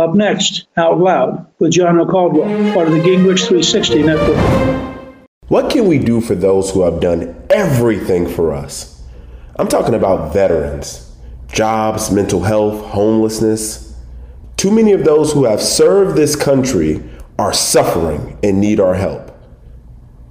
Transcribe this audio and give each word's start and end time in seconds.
Up 0.00 0.14
next, 0.14 0.66
Out 0.78 0.98
Loud 0.98 1.46
with 1.58 1.72
Gianno 1.72 2.10
Caldwell, 2.10 2.72
part 2.72 2.88
of 2.88 2.94
the 2.94 3.00
Gingrich 3.00 3.46
360 3.46 4.02
Network. 4.02 5.26
What 5.48 5.70
can 5.70 5.86
we 5.86 5.98
do 5.98 6.22
for 6.22 6.34
those 6.34 6.70
who 6.70 6.80
have 6.84 7.00
done 7.00 7.36
everything 7.50 8.26
for 8.26 8.54
us? 8.54 9.02
I'm 9.56 9.68
talking 9.68 9.92
about 9.92 10.32
veterans, 10.32 11.14
jobs, 11.52 12.10
mental 12.10 12.42
health, 12.42 12.82
homelessness. 12.86 13.94
Too 14.56 14.70
many 14.70 14.92
of 14.92 15.04
those 15.04 15.34
who 15.34 15.44
have 15.44 15.60
served 15.60 16.16
this 16.16 16.34
country 16.34 17.02
are 17.38 17.52
suffering 17.52 18.38
and 18.42 18.58
need 18.58 18.80
our 18.80 18.94
help. 18.94 19.30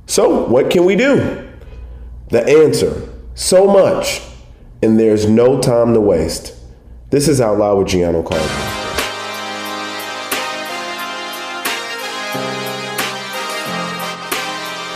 So, 0.08 0.48
what 0.48 0.72
can 0.72 0.84
we 0.84 0.96
do? 0.96 1.48
The 2.30 2.44
answer 2.44 3.08
so 3.36 3.68
much, 3.68 4.20
and 4.82 5.00
there's 5.00 5.30
no 5.30 5.62
time 5.62 5.94
to 5.94 6.02
waste. 6.02 6.56
This 7.12 7.28
is 7.28 7.40
Out 7.40 7.60
Loud 7.60 7.78
with 7.78 7.88
Gianno 7.90 8.26
Caldwell. 8.26 8.69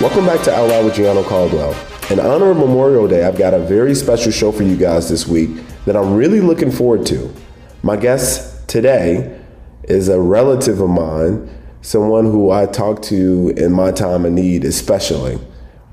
Welcome 0.04 0.26
back 0.26 0.44
to 0.44 0.54
Out 0.54 0.68
Loud 0.68 0.84
with 0.84 0.96
Gianno 0.96 1.24
Caldwell. 1.24 1.74
In 2.12 2.20
honor 2.20 2.52
of 2.52 2.58
Memorial 2.58 3.08
Day, 3.08 3.24
I've 3.24 3.38
got 3.38 3.54
a 3.54 3.60
very 3.60 3.96
special 3.96 4.34
show 4.34 4.52
for 4.52 4.64
you 4.64 4.76
guys 4.76 5.08
this 5.08 5.26
week 5.26 5.50
that 5.86 5.96
I'm 5.96 6.14
really 6.16 6.42
looking 6.42 6.72
forward 6.72 7.06
to. 7.06 7.34
My 7.84 7.96
guest 7.96 8.68
today 8.68 9.40
is 9.84 10.10
a 10.10 10.20
relative 10.20 10.82
of 10.82 10.90
mine, 10.90 11.50
someone 11.82 12.26
who 12.26 12.52
I 12.52 12.66
talk 12.66 13.02
to 13.04 13.54
in 13.56 13.72
my 13.72 13.94
time 13.94 14.26
of 14.26 14.34
need, 14.34 14.66
especially. 14.66 15.40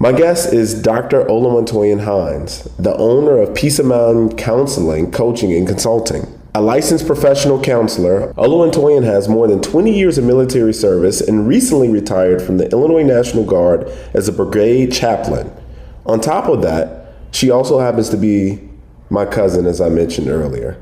My 0.00 0.10
guest 0.10 0.52
is 0.52 0.82
Dr. 0.82 1.24
Oluwatoyin 1.26 2.02
Hines, 2.02 2.64
the 2.80 2.96
owner 2.96 3.38
of 3.38 3.54
Peace 3.54 3.78
of 3.78 3.86
Mind 3.86 4.36
Counseling, 4.36 5.12
Coaching, 5.12 5.52
and 5.52 5.68
Consulting. 5.68 6.39
A 6.52 6.60
licensed 6.60 7.06
professional 7.06 7.60
counselor, 7.60 8.34
Oluwatoyin 8.34 9.04
has 9.04 9.28
more 9.28 9.46
than 9.46 9.62
20 9.62 9.96
years 9.96 10.18
of 10.18 10.24
military 10.24 10.72
service 10.72 11.20
and 11.20 11.46
recently 11.46 11.88
retired 11.88 12.42
from 12.42 12.58
the 12.58 12.68
Illinois 12.70 13.04
National 13.04 13.44
Guard 13.44 13.86
as 14.14 14.26
a 14.26 14.32
brigade 14.32 14.90
chaplain. 14.90 15.52
On 16.06 16.20
top 16.20 16.48
of 16.48 16.60
that, 16.62 17.14
she 17.30 17.50
also 17.50 17.78
happens 17.78 18.08
to 18.08 18.16
be 18.16 18.68
my 19.10 19.24
cousin, 19.24 19.64
as 19.64 19.80
I 19.80 19.90
mentioned 19.90 20.26
earlier. 20.26 20.76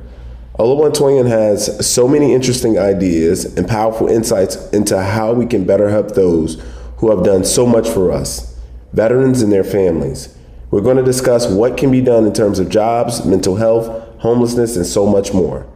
Oluwatoyin 0.59 1.29
has 1.29 1.87
so 1.87 2.09
many 2.09 2.33
interesting 2.33 2.79
ideas 2.79 3.45
and 3.59 3.69
powerful 3.69 4.09
insights 4.09 4.71
into 4.71 4.99
how 4.99 5.35
we 5.35 5.45
can 5.45 5.67
better 5.67 5.91
help 5.91 6.15
those 6.15 6.63
who 6.97 7.15
have 7.15 7.23
done 7.23 7.45
so 7.45 7.67
much 7.67 7.87
for 7.87 8.11
us, 8.11 8.59
veterans 8.95 9.43
and 9.43 9.53
their 9.53 9.65
families. 9.65 10.35
We're 10.71 10.81
going 10.81 10.97
to 10.97 11.05
discuss 11.05 11.47
what 11.47 11.77
can 11.77 11.91
be 11.91 12.01
done 12.01 12.25
in 12.25 12.33
terms 12.33 12.59
of 12.59 12.71
jobs, 12.71 13.27
mental 13.27 13.57
health, 13.57 14.08
homelessness, 14.19 14.77
and 14.77 14.87
so 14.87 15.07
much 15.07 15.33
more. 15.33 15.67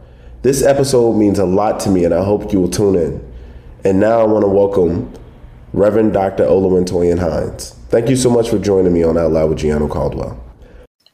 This 0.41 0.61
episode 0.63 1.13
means 1.13 1.39
a 1.39 1.45
lot 1.45 1.79
to 1.81 1.89
me, 1.89 2.03
and 2.03 2.13
I 2.13 2.23
hope 2.23 2.51
you 2.51 2.59
will 2.59 2.69
tune 2.69 2.95
in. 2.95 3.33
And 3.83 3.99
now 3.99 4.19
I 4.19 4.23
want 4.25 4.43
to 4.43 4.49
welcome 4.49 5.11
Reverend 5.73 6.13
Dr. 6.13 6.45
Oluwatoyin 6.45 7.19
Hines. 7.19 7.71
Thank 7.89 8.09
you 8.09 8.15
so 8.15 8.29
much 8.29 8.49
for 8.49 8.59
joining 8.59 8.93
me 8.93 9.03
on 9.03 9.17
Out 9.17 9.31
Loud 9.31 9.49
with 9.49 9.59
Gianno 9.59 9.89
Caldwell. 9.89 10.41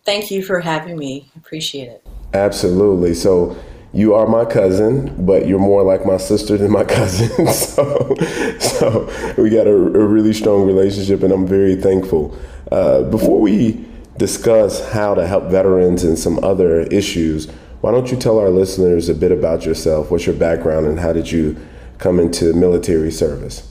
Thank 0.06 0.31
you 0.31 0.44
for 0.44 0.59
having 0.59 0.97
me. 0.97 1.29
Appreciate 1.35 1.90
it. 1.90 2.06
Absolutely. 2.34 3.13
So, 3.13 3.57
you 3.91 4.13
are 4.13 4.28
my 4.28 4.46
cousin, 4.46 5.25
but 5.25 5.47
you're 5.47 5.59
more 5.59 5.81
like 5.81 6.06
my 6.06 6.17
sister 6.17 6.57
than 6.57 6.72
my 6.72 6.84
cousin. 6.97 7.47
so, 7.53 8.16
so 8.59 9.34
we 9.38 9.50
got 9.50 9.67
a, 9.67 9.72
a, 9.72 10.06
really 10.06 10.34
strong 10.34 10.66
relationship, 10.66 11.23
and 11.23 11.34
I'm 11.34 11.47
very 11.47 11.75
thankful. 11.75 12.38
Uh, 12.72 13.03
before 13.03 13.41
we 13.41 13.84
discuss 14.19 14.91
how 14.91 15.16
to 15.16 15.25
help 15.25 15.46
veterans 15.46 16.03
and 16.03 16.19
some 16.19 16.44
other 16.44 16.81
issues, 16.81 17.47
why 17.81 17.91
don't 17.91 18.12
you 18.12 18.18
tell 18.18 18.38
our 18.38 18.50
listeners 18.50 19.07
a 19.07 19.16
bit 19.16 19.31
about 19.31 19.66
yourself? 19.66 20.12
What's 20.12 20.25
your 20.25 20.35
background, 20.35 20.85
and 20.85 21.00
how 21.00 21.13
did 21.13 21.31
you 21.31 21.57
come 21.97 22.19
into 22.19 22.53
military 22.53 23.12
service? 23.12 23.66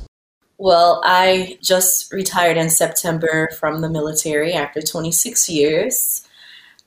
Well, 0.56 1.02
I 1.04 1.58
just 1.62 2.12
retired 2.12 2.56
in 2.56 2.70
September 2.70 3.50
from 3.60 3.80
the 3.80 3.90
military 3.90 4.54
after 4.54 4.80
26 4.80 5.48
years. 5.48 6.26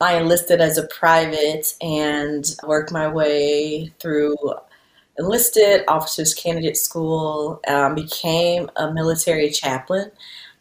I 0.01 0.17
enlisted 0.17 0.59
as 0.59 0.79
a 0.79 0.87
private 0.87 1.75
and 1.79 2.43
worked 2.65 2.91
my 2.91 3.07
way 3.07 3.93
through 3.99 4.35
enlisted 5.19 5.83
officers 5.87 6.33
candidate 6.33 6.75
school, 6.75 7.59
um, 7.67 7.93
became 7.93 8.71
a 8.75 8.91
military 8.91 9.51
chaplain. 9.51 10.11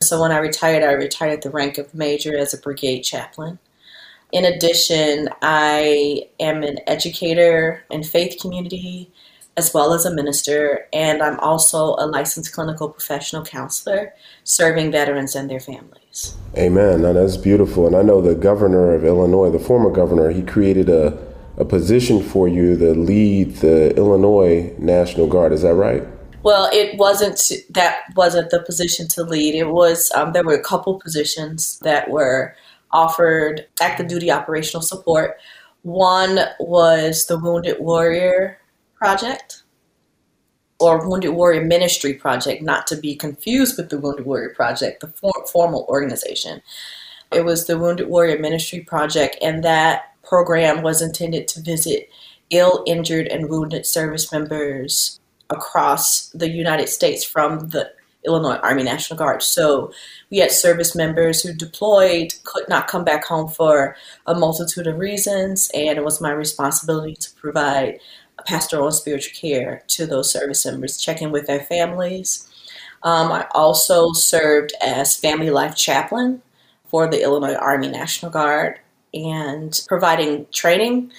So 0.03 0.19
when 0.19 0.33
I 0.33 0.39
retired, 0.39 0.83
I 0.83 0.93
retired 0.93 1.33
at 1.35 1.43
the 1.43 1.51
rank 1.51 1.77
of 1.77 1.95
major 1.95 2.35
as 2.35 2.55
a 2.55 2.59
brigade 2.59 3.03
chaplain. 3.03 3.59
In 4.33 4.47
addition, 4.47 5.29
I 5.43 6.23
am 6.41 6.63
an 6.63 6.79
educator 6.87 7.85
in 7.91 8.03
faith 8.03 8.41
community 8.41 9.13
as 9.59 9.75
well 9.75 9.93
as 9.93 10.07
a 10.07 10.15
minister, 10.15 10.87
and 10.95 11.23
I'm 11.23 11.39
also 11.41 11.97
a 11.99 12.07
licensed 12.07 12.55
clinical 12.55 12.89
professional 12.89 13.45
counselor 13.45 14.15
serving 14.43 14.91
veterans 14.91 15.35
and 15.35 15.51
their 15.51 15.61
families. 15.61 16.35
Amen. 16.57 17.03
Now 17.03 17.13
that's 17.13 17.37
beautiful. 17.37 17.87
And 17.87 17.95
I 17.95 18.01
know 18.01 18.23
the 18.23 18.35
governor 18.35 18.95
of 18.95 19.05
Illinois, 19.05 19.51
the 19.51 19.59
former 19.59 19.91
governor, 19.91 20.31
he 20.31 20.43
created 20.43 20.89
a, 20.89 21.19
a 21.59 21.67
position 21.67 22.23
for 22.23 22.49
you 22.49 22.75
to 22.79 22.95
lead 22.95 23.57
the 23.57 23.95
Illinois 23.99 24.75
National 24.79 25.27
Guard. 25.27 25.53
Is 25.53 25.61
that 25.61 25.75
right? 25.75 26.05
Well, 26.43 26.71
it 26.73 26.97
wasn't 26.97 27.39
that 27.71 27.99
wasn't 28.17 28.51
the 28.51 28.63
position 28.63 29.09
to 29.09 29.25
lead. 29.25 29.55
It 29.55 29.69
was 29.69 30.11
um, 30.15 30.33
there 30.33 30.45
were 30.45 30.55
a 30.55 30.63
couple 30.63 30.99
positions 30.99 31.79
that 31.81 32.09
were 32.09 32.55
offered 32.93 33.67
active 33.81 34.09
duty 34.09 34.31
operational 34.31 34.83
support. 34.83 35.39
One 35.83 36.41
was 36.59 37.27
the 37.27 37.39
Wounded 37.39 37.77
Warrior 37.79 38.59
Project 38.95 39.65
or 40.79 41.07
Wounded 41.07 41.33
Warrior 41.33 41.65
Ministry 41.65 42.15
Project, 42.15 42.63
not 42.63 42.87
to 42.87 42.97
be 42.97 43.15
confused 43.15 43.77
with 43.77 43.91
the 43.91 43.99
Wounded 43.99 44.25
Warrior 44.25 44.55
Project, 44.55 45.01
the 45.01 45.09
for- 45.09 45.47
formal 45.53 45.85
organization. 45.91 46.63
It 47.31 47.45
was 47.45 47.67
the 47.67 47.79
Wounded 47.79 48.09
Warrior 48.09 48.39
Ministry 48.39 48.81
Project, 48.81 49.37
and 49.43 49.63
that 49.63 50.15
program 50.25 50.83
was 50.83 51.03
intended 51.03 51.49
to 51.49 51.61
visit 51.61 52.09
ill, 52.49 52.83
injured, 52.87 53.29
and 53.29 53.51
wounded 53.51 53.85
service 53.85 54.33
members 54.33 55.20
across 55.51 56.29
the 56.31 56.49
United 56.49 56.89
States 56.89 57.25
from 57.25 57.69
the 57.71 57.93
Illinois 58.27 58.57
Army 58.57 58.83
National 58.83 59.19
Guard. 59.19 59.43
So 59.43 59.93
we 60.31 60.39
had 60.39 60.51
service 60.51 60.95
members 60.95 61.43
who 61.43 61.53
deployed, 61.55 62.35
could 62.45 62.69
not 62.69 62.87
come 62.87 63.05
back 63.05 63.25
home 63.25 63.49
for 63.49 63.97
a 64.27 64.35
multitude 64.35 64.87
of 64.87 64.99
reasons, 64.99 65.71
and 65.73 65.99
it 65.99 66.05
was 66.05 66.21
my 66.21 66.31
responsibility 66.31 67.15
to 67.17 67.31
provide 67.35 67.99
pastoral 68.47 68.87
and 68.87 68.95
spiritual 68.95 69.35
care 69.39 69.83
to 69.89 70.07
those 70.07 70.33
service 70.33 70.65
members, 70.67 70.97
checking 70.97 71.31
with 71.31 71.47
their 71.47 71.61
families. 71.61 72.47
Um, 73.03 73.33
I 73.33 73.47
also 73.55 74.13
served 74.13 74.73
as 74.83 75.17
family 75.17 75.51
life 75.51 75.75
chaplain 75.75 76.43
for 76.91 77.09
the 77.09 77.23
Illinois 77.23 77.55
Army 77.55 77.89
National 77.89 78.31
Guard 78.31 78.81
and 79.15 79.81
providing 79.89 80.47
training 80.53 81.13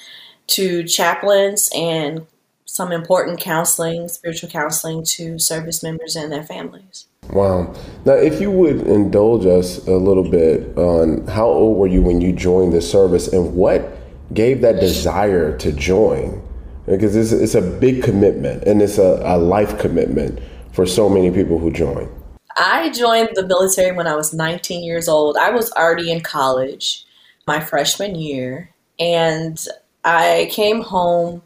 to 0.48 0.84
chaplains 0.84 1.70
and 1.76 2.28
some 2.72 2.94
important 2.94 3.38
counseling, 3.38 4.08
spiritual 4.08 4.50
counseling 4.50 5.04
to 5.04 5.38
service 5.38 5.84
members 5.84 6.16
and 6.16 6.32
their 6.32 6.42
families. 6.42 7.06
Wow. 7.34 7.74
Now, 8.06 8.14
if 8.14 8.40
you 8.40 8.50
would 8.50 8.88
indulge 8.88 9.46
us 9.46 9.86
a 9.90 9.98
little 9.98 10.30
bit 10.30 10.78
on 10.78 11.28
how 11.28 11.48
old 11.48 11.78
were 11.78 11.88
you 11.88 12.02
when 12.02 12.22
you 12.22 12.32
joined 12.32 12.72
the 12.72 12.82
service 12.82 13.28
and 13.28 13.56
what 13.56 13.98
gave 14.34 14.62
that 14.62 14.80
desire 14.80 15.58
to 15.58 15.74
join? 15.74 16.42
Because 16.86 17.14
it's, 17.14 17.34
it's 17.34 17.56
a 17.56 17.62
big 17.62 18.04
commitment 18.04 18.64
and 18.64 18.82
it's 18.82 18.98
a, 18.98 19.22
a 19.26 19.38
life 19.38 19.78
commitment 19.78 20.40
for 20.72 20.86
so 20.86 21.10
many 21.10 21.30
people 21.30 21.60
who 21.60 21.74
join. 21.74 22.10
I 22.56 22.90
joined 22.92 23.32
the 23.34 23.46
military 23.46 23.92
when 23.92 24.08
I 24.08 24.16
was 24.16 24.34
19 24.34 24.82
years 24.82 25.10
old. 25.10 25.36
I 25.36 25.50
was 25.50 25.74
already 25.74 26.10
in 26.10 26.22
college 26.22 27.06
my 27.48 27.60
freshman 27.60 28.16
year, 28.16 28.70
and 28.98 29.60
I 30.06 30.50
came 30.52 30.82
home 30.82 31.42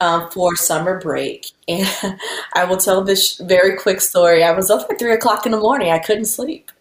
um, 0.00 0.30
for 0.30 0.56
summer 0.56 1.00
break. 1.00 1.46
And 1.68 2.18
I 2.54 2.64
will 2.64 2.78
tell 2.78 3.04
this 3.04 3.36
very 3.38 3.76
quick 3.76 4.00
story. 4.00 4.42
I 4.42 4.50
was 4.50 4.70
up 4.70 4.90
at 4.90 4.98
three 4.98 5.12
o'clock 5.12 5.46
in 5.46 5.52
the 5.52 5.58
morning. 5.58 5.92
I 5.92 6.00
couldn't 6.00 6.24
sleep. 6.24 6.72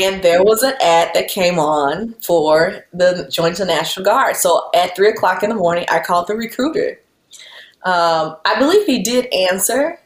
And 0.00 0.22
there 0.22 0.42
was 0.42 0.62
an 0.62 0.74
ad 0.80 1.10
that 1.14 1.28
came 1.28 1.58
on 1.58 2.14
for 2.22 2.86
the 2.92 3.28
Join 3.30 3.54
the 3.54 3.64
National 3.64 4.04
Guard. 4.04 4.36
So 4.36 4.70
at 4.74 4.94
three 4.94 5.10
o'clock 5.10 5.42
in 5.42 5.50
the 5.50 5.56
morning, 5.56 5.86
I 5.90 5.98
called 5.98 6.28
the 6.28 6.36
recruiter. 6.36 7.00
Um, 7.84 8.36
I 8.44 8.58
believe 8.58 8.86
he 8.86 9.02
did 9.02 9.26
answer. 9.34 9.98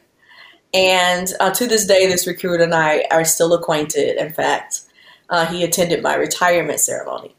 And 0.73 1.27
uh, 1.39 1.51
to 1.51 1.67
this 1.67 1.85
day, 1.85 2.07
this 2.07 2.27
recruiter 2.27 2.63
and 2.63 2.73
I 2.73 3.05
are 3.11 3.23
still 3.23 3.53
acquainted. 3.53 4.17
In 4.17 4.33
fact, 4.33 4.81
uh, 5.29 5.45
he 5.45 5.63
attended 5.63 6.01
my 6.01 6.15
retirement 6.15 6.79
ceremony 6.79 7.35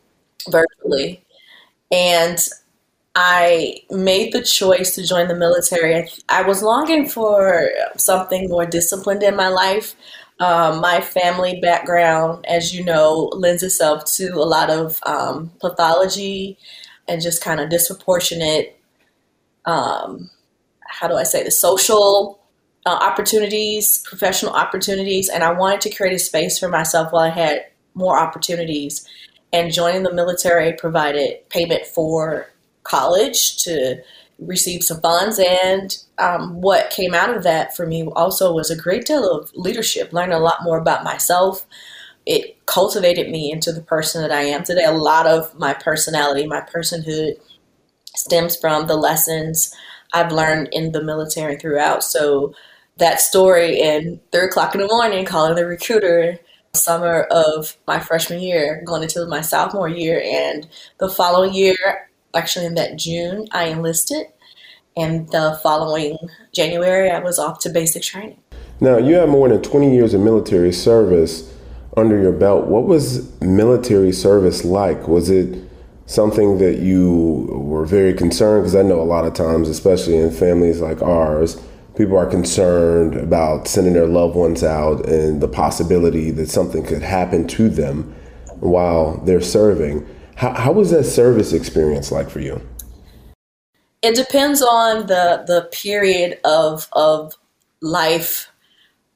virtually. 0.49 1.25
And 1.91 2.39
I 3.15 3.81
made 3.91 4.33
the 4.33 4.43
choice 4.43 4.95
to 4.95 5.07
join 5.07 5.29
the 5.29 5.35
military. 5.35 6.09
I, 6.29 6.43
was 6.43 6.63
longing 6.63 7.09
for 7.09 7.71
something 7.97 8.49
more 8.49 8.67
disciplined 8.67 9.23
in 9.23 9.35
my 9.35 9.49
life. 9.49 9.97
Um, 10.41 10.81
my 10.81 11.01
family 11.01 11.59
background, 11.61 12.47
as 12.47 12.73
you 12.73 12.85
know, 12.85 13.31
lends 13.35 13.63
itself 13.63 14.05
to 14.17 14.29
a 14.35 14.47
lot 14.47 14.71
of 14.71 15.01
um, 15.05 15.51
pathology 15.61 16.59
and 17.09 17.21
just 17.21 17.43
kind 17.43 17.59
of 17.59 17.71
disproportionate, 17.71 18.79
um, 19.65 20.31
how 20.87 21.09
do 21.09 21.15
I 21.15 21.25
say, 21.25 21.43
the 21.43 21.51
social 21.51 22.39
uh, 22.87 22.91
opportunities, 22.91 24.01
professional 24.05 24.53
opportunities. 24.53 25.29
And 25.29 25.43
I 25.43 25.53
wanted 25.53 25.81
to 25.83 25.91
create 25.91 26.15
a 26.15 26.19
space 26.21 26.59
for 26.59 26.69
myself 26.69 27.13
while 27.13 27.25
I 27.25 27.31
had 27.31 27.67
more 27.95 28.19
opportunities. 28.19 29.05
And 29.53 29.73
joining 29.73 30.05
the 30.05 30.13
military 30.13 30.75
provided 30.75 31.49
payment 31.49 31.87
for 31.87 32.49
college 32.89 33.59
to 33.65 34.03
receive 34.39 34.83
some 34.83 35.01
funds. 35.01 35.39
And 35.39 35.97
um, 36.19 36.61
what 36.61 36.91
came 36.91 37.15
out 37.15 37.35
of 37.35 37.43
that 37.43 37.77
for 37.77 37.87
me 37.87 38.05
also 38.15 38.53
was 38.53 38.71
a 38.71 38.77
great 38.77 39.05
deal 39.05 39.29
of 39.29 39.51
leadership, 39.55 40.13
learning 40.13 40.37
a 40.37 40.41
lot 40.41 40.63
more 40.63 40.79
about 40.79 41.05
myself. 41.05 41.67
It 42.27 42.65
cultivated 42.67 43.31
me 43.31 43.51
into 43.51 43.73
the 43.73 43.81
person 43.81 44.23
that 44.23 44.33
I 44.33 44.43
am 44.43 44.63
today. 44.63 44.85
A 44.85 44.93
lot 44.93 45.27
of 45.27 45.59
my 45.59 45.75
personality, 45.75 46.47
my 46.47 46.61
personhood 46.61 47.35
stems 48.15 48.57
from 48.57 48.87
the 48.87 48.97
lessons 48.97 49.75
I've 50.13 50.33
learned 50.33 50.69
in 50.73 50.93
the 50.93 51.03
military 51.03 51.57
throughout. 51.57 52.03
So 52.05 52.55
that 52.99 53.21
story 53.21 53.81
in 53.81 54.21
three 54.33 54.47
o'clock 54.47 54.75
in 54.75 54.81
the 54.81 54.89
morning, 54.89 55.25
calling 55.25 55.55
the 55.55 55.67
recruiter, 55.67 56.39
summer 56.75 57.23
of 57.31 57.77
my 57.87 57.99
freshman 57.99 58.41
year, 58.41 58.83
going 58.85 59.03
into 59.03 59.25
my 59.27 59.41
sophomore 59.41 59.89
year, 59.89 60.23
and 60.25 60.69
the 60.99 61.09
following 61.09 61.55
year, 61.55 62.08
actually 62.35 62.67
in 62.67 62.75
that 62.75 62.97
June, 62.97 63.47
I 63.53 63.65
enlisted. 63.65 64.27
And 64.97 65.29
the 65.31 65.59
following 65.63 66.19
January, 66.53 67.11
I 67.11 67.21
was 67.21 67.39
off 67.39 67.61
to 67.61 67.71
basic 67.71 68.03
training. 68.03 68.41
Now, 68.81 68.99
you 68.99 69.15
have 69.15 69.29
more 69.29 69.49
than 69.49 69.63
20 69.63 69.95
years 69.95 70.15
of 70.15 70.21
military 70.21 70.73
service 70.73 71.53
under 71.97 72.21
your 72.21 72.33
belt. 72.33 72.67
What 72.67 72.85
was 72.85 73.41
military 73.41 74.13
service 74.13 74.65
like? 74.65 75.09
Was 75.09 75.31
it 75.31 75.69
something 76.07 76.59
that 76.59 76.79
you 76.79 77.49
were 77.51 77.85
very 77.85 78.15
concerned? 78.15 78.63
Because 78.63 78.77
I 78.77 78.83
know 78.83 79.01
a 79.01 79.03
lot 79.03 79.25
of 79.25 79.35
times, 79.35 79.69
especially 79.69 80.17
in 80.17 80.31
families 80.31 80.81
like 80.81 81.03
ours, 81.03 81.61
people 81.97 82.17
are 82.17 82.27
concerned 82.27 83.17
about 83.17 83.67
sending 83.67 83.95
their 83.95 84.07
loved 84.07 84.37
ones 84.37 84.63
out 84.63 85.05
and 85.07 85.41
the 85.41 85.49
possibility 85.49 86.31
that 86.31 86.49
something 86.49 86.85
could 86.85 87.03
happen 87.03 87.47
to 87.49 87.69
them 87.69 88.15
while 88.61 89.17
they're 89.25 89.41
serving. 89.41 90.07
How, 90.39 90.55
how 90.55 90.71
was 90.71 90.93
that 90.93 91.03
service 91.03 91.53
experience 91.53 92.13
like 92.13 92.31
for 92.31 92.39
you? 92.39 92.63
It 94.03 94.15
depends 94.15 94.63
on 94.63 95.07
the 95.07 95.43
the 95.45 95.69
period 95.73 96.39
of 96.45 96.87
of 96.93 97.35
life 97.81 98.49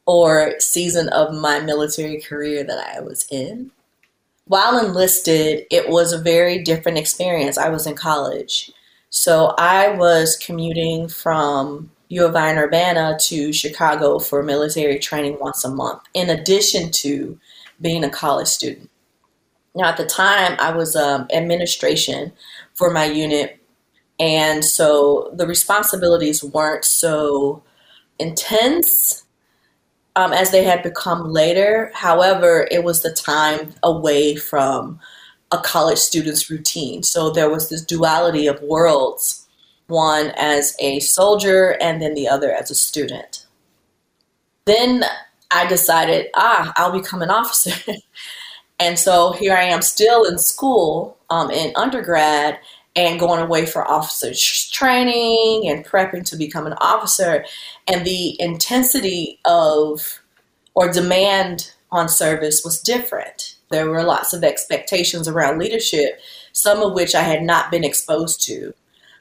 or 0.04 0.58
season 0.58 1.08
of 1.10 1.32
my 1.32 1.60
military 1.60 2.20
career 2.20 2.64
that 2.64 2.96
I 2.96 2.98
was 2.98 3.24
in. 3.30 3.70
While 4.46 4.84
enlisted, 4.84 5.64
it 5.70 5.88
was 5.88 6.12
a 6.12 6.18
very 6.18 6.60
different 6.60 6.98
experience. 6.98 7.56
I 7.56 7.68
was 7.68 7.86
in 7.86 7.94
college. 7.94 8.72
So 9.10 9.54
I 9.58 9.96
was 9.96 10.36
commuting 10.36 11.06
from 11.06 11.92
U 12.08 12.26
of 12.26 12.34
I 12.34 12.50
in 12.50 12.58
Urbana 12.58 13.16
to 13.20 13.52
Chicago 13.52 14.18
for 14.18 14.42
military 14.42 14.98
training 14.98 15.38
once 15.38 15.64
a 15.64 15.70
month, 15.70 16.02
in 16.14 16.30
addition 16.30 16.90
to 16.90 17.38
being 17.80 18.02
a 18.02 18.10
college 18.10 18.48
student. 18.48 18.90
Now, 19.74 19.88
at 19.88 19.96
the 19.96 20.06
time, 20.06 20.56
I 20.58 20.72
was 20.72 20.94
um, 20.94 21.26
administration 21.32 22.32
for 22.74 22.90
my 22.90 23.04
unit, 23.06 23.58
and 24.20 24.64
so 24.64 25.30
the 25.34 25.46
responsibilities 25.46 26.44
weren't 26.44 26.84
so 26.84 27.62
intense 28.18 29.24
um, 30.14 30.32
as 30.32 30.50
they 30.50 30.64
had 30.64 30.82
become 30.82 31.30
later. 31.30 31.90
However, 31.94 32.68
it 32.70 32.84
was 32.84 33.02
the 33.02 33.12
time 33.12 33.74
away 33.82 34.36
from 34.36 35.00
a 35.50 35.58
college 35.58 35.98
student's 35.98 36.50
routine. 36.50 37.02
So 37.02 37.30
there 37.30 37.50
was 37.50 37.68
this 37.68 37.84
duality 37.84 38.46
of 38.46 38.60
worlds 38.62 39.42
one 39.88 40.32
as 40.36 40.74
a 40.80 41.00
soldier 41.00 41.76
and 41.80 42.00
then 42.00 42.14
the 42.14 42.26
other 42.26 42.50
as 42.50 42.70
a 42.70 42.74
student. 42.74 43.46
Then 44.64 45.04
I 45.50 45.66
decided, 45.66 46.28
ah, 46.34 46.72
I'll 46.76 46.98
become 46.98 47.22
an 47.22 47.30
officer. 47.30 47.72
And 48.78 48.98
so 48.98 49.32
here 49.32 49.54
I 49.54 49.64
am 49.64 49.82
still 49.82 50.24
in 50.24 50.38
school 50.38 51.18
um, 51.30 51.50
in 51.50 51.72
undergrad 51.76 52.58
and 52.94 53.18
going 53.18 53.40
away 53.40 53.64
for 53.64 53.90
officer 53.90 54.32
training 54.70 55.68
and 55.68 55.84
prepping 55.84 56.24
to 56.24 56.36
become 56.36 56.66
an 56.66 56.74
officer. 56.74 57.44
And 57.86 58.04
the 58.04 58.40
intensity 58.40 59.38
of 59.44 60.20
or 60.74 60.92
demand 60.92 61.72
on 61.90 62.08
service 62.08 62.62
was 62.64 62.80
different. 62.80 63.56
There 63.70 63.88
were 63.88 64.02
lots 64.02 64.32
of 64.32 64.44
expectations 64.44 65.28
around 65.28 65.58
leadership, 65.58 66.20
some 66.52 66.82
of 66.82 66.92
which 66.92 67.14
I 67.14 67.22
had 67.22 67.42
not 67.42 67.70
been 67.70 67.84
exposed 67.84 68.42
to. 68.46 68.74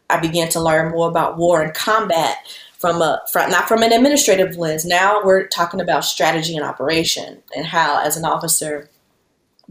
I 0.09 0.19
began 0.19 0.49
to 0.49 0.61
learn 0.61 0.91
more 0.91 1.09
about 1.09 1.37
war 1.37 1.61
and 1.61 1.73
combat 1.73 2.37
from 2.77 3.01
a 3.01 3.21
from, 3.31 3.49
not 3.49 3.67
from 3.67 3.83
an 3.83 3.93
administrative 3.93 4.57
lens. 4.57 4.85
Now 4.85 5.21
we're 5.23 5.47
talking 5.47 5.79
about 5.79 6.03
strategy 6.03 6.55
and 6.55 6.65
operation 6.65 7.41
and 7.55 7.65
how, 7.65 8.01
as 8.01 8.17
an 8.17 8.25
officer, 8.25 8.89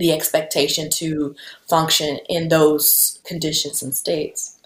the 0.00 0.12
expectation 0.12 0.90
to 0.90 1.36
function 1.68 2.18
in 2.28 2.48
those 2.48 3.20
conditions 3.24 3.82
and 3.82 3.94
states. 3.94 4.56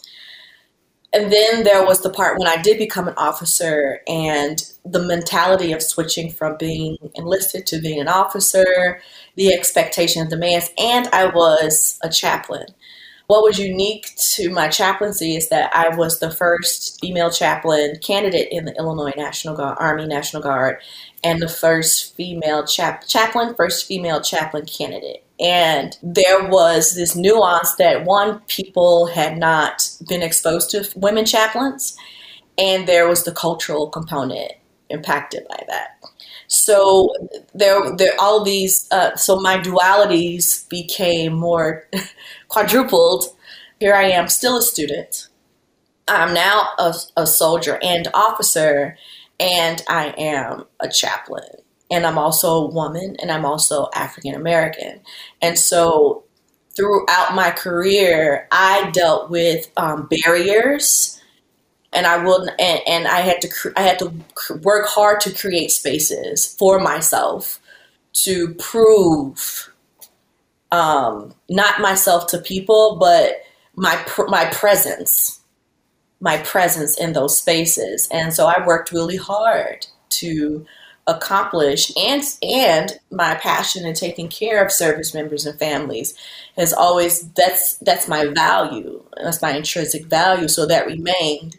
And 1.13 1.33
then 1.33 1.65
there 1.65 1.85
was 1.85 2.03
the 2.03 2.11
part 2.11 2.39
when 2.39 2.49
I 2.49 2.61
did 2.63 2.79
become 2.79 3.07
an 3.07 3.15
officer 3.17 4.01
and 4.09 4.61
the 4.85 5.03
mentality 5.03 5.73
of 5.73 5.83
switching 5.83 6.31
from 6.31 6.57
being 6.57 6.97
enlisted 7.15 7.67
to 7.67 7.81
being 7.81 8.01
an 8.01 8.09
officer, 8.09 9.01
the 9.35 9.53
expectation 9.53 10.23
and 10.23 10.31
demands, 10.31 10.71
and 10.79 11.09
I 11.09 11.27
was 11.27 11.99
a 12.03 12.09
chaplain. 12.09 12.67
What 13.27 13.43
was 13.43 13.59
unique 13.59 14.11
to 14.35 14.51
my 14.51 14.69
chaplaincy 14.69 15.35
is 15.35 15.49
that 15.49 15.75
I 15.75 15.97
was 15.97 16.21
the 16.21 16.31
first 16.31 17.01
female 17.01 17.31
chaplain 17.31 17.97
candidate 18.01 18.49
in 18.51 18.67
the 18.67 18.77
Illinois 18.77 19.15
National 19.17 19.57
Guard, 19.57 19.79
Army 19.81 20.07
National 20.07 20.43
Guard, 20.43 20.79
and 21.23 21.41
the 21.41 21.49
first 21.49 22.15
female 22.17 22.67
chap- 22.67 23.07
chaplain, 23.07 23.55
first 23.55 23.87
female 23.87 24.21
chaplain 24.21 24.67
candidate. 24.67 25.24
And 25.41 25.97
there 26.03 26.49
was 26.49 26.95
this 26.95 27.17
nuance 27.17 27.75
that 27.77 28.05
one, 28.05 28.41
people 28.47 29.07
had 29.07 29.37
not 29.37 29.91
been 30.09 30.23
exposed 30.23 30.71
to 30.71 30.89
women 30.97 31.25
chaplains, 31.25 31.97
and 32.57 32.87
there 32.87 33.09
was 33.09 33.25
the 33.25 33.33
cultural 33.33 33.89
component 33.89 34.53
impacted 34.91 35.47
by 35.49 35.65
that. 35.67 36.01
So 36.47 37.11
there, 37.55 37.97
there, 37.97 38.13
all 38.21 38.45
these. 38.45 38.87
Uh, 38.91 39.17
so 39.17 39.41
my 39.41 39.59
dualities 39.59 40.69
became 40.69 41.33
more 41.33 41.89
quadrupled. 42.49 43.25
Here 43.81 43.95
I 43.95 44.05
am, 44.11 44.29
still 44.29 44.59
a 44.59 44.63
student. 44.63 45.29
I'm 46.07 46.35
now 46.35 46.69
a, 46.79 46.95
a 47.17 47.27
soldier 47.27 47.79
and 47.83 48.09
officer, 48.15 48.97
and 49.41 49.83
I 49.89 50.15
am 50.17 50.67
a 50.81 50.89
chaplain. 50.89 51.64
And 51.91 52.07
I'm 52.07 52.19
also 52.19 52.65
a 52.65 52.67
woman, 52.67 53.17
and 53.21 53.31
I'm 53.31 53.45
also 53.45 53.89
African 53.95 54.35
American. 54.35 55.01
And 55.43 55.59
so 55.59 56.25
throughout 56.75 57.35
my 57.35 57.51
career, 57.51 58.49
I 58.51 58.91
dealt 58.93 59.31
with 59.31 59.71
um, 59.77 60.09
barriers 60.09 61.21
and 61.95 62.07
I 62.07 62.19
will 62.23 62.47
and, 62.59 62.81
and 62.87 63.09
I 63.09 63.21
had 63.21 63.41
to 63.43 63.73
I 63.77 63.83
had 63.83 63.99
to 64.01 64.13
work 64.63 64.87
hard 64.89 65.21
to 65.21 65.33
create 65.33 65.71
spaces 65.71 66.55
for 66.59 66.81
myself 66.81 67.61
to 68.25 68.55
prove 68.55 69.73
um, 70.73 71.35
not 71.49 71.81
myself 71.81 72.27
to 72.29 72.39
people, 72.39 72.97
but 72.99 73.43
my 73.77 74.05
my 74.29 74.47
presence, 74.47 75.41
my 76.21 76.39
presence 76.39 76.99
in 76.99 77.13
those 77.13 77.39
spaces, 77.39 78.09
and 78.11 78.35
so 78.35 78.47
I 78.47 78.67
worked 78.67 78.93
really 78.93 79.17
hard 79.17 79.87
to 80.11 80.67
accomplish 81.07 81.93
and 81.99 82.23
and 82.43 82.99
my 83.11 83.35
passion 83.35 83.85
in 83.85 83.95
taking 83.95 84.29
care 84.29 84.65
of 84.65 84.73
service 84.73 85.13
members 85.13 85.45
and 85.45 85.59
families 85.59 86.15
has 86.57 86.73
always 86.73 87.29
that's 87.33 87.77
that's 87.79 88.09
my 88.09 88.27
value. 88.27 89.03
That's 89.23 89.43
my 89.43 89.53
intrinsic 89.53 90.07
value. 90.07 90.49
So 90.49 90.67
that 90.67 90.87
remained. 90.87 91.57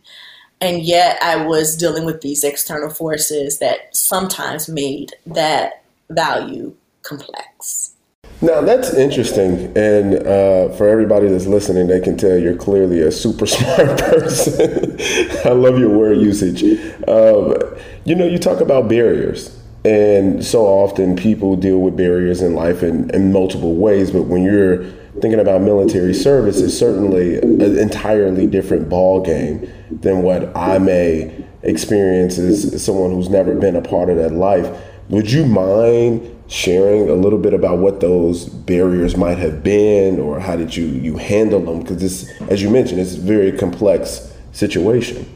And 0.61 0.81
yet 0.81 1.21
I 1.21 1.45
was 1.45 1.75
dealing 1.75 2.05
with 2.05 2.21
these 2.21 2.43
external 2.43 2.89
forces 2.89 3.59
that 3.59 3.95
sometimes 3.95 4.67
made 4.67 5.13
that 5.27 5.83
value 6.09 6.75
complex. 7.03 7.94
Now 8.41 8.62
that's 8.62 8.94
interesting, 8.94 9.75
and 9.77 10.15
uh, 10.15 10.70
for 10.75 10.88
everybody 10.88 11.27
that's 11.27 11.46
listening, 11.48 11.88
they 11.88 12.01
can 12.01 12.17
tell 12.17 12.38
you're 12.38 12.55
clearly 12.55 13.01
a 13.01 13.12
super 13.12 13.46
smart 13.46 13.98
person. 13.98 14.98
I 15.46 15.50
love 15.50 15.79
your 15.79 15.89
word 15.89 16.17
usage. 16.17 16.62
Um, 17.08 17.55
you 18.03 18.13
know, 18.13 18.25
you 18.25 18.38
talk 18.38 18.60
about 18.60 18.89
barriers, 18.89 19.58
and 19.86 20.44
so 20.46 20.65
often 20.65 21.15
people 21.15 21.55
deal 21.55 21.79
with 21.79 21.96
barriers 21.96 22.41
in 22.41 22.55
life 22.55 22.84
in, 22.84 23.10
in 23.12 23.32
multiple 23.32 23.75
ways. 23.75 24.12
But 24.12 24.24
when 24.24 24.44
you're 24.44 24.84
thinking 25.22 25.39
about 25.39 25.62
military 25.62 26.13
service, 26.13 26.60
it's 26.60 26.77
certainly 26.77 27.38
an 27.39 27.79
entirely 27.79 28.48
different 28.48 28.89
ball 28.89 29.22
game 29.22 29.72
than 29.89 30.24
what 30.24 30.55
I 30.55 30.77
may 30.77 31.46
experience 31.63 32.38
as 32.38 32.84
someone 32.84 33.12
who's 33.12 33.29
never 33.29 33.55
been 33.55 33.75
a 33.75 33.82
part 33.82 34.10
of 34.10 34.17
that 34.17 34.34
life. 34.34 34.70
Would 35.10 35.32
you 35.32 35.46
mind 35.46 36.35
sharing 36.47 37.09
a 37.09 37.13
little 37.13 37.39
bit 37.39 37.53
about 37.53 37.79
what 37.79 37.99
those 37.99 38.45
barriers 38.45 39.17
might 39.17 39.37
have 39.37 39.63
been, 39.63 40.19
or 40.19 40.39
how 40.39 40.55
did 40.55 40.75
you 40.75 40.85
you 40.85 41.17
handle 41.17 41.59
them? 41.59 41.79
Because 41.81 41.97
this, 41.97 42.41
as 42.49 42.61
you 42.61 42.69
mentioned, 42.69 42.99
it's 42.99 43.15
a 43.15 43.19
very 43.19 43.51
complex 43.51 44.33
situation. 44.51 45.29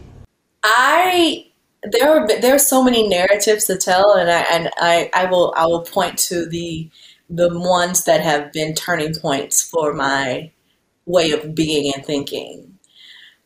I 0.63 1.45
there 1.83 2.09
are 2.09 2.27
there 2.27 2.55
are 2.55 2.59
so 2.59 2.83
many 2.83 3.07
narratives 3.07 3.65
to 3.65 3.77
tell, 3.77 4.13
and 4.13 4.29
I 4.29 4.41
and 4.51 4.69
I, 4.77 5.09
I 5.13 5.25
will 5.25 5.53
I 5.55 5.65
will 5.65 5.81
point 5.81 6.17
to 6.19 6.45
the 6.45 6.89
the 7.29 7.57
ones 7.57 8.05
that 8.05 8.21
have 8.21 8.51
been 8.51 8.73
turning 8.73 9.13
points 9.13 9.61
for 9.61 9.93
my 9.93 10.51
way 11.05 11.31
of 11.31 11.55
being 11.55 11.93
and 11.93 12.05
thinking. 12.05 12.77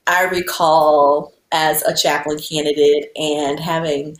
I 0.07 0.23
recall 0.23 1.33
as 1.51 1.81
a 1.83 1.95
chaplain 1.95 2.39
candidate 2.39 3.11
and 3.15 3.59
having 3.59 4.17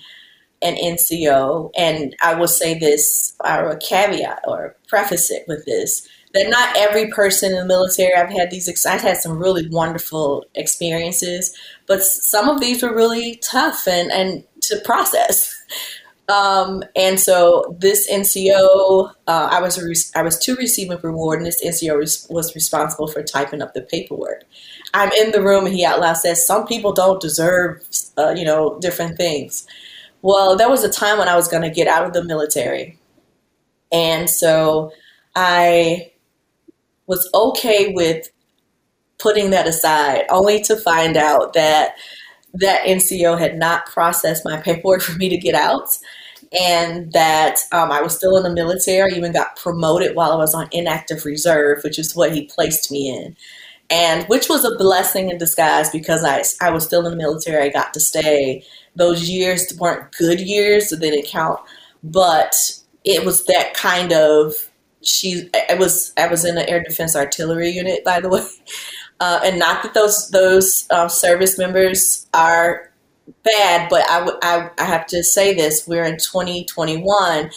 an 0.64 0.76
NCO, 0.76 1.72
and 1.78 2.16
I 2.22 2.36
will 2.36 2.48
say 2.48 2.78
this 2.78 3.36
or 3.44 3.70
a 3.70 3.78
caveat 3.78 4.44
or 4.48 4.76
preface 4.88 5.30
it 5.30 5.44
with 5.48 5.66
this 5.66 6.08
that 6.34 6.50
not 6.50 6.76
every 6.76 7.08
person 7.12 7.52
in 7.52 7.60
the 7.60 7.66
military 7.66 8.14
I've 8.16 8.32
had 8.32 8.50
these 8.50 8.86
I've 8.86 9.02
had 9.02 9.18
some 9.18 9.38
really 9.38 9.68
wonderful 9.70 10.46
experiences, 10.56 11.56
but 11.88 12.04
some 12.04 12.50
of 12.50 12.60
these 12.60 12.82
were 12.82 12.96
really 12.96 13.36
tough 13.38 13.88
and 13.88 14.12
and 14.12 14.44
to 14.64 14.80
process. 14.84 15.54
Um, 16.30 16.84
and 16.96 17.20
so 17.20 17.76
this 17.80 18.10
NCO, 18.10 19.12
uh, 19.28 19.50
I 19.52 19.60
was 19.62 19.80
re- 19.82 19.96
I 20.16 20.22
was 20.22 20.40
to 20.40 20.56
receive 20.56 20.90
a 20.90 20.98
reward, 20.98 21.40
and 21.40 21.46
this 21.46 21.64
NCO 21.64 21.98
res- 21.98 22.26
was 22.30 22.56
responsible 22.56 23.08
for 23.08 23.22
typing 23.22 23.62
up 23.62 23.74
the 23.74 23.82
paperwork. 23.82 24.46
I'm 24.94 25.12
in 25.12 25.32
the 25.32 25.42
room, 25.42 25.66
and 25.66 25.76
he 25.76 25.84
out 25.86 26.00
loud 26.00 26.18
says, 26.18 26.48
"Some 26.48 26.66
people 26.66 26.94
don't 26.94 27.22
deserve, 27.22 27.84
uh, 28.18 28.34
you 28.38 28.46
know, 28.46 28.78
different 28.80 29.18
things." 29.18 29.68
Well, 30.24 30.56
there 30.56 30.70
was 30.70 30.86
a 30.86 30.90
time 30.90 31.20
when 31.20 31.28
I 31.28 31.36
was 31.36 31.50
going 31.50 31.64
to 31.64 31.70
get 31.70 31.88
out 31.88 32.06
of 32.06 32.14
the 32.14 32.24
military, 32.24 32.98
and 33.92 34.30
so 34.30 34.92
I 35.36 36.14
was 37.08 37.30
okay 37.34 37.92
with 37.94 38.30
putting 39.20 39.50
that 39.52 39.68
aside, 39.68 40.24
only 40.30 40.62
to 40.62 40.78
find 40.78 41.18
out 41.18 41.54
that 41.54 41.96
that 42.54 42.86
NCO 42.86 43.38
had 43.38 43.58
not 43.58 43.86
processed 43.88 44.46
my 44.46 44.62
paperwork 44.62 45.02
for 45.02 45.18
me 45.18 45.28
to 45.28 45.38
get 45.38 45.56
out, 45.56 45.90
and 46.58 47.12
that 47.12 47.60
um, 47.74 47.92
I 47.92 48.02
was 48.02 48.16
still 48.16 48.38
in 48.38 48.44
the 48.44 48.50
military. 48.50 49.14
I 49.14 49.18
even 49.18 49.34
got 49.34 49.58
promoted 49.58 50.16
while 50.16 50.32
I 50.32 50.38
was 50.38 50.54
on 50.54 50.70
inactive 50.72 51.26
reserve, 51.26 51.84
which 51.84 52.00
is 52.00 52.16
what 52.16 52.34
he 52.34 52.46
placed 52.46 52.90
me 52.92 53.10
in, 53.10 53.36
and 53.90 54.26
which 54.26 54.50
was 54.50 54.66
a 54.66 54.78
blessing 54.78 55.30
in 55.30 55.38
disguise 55.38 55.90
because 55.90 56.24
I 56.24 56.44
I 56.66 56.72
was 56.72 56.86
still 56.86 57.06
in 57.06 57.12
the 57.12 57.18
military. 57.18 57.64
I 57.64 57.70
got 57.70 57.94
to 57.94 58.00
stay. 58.00 58.64
Those 58.96 59.30
years 59.30 59.74
weren't 59.80 60.12
good 60.16 60.40
years, 60.40 60.90
so 60.90 60.96
they 60.96 61.10
didn't 61.10 61.28
count, 61.28 61.60
but 62.04 62.54
it 63.04 63.26
was 63.26 63.46
that 63.46 63.74
kind 63.74 64.14
of 64.14 64.54
she 65.02 65.50
I 65.70 65.74
was 65.74 66.14
I 66.18 66.28
was 66.28 66.46
in 66.46 66.56
the 66.56 66.70
air 66.70 66.82
defense 66.82 67.16
artillery 67.16 67.70
unit 67.70 68.04
by 68.06 68.22
the 68.22 68.30
way 68.30 68.46
uh, 69.20 69.40
and 69.44 69.58
not 69.58 69.84
that 69.84 69.94
those 69.94 70.30
those 70.32 70.86
uh, 70.90 71.08
service 71.08 71.58
members 71.58 72.28
are 72.34 72.92
bad, 73.44 73.88
but 73.90 74.10
I, 74.10 74.20
w- 74.20 74.38
I, 74.44 74.70
I 74.78 74.84
have 74.84 75.06
to 75.08 75.24
say 75.24 75.54
this: 75.54 75.88
we're 75.88 76.04
in 76.04 76.18
2021, 76.18 77.50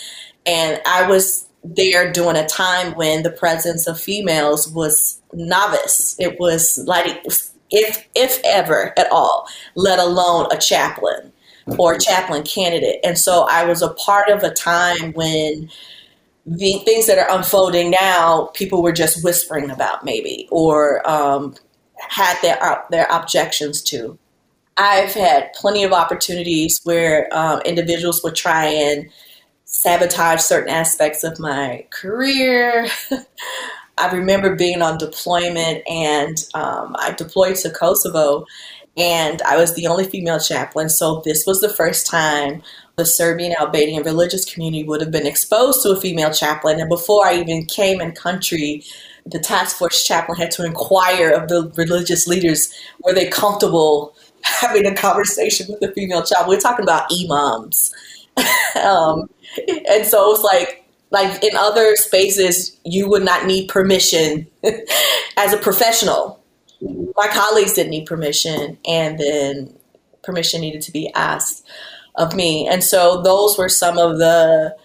and 0.46 0.80
I 0.86 1.08
was 1.08 1.48
there 1.74 2.12
during 2.12 2.36
a 2.36 2.46
time 2.46 2.94
when 2.94 3.22
the 3.22 3.30
presence 3.30 3.86
of 3.86 4.00
females 4.00 4.68
was 4.68 5.20
novice. 5.32 6.14
It 6.18 6.38
was 6.38 6.78
like 6.86 7.24
if 7.70 8.06
if 8.14 8.40
ever 8.44 8.92
at 8.98 9.10
all, 9.10 9.48
let 9.74 9.98
alone 9.98 10.46
a 10.52 10.56
chaplain 10.56 11.32
or 11.78 11.94
a 11.94 11.98
chaplain 11.98 12.44
candidate. 12.44 13.00
And 13.02 13.18
so 13.18 13.46
I 13.50 13.64
was 13.64 13.82
a 13.82 13.92
part 13.94 14.28
of 14.28 14.42
a 14.44 14.54
time 14.54 15.12
when 15.12 15.68
the 16.46 16.78
things 16.84 17.06
that 17.06 17.18
are 17.18 17.36
unfolding 17.36 17.90
now, 17.90 18.50
people 18.54 18.82
were 18.82 18.92
just 18.92 19.24
whispering 19.24 19.68
about 19.68 20.04
maybe, 20.04 20.46
or 20.52 21.08
um, 21.08 21.56
had 22.08 22.40
their 22.40 22.84
their 22.90 23.06
objections 23.10 23.82
to. 23.82 24.16
I've 24.76 25.14
had 25.14 25.52
plenty 25.54 25.82
of 25.84 25.92
opportunities 25.92 26.80
where 26.84 27.28
um, 27.32 27.62
individuals 27.62 28.22
would 28.22 28.36
try 28.36 28.66
and 28.66 29.10
sabotage 29.66 30.40
certain 30.40 30.70
aspects 30.70 31.22
of 31.22 31.38
my 31.38 31.84
career. 31.90 32.88
I 33.98 34.10
remember 34.12 34.54
being 34.54 34.80
on 34.80 34.98
deployment, 34.98 35.82
and 35.88 36.36
um, 36.54 36.96
I 36.98 37.12
deployed 37.12 37.56
to 37.56 37.70
Kosovo, 37.70 38.46
and 38.96 39.42
I 39.42 39.56
was 39.56 39.74
the 39.74 39.86
only 39.88 40.04
female 40.04 40.38
chaplain. 40.38 40.88
So 40.88 41.22
this 41.24 41.44
was 41.46 41.60
the 41.60 41.68
first 41.68 42.06
time 42.06 42.62
the 42.96 43.04
Serbian 43.04 43.54
Albanian 43.58 44.02
religious 44.04 44.44
community 44.44 44.84
would 44.84 45.02
have 45.02 45.10
been 45.10 45.26
exposed 45.26 45.82
to 45.82 45.90
a 45.90 46.00
female 46.00 46.32
chaplain. 46.32 46.80
And 46.80 46.88
before 46.88 47.26
I 47.26 47.34
even 47.34 47.66
came 47.66 48.00
in 48.00 48.12
country, 48.12 48.84
the 49.26 49.38
task 49.38 49.76
force 49.76 50.04
chaplain 50.04 50.38
had 50.38 50.50
to 50.52 50.64
inquire 50.64 51.30
of 51.30 51.48
the 51.48 51.70
religious 51.76 52.26
leaders 52.26 52.72
were 53.02 53.12
they 53.12 53.28
comfortable 53.28 54.14
having 54.42 54.86
a 54.86 54.94
conversation 54.94 55.66
with 55.68 55.90
a 55.90 55.92
female 55.92 56.22
chaplain. 56.22 56.48
We're 56.48 56.60
talking 56.60 56.84
about 56.84 57.10
imams. 57.12 57.94
um, 58.84 59.28
and 59.88 60.06
so 60.06 60.32
it's 60.32 60.42
like, 60.42 60.84
like 61.10 61.42
in 61.42 61.56
other 61.56 61.96
spaces, 61.96 62.76
you 62.84 63.08
would 63.08 63.24
not 63.24 63.46
need 63.46 63.68
permission 63.68 64.46
as 65.36 65.52
a 65.52 65.58
professional. 65.58 66.42
My 66.80 67.28
colleagues 67.28 67.72
didn't 67.74 67.90
need 67.90 68.06
permission, 68.06 68.78
and 68.86 69.18
then 69.18 69.74
permission 70.22 70.60
needed 70.60 70.82
to 70.82 70.92
be 70.92 71.10
asked 71.14 71.66
of 72.16 72.34
me. 72.34 72.66
And 72.68 72.82
so 72.82 73.22
those 73.22 73.56
were 73.56 73.68
some 73.68 73.98
of 73.98 74.18
the 74.18 74.76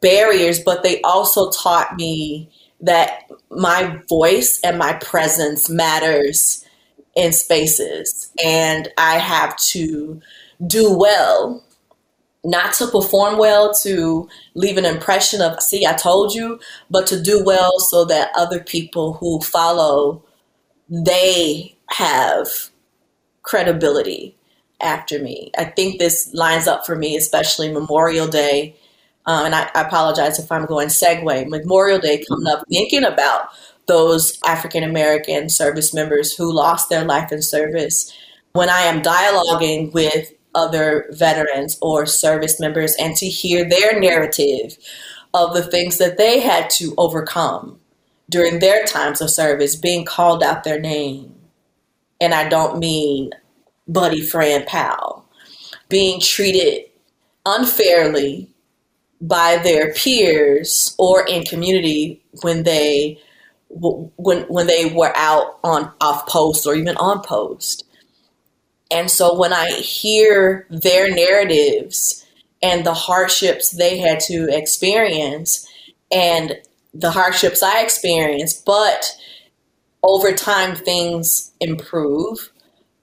barriers, 0.00 0.60
but 0.60 0.82
they 0.82 1.00
also 1.02 1.50
taught 1.50 1.96
me 1.96 2.50
that 2.80 3.30
my 3.50 4.00
voice 4.08 4.60
and 4.64 4.76
my 4.76 4.92
presence 4.94 5.70
matters 5.70 6.66
in 7.14 7.32
spaces. 7.32 8.30
And 8.44 8.88
I 8.98 9.18
have 9.18 9.56
to 9.56 10.20
do 10.66 10.96
well, 10.96 11.64
not 12.44 12.74
to 12.74 12.86
perform 12.88 13.38
well, 13.38 13.72
to 13.82 14.28
leave 14.54 14.76
an 14.76 14.84
impression 14.84 15.40
of, 15.40 15.60
see, 15.62 15.86
I 15.86 15.92
told 15.92 16.34
you, 16.34 16.58
but 16.90 17.06
to 17.08 17.22
do 17.22 17.42
well 17.44 17.78
so 17.78 18.04
that 18.06 18.32
other 18.36 18.60
people 18.60 19.14
who 19.14 19.40
follow, 19.40 20.24
they 20.88 21.76
have 21.90 22.48
credibility 23.42 24.36
after 24.80 25.20
me. 25.20 25.52
I 25.56 25.64
think 25.64 25.98
this 25.98 26.32
lines 26.34 26.66
up 26.66 26.84
for 26.84 26.96
me, 26.96 27.16
especially 27.16 27.72
Memorial 27.72 28.26
Day. 28.26 28.76
Um, 29.26 29.46
and 29.46 29.54
I, 29.54 29.70
I, 29.74 29.82
apologize 29.82 30.40
if 30.40 30.50
I'm 30.50 30.66
going 30.66 30.88
segue. 30.88 31.48
Memorial 31.48 32.00
Day 32.00 32.24
coming 32.28 32.48
up, 32.48 32.64
thinking 32.68 33.04
about 33.04 33.50
those 33.86 34.38
African 34.44 34.82
American 34.82 35.48
service 35.48 35.94
members 35.94 36.34
who 36.36 36.52
lost 36.52 36.88
their 36.88 37.04
life 37.04 37.30
in 37.30 37.40
service. 37.40 38.12
When 38.52 38.68
I 38.68 38.80
am 38.82 39.00
dialoguing 39.00 39.92
with 39.92 40.32
other 40.54 41.06
veterans 41.10 41.78
or 41.80 42.06
service 42.06 42.60
members 42.60 42.94
and 42.98 43.16
to 43.16 43.26
hear 43.26 43.68
their 43.68 43.98
narrative 43.98 44.76
of 45.34 45.54
the 45.54 45.62
things 45.62 45.98
that 45.98 46.18
they 46.18 46.40
had 46.40 46.68
to 46.70 46.94
overcome 46.98 47.80
during 48.28 48.58
their 48.58 48.84
times 48.84 49.20
of 49.20 49.30
service, 49.30 49.76
being 49.76 50.04
called 50.04 50.42
out 50.42 50.64
their 50.64 50.80
name. 50.80 51.34
And 52.20 52.34
I 52.34 52.48
don't 52.48 52.78
mean 52.78 53.30
buddy, 53.88 54.22
friend, 54.22 54.66
pal, 54.66 55.26
being 55.88 56.20
treated 56.20 56.84
unfairly 57.44 58.48
by 59.20 59.56
their 59.62 59.92
peers 59.92 60.94
or 60.98 61.26
in 61.26 61.44
community 61.44 62.22
when 62.42 62.64
they 62.64 63.20
when 63.68 64.42
when 64.48 64.66
they 64.66 64.86
were 64.86 65.12
out 65.16 65.58
on 65.64 65.90
off 66.00 66.26
post 66.26 66.66
or 66.66 66.74
even 66.74 66.96
on 66.96 67.22
post. 67.22 67.81
And 68.92 69.10
so 69.10 69.34
when 69.34 69.52
I 69.52 69.70
hear 69.72 70.66
their 70.70 71.10
narratives 71.10 72.24
and 72.62 72.84
the 72.84 72.94
hardships 72.94 73.70
they 73.70 73.98
had 73.98 74.20
to 74.20 74.48
experience 74.50 75.66
and 76.10 76.58
the 76.94 77.10
hardships 77.10 77.62
I 77.62 77.82
experienced, 77.82 78.64
but 78.66 79.16
over 80.02 80.32
time 80.32 80.76
things 80.76 81.52
improve. 81.60 82.50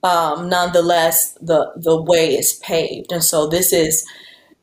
Um, 0.02 0.48
nonetheless, 0.48 1.34
the 1.42 1.74
the 1.76 2.02
way 2.02 2.38
is 2.38 2.54
paved, 2.64 3.12
and 3.12 3.22
so 3.22 3.48
this 3.48 3.74
is 3.74 4.06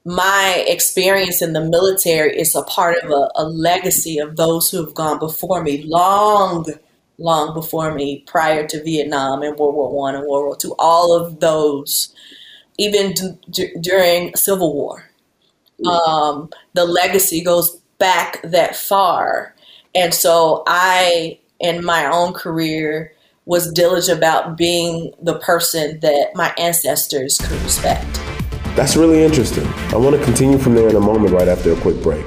my 0.07 0.65
experience 0.67 1.43
in 1.43 1.53
the 1.53 1.61
military 1.61 2.39
is 2.39 2.55
a 2.55 2.63
part 2.63 2.97
of 3.03 3.11
a, 3.11 3.29
a 3.35 3.45
legacy 3.45 4.19
of 4.19 4.37
those 4.37 4.71
who 4.71 4.83
have 4.83 4.95
gone 4.95 5.19
before 5.19 5.63
me, 5.63 5.83
long, 5.83 6.65
long 7.19 7.55
before 7.55 7.95
me, 7.95 8.25
prior 8.27 8.67
to 8.67 8.83
Vietnam 8.83 9.43
and 9.43 9.57
World 9.59 9.75
War 9.75 9.93
One 9.93 10.15
and 10.15 10.27
World 10.27 10.45
War 10.45 10.57
Two. 10.57 10.75
All 10.79 11.17
of 11.17 11.41
those, 11.41 12.15
even 12.79 13.13
d- 13.13 13.39
d- 13.51 13.75
during 13.81 14.35
Civil 14.37 14.75
War, 14.75 15.11
um, 15.87 16.51
the 16.75 16.85
legacy 16.85 17.43
goes 17.43 17.77
back 17.99 18.43
that 18.43 18.77
far. 18.77 19.55
And 19.95 20.13
so 20.13 20.63
I, 20.67 21.39
in 21.59 21.85
my 21.85 22.07
own 22.07 22.33
career, 22.33 23.13
was 23.47 23.73
diligent 23.73 24.19
about 24.19 24.57
being 24.57 25.13
the 25.23 25.39
person 25.39 26.01
that 26.01 26.33
my 26.35 26.53
ancestors 26.59 27.39
could 27.39 27.61
respect. 27.63 28.21
That's 28.75 28.97
really 28.97 29.23
interesting. 29.23 29.67
I 29.95 29.97
want 29.97 30.17
to 30.17 30.25
continue 30.25 30.59
from 30.59 30.75
there 30.75 30.89
in 30.89 30.97
a 30.97 31.01
moment 31.01 31.33
right 31.33 31.49
after 31.49 31.73
a 31.73 31.77
quick 31.81 32.03
break. 32.03 32.27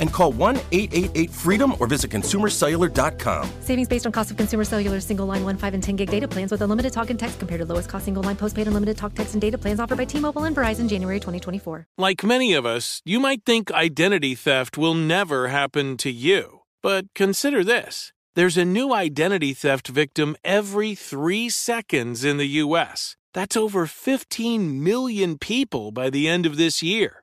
and 0.00 0.12
call 0.12 0.32
1 0.32 0.56
888 0.72 1.30
freedom 1.30 1.74
or 1.78 1.86
visit 1.86 2.10
consumercellular.com. 2.10 3.50
Savings 3.60 3.88
based 3.88 4.06
on 4.06 4.12
cost 4.12 4.30
of 4.30 4.36
consumer 4.36 4.64
cellular 4.64 5.00
single 5.00 5.26
line 5.26 5.44
1, 5.44 5.56
5, 5.56 5.74
and 5.74 5.82
10 5.82 5.96
gig 5.96 6.10
data 6.10 6.26
plans 6.26 6.50
with 6.50 6.62
unlimited 6.62 6.92
talk 6.92 7.10
and 7.10 7.18
text 7.18 7.38
compared 7.38 7.60
to 7.60 7.64
lowest 7.64 7.88
cost 7.88 8.04
single 8.04 8.22
line 8.22 8.36
postpaid 8.36 8.66
unlimited 8.66 8.96
talk, 8.96 9.14
text, 9.14 9.34
and 9.34 9.40
data 9.40 9.56
plans 9.56 9.80
offered 9.80 9.98
by 9.98 10.04
T 10.04 10.18
Mobile 10.18 10.44
and 10.44 10.56
Verizon 10.56 10.88
January 10.88 11.20
2024. 11.20 11.86
Like 11.96 12.24
many 12.24 12.52
of 12.52 12.66
us, 12.66 13.00
you 13.04 13.20
might 13.20 13.44
think 13.44 13.70
identity 13.72 14.34
theft 14.34 14.76
will 14.76 14.94
never 14.94 15.48
happen 15.48 15.96
to 15.98 16.10
you. 16.10 16.60
But 16.82 17.06
consider 17.14 17.62
this. 17.62 18.12
There's 18.34 18.56
a 18.56 18.64
new 18.64 18.94
identity 18.94 19.52
theft 19.52 19.88
victim 19.88 20.36
every 20.44 20.94
three 20.94 21.50
seconds 21.50 22.24
in 22.24 22.36
the 22.36 22.46
U.S. 22.64 23.16
That's 23.34 23.56
over 23.56 23.86
15 23.86 24.82
million 24.82 25.36
people 25.36 25.90
by 25.92 26.10
the 26.10 26.28
end 26.28 26.46
of 26.46 26.56
this 26.56 26.82
year, 26.82 27.22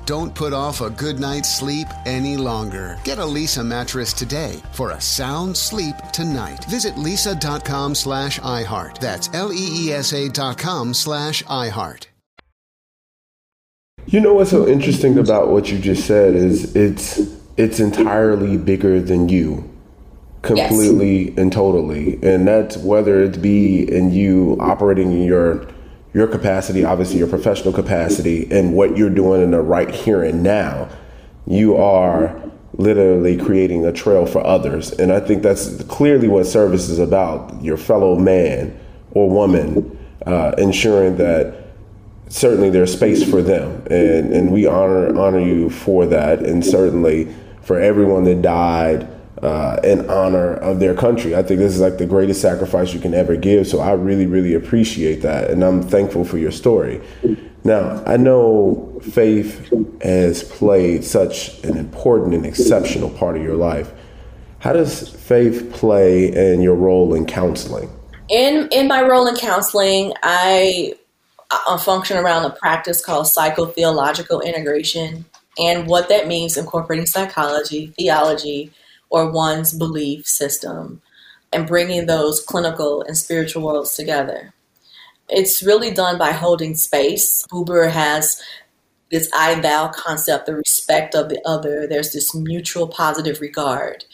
Don't 0.11 0.35
put 0.35 0.51
off 0.51 0.81
a 0.81 0.89
good 0.89 1.21
night's 1.21 1.47
sleep 1.47 1.87
any 2.05 2.35
longer. 2.35 2.99
Get 3.05 3.17
a 3.17 3.21
Leesa 3.21 3.65
mattress 3.65 4.11
today 4.11 4.61
for 4.73 4.91
a 4.91 4.99
sound 4.99 5.55
sleep 5.55 5.95
tonight. 6.11 6.65
Visit 6.65 6.95
leesa.com 6.95 7.95
slash 7.95 8.37
iHeart. 8.41 8.99
That's 8.99 9.29
L-E-E-S-A 9.33 10.27
dot 10.27 10.57
com 10.57 10.93
slash 10.93 11.43
iHeart. 11.43 12.07
You 14.05 14.19
know 14.19 14.33
what's 14.33 14.49
so 14.49 14.67
interesting 14.67 15.17
about 15.17 15.47
what 15.47 15.71
you 15.71 15.79
just 15.79 16.05
said 16.05 16.35
is 16.35 16.75
it's 16.75 17.21
it's 17.55 17.79
entirely 17.79 18.57
bigger 18.57 18.99
than 18.99 19.29
you. 19.29 19.63
Completely 20.41 21.29
yes. 21.29 21.37
and 21.37 21.53
totally. 21.53 22.19
And 22.21 22.45
that's 22.45 22.75
whether 22.75 23.23
it 23.23 23.41
be 23.41 23.89
in 23.89 24.11
you 24.11 24.57
operating 24.59 25.13
in 25.13 25.23
your 25.23 25.65
your 26.13 26.27
capacity, 26.27 26.83
obviously 26.83 27.17
your 27.17 27.27
professional 27.27 27.73
capacity, 27.73 28.51
and 28.51 28.73
what 28.73 28.97
you're 28.97 29.09
doing 29.09 29.41
in 29.41 29.51
the 29.51 29.61
right 29.61 29.89
here 29.89 30.23
and 30.23 30.43
now, 30.43 30.89
you 31.47 31.75
are 31.77 32.41
literally 32.73 33.37
creating 33.37 33.85
a 33.85 33.91
trail 33.91 34.25
for 34.25 34.45
others. 34.45 34.91
And 34.91 35.11
I 35.11 35.19
think 35.19 35.43
that's 35.43 35.83
clearly 35.83 36.27
what 36.27 36.45
service 36.45 36.89
is 36.89 36.99
about 36.99 37.61
your 37.63 37.77
fellow 37.77 38.17
man 38.17 38.77
or 39.11 39.29
woman, 39.29 39.97
uh, 40.25 40.53
ensuring 40.57 41.17
that 41.17 41.65
certainly 42.29 42.69
there's 42.69 42.93
space 42.93 43.29
for 43.29 43.41
them. 43.41 43.83
And, 43.89 44.33
and 44.33 44.51
we 44.51 44.65
honor, 44.65 45.17
honor 45.17 45.39
you 45.39 45.69
for 45.69 46.05
that. 46.07 46.39
And 46.39 46.65
certainly 46.65 47.33
for 47.61 47.79
everyone 47.79 48.23
that 48.25 48.41
died 48.41 49.07
uh, 49.41 49.79
in 49.83 50.09
honor 50.09 50.53
of 50.53 50.79
their 50.79 50.93
country. 50.93 51.35
I 51.35 51.43
think 51.43 51.59
this 51.59 51.73
is 51.73 51.81
like 51.81 51.97
the 51.97 52.05
greatest 52.05 52.41
sacrifice 52.41 52.93
you 52.93 52.99
can 52.99 53.13
ever 53.13 53.35
give. 53.35 53.67
So 53.67 53.79
I 53.79 53.93
really, 53.93 54.27
really 54.27 54.53
appreciate 54.53 55.21
that. 55.21 55.49
And 55.49 55.63
I'm 55.63 55.81
thankful 55.81 56.23
for 56.23 56.37
your 56.37 56.51
story. 56.51 57.01
Now, 57.63 58.03
I 58.05 58.17
know 58.17 58.99
faith 59.03 59.71
has 60.01 60.43
played 60.43 61.03
such 61.03 61.63
an 61.63 61.77
important 61.77 62.33
and 62.33 62.45
exceptional 62.45 63.09
part 63.09 63.37
of 63.37 63.43
your 63.43 63.55
life. 63.55 63.91
How 64.59 64.73
does 64.73 65.09
faith 65.09 65.71
play 65.73 66.31
in 66.31 66.61
your 66.61 66.75
role 66.75 67.13
in 67.13 67.25
counseling? 67.25 67.89
In 68.29 68.69
in 68.71 68.87
my 68.87 69.01
role 69.01 69.27
in 69.27 69.35
counseling, 69.35 70.13
I, 70.23 70.93
I 71.49 71.77
function 71.77 72.17
around 72.17 72.45
a 72.45 72.51
practice 72.51 73.03
called 73.03 73.25
psychotheological 73.25 74.43
integration, 74.43 75.25
and 75.59 75.87
what 75.87 76.09
that 76.09 76.27
means 76.27 76.57
incorporating 76.57 77.07
psychology, 77.07 77.87
theology, 77.97 78.71
or 79.11 79.29
one's 79.29 79.73
belief 79.73 80.25
system, 80.25 81.01
and 81.53 81.67
bringing 81.67 82.07
those 82.07 82.39
clinical 82.39 83.03
and 83.03 83.17
spiritual 83.17 83.61
worlds 83.61 83.93
together. 83.93 84.53
It's 85.29 85.61
really 85.61 85.91
done 85.91 86.17
by 86.17 86.31
holding 86.31 86.75
space. 86.75 87.45
Buber 87.51 87.91
has 87.91 88.41
this 89.11 89.29
I 89.33 89.59
thou 89.59 89.89
concept, 89.89 90.45
the 90.45 90.55
respect 90.55 91.13
of 91.13 91.29
the 91.29 91.41
other. 91.45 91.85
There's 91.85 92.13
this 92.13 92.33
mutual 92.33 92.87
positive 92.87 93.41
regard. 93.41 94.05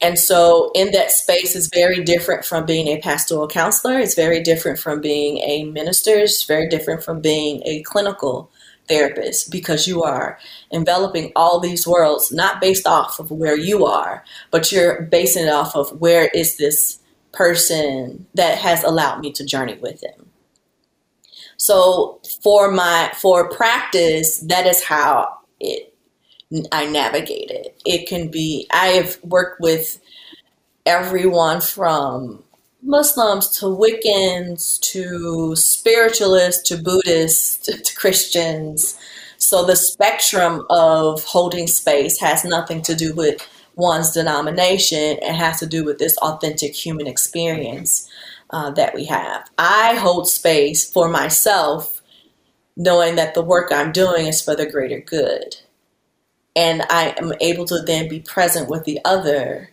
And 0.00 0.18
so, 0.18 0.70
in 0.74 0.92
that 0.92 1.10
space, 1.10 1.54
is 1.54 1.68
very 1.74 2.02
different 2.02 2.44
from 2.44 2.64
being 2.64 2.86
a 2.88 3.00
pastoral 3.00 3.48
counselor. 3.48 3.98
It's 3.98 4.14
very 4.14 4.42
different 4.42 4.78
from 4.78 5.00
being 5.00 5.38
a 5.38 5.64
minister. 5.64 6.12
It's 6.12 6.44
very 6.44 6.68
different 6.68 7.02
from 7.02 7.20
being 7.20 7.60
a 7.66 7.82
clinical 7.82 8.50
therapist 8.90 9.50
because 9.50 9.86
you 9.86 10.02
are 10.02 10.38
enveloping 10.70 11.32
all 11.36 11.60
these 11.60 11.86
worlds 11.86 12.30
not 12.32 12.60
based 12.60 12.86
off 12.86 13.18
of 13.18 13.30
where 13.30 13.56
you 13.56 13.86
are, 13.86 14.24
but 14.50 14.70
you're 14.72 15.02
basing 15.02 15.46
it 15.46 15.52
off 15.52 15.74
of 15.74 16.00
where 16.00 16.28
is 16.34 16.56
this 16.56 16.98
person 17.32 18.26
that 18.34 18.58
has 18.58 18.82
allowed 18.84 19.20
me 19.20 19.32
to 19.32 19.44
journey 19.44 19.78
with 19.80 20.00
them. 20.00 20.30
So 21.56 22.20
for 22.42 22.70
my 22.70 23.12
for 23.16 23.48
practice, 23.50 24.38
that 24.40 24.66
is 24.66 24.82
how 24.82 25.38
it 25.60 25.94
I 26.72 26.86
navigate 26.86 27.50
it. 27.50 27.80
It 27.84 28.08
can 28.08 28.28
be 28.28 28.66
I 28.72 28.88
have 28.88 29.18
worked 29.22 29.60
with 29.60 30.00
everyone 30.86 31.60
from 31.60 32.42
Muslims 32.82 33.48
to 33.58 33.66
Wiccans 33.66 34.80
to 34.80 35.54
spiritualists 35.54 36.62
to 36.68 36.76
Buddhists 36.76 37.58
to, 37.66 37.94
Christians. 37.94 38.98
So 39.36 39.64
the 39.64 39.76
spectrum 39.76 40.66
of 40.70 41.24
holding 41.24 41.66
space 41.66 42.18
has 42.20 42.44
nothing 42.44 42.82
to 42.82 42.94
do 42.94 43.14
with 43.14 43.46
one's 43.74 44.12
denomination. 44.12 45.18
It 45.22 45.34
has 45.34 45.58
to 45.60 45.66
do 45.66 45.84
with 45.84 45.98
this 45.98 46.16
authentic 46.18 46.74
human 46.74 47.06
experience 47.06 48.08
uh, 48.50 48.70
that 48.72 48.94
we 48.94 49.04
have. 49.06 49.48
I 49.58 49.94
hold 49.94 50.28
space 50.28 50.90
for 50.90 51.08
myself, 51.08 52.02
knowing 52.76 53.16
that 53.16 53.34
the 53.34 53.42
work 53.42 53.70
I'm 53.72 53.92
doing 53.92 54.26
is 54.26 54.42
for 54.42 54.56
the 54.56 54.70
greater 54.70 55.00
good. 55.00 55.56
And 56.56 56.82
I 56.90 57.14
am 57.18 57.32
able 57.40 57.64
to 57.66 57.80
then 57.82 58.08
be 58.08 58.20
present 58.20 58.68
with 58.68 58.84
the 58.84 58.98
other 59.04 59.70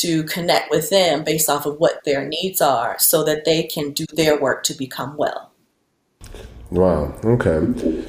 to 0.00 0.24
connect 0.24 0.70
with 0.70 0.90
them 0.90 1.24
based 1.24 1.48
off 1.48 1.66
of 1.66 1.78
what 1.78 2.04
their 2.04 2.26
needs 2.26 2.60
are 2.60 2.98
so 2.98 3.22
that 3.24 3.44
they 3.44 3.62
can 3.62 3.92
do 3.92 4.04
their 4.12 4.38
work 4.40 4.64
to 4.64 4.74
become 4.74 5.16
well. 5.16 5.52
Wow. 6.70 7.14
Okay. 7.24 7.58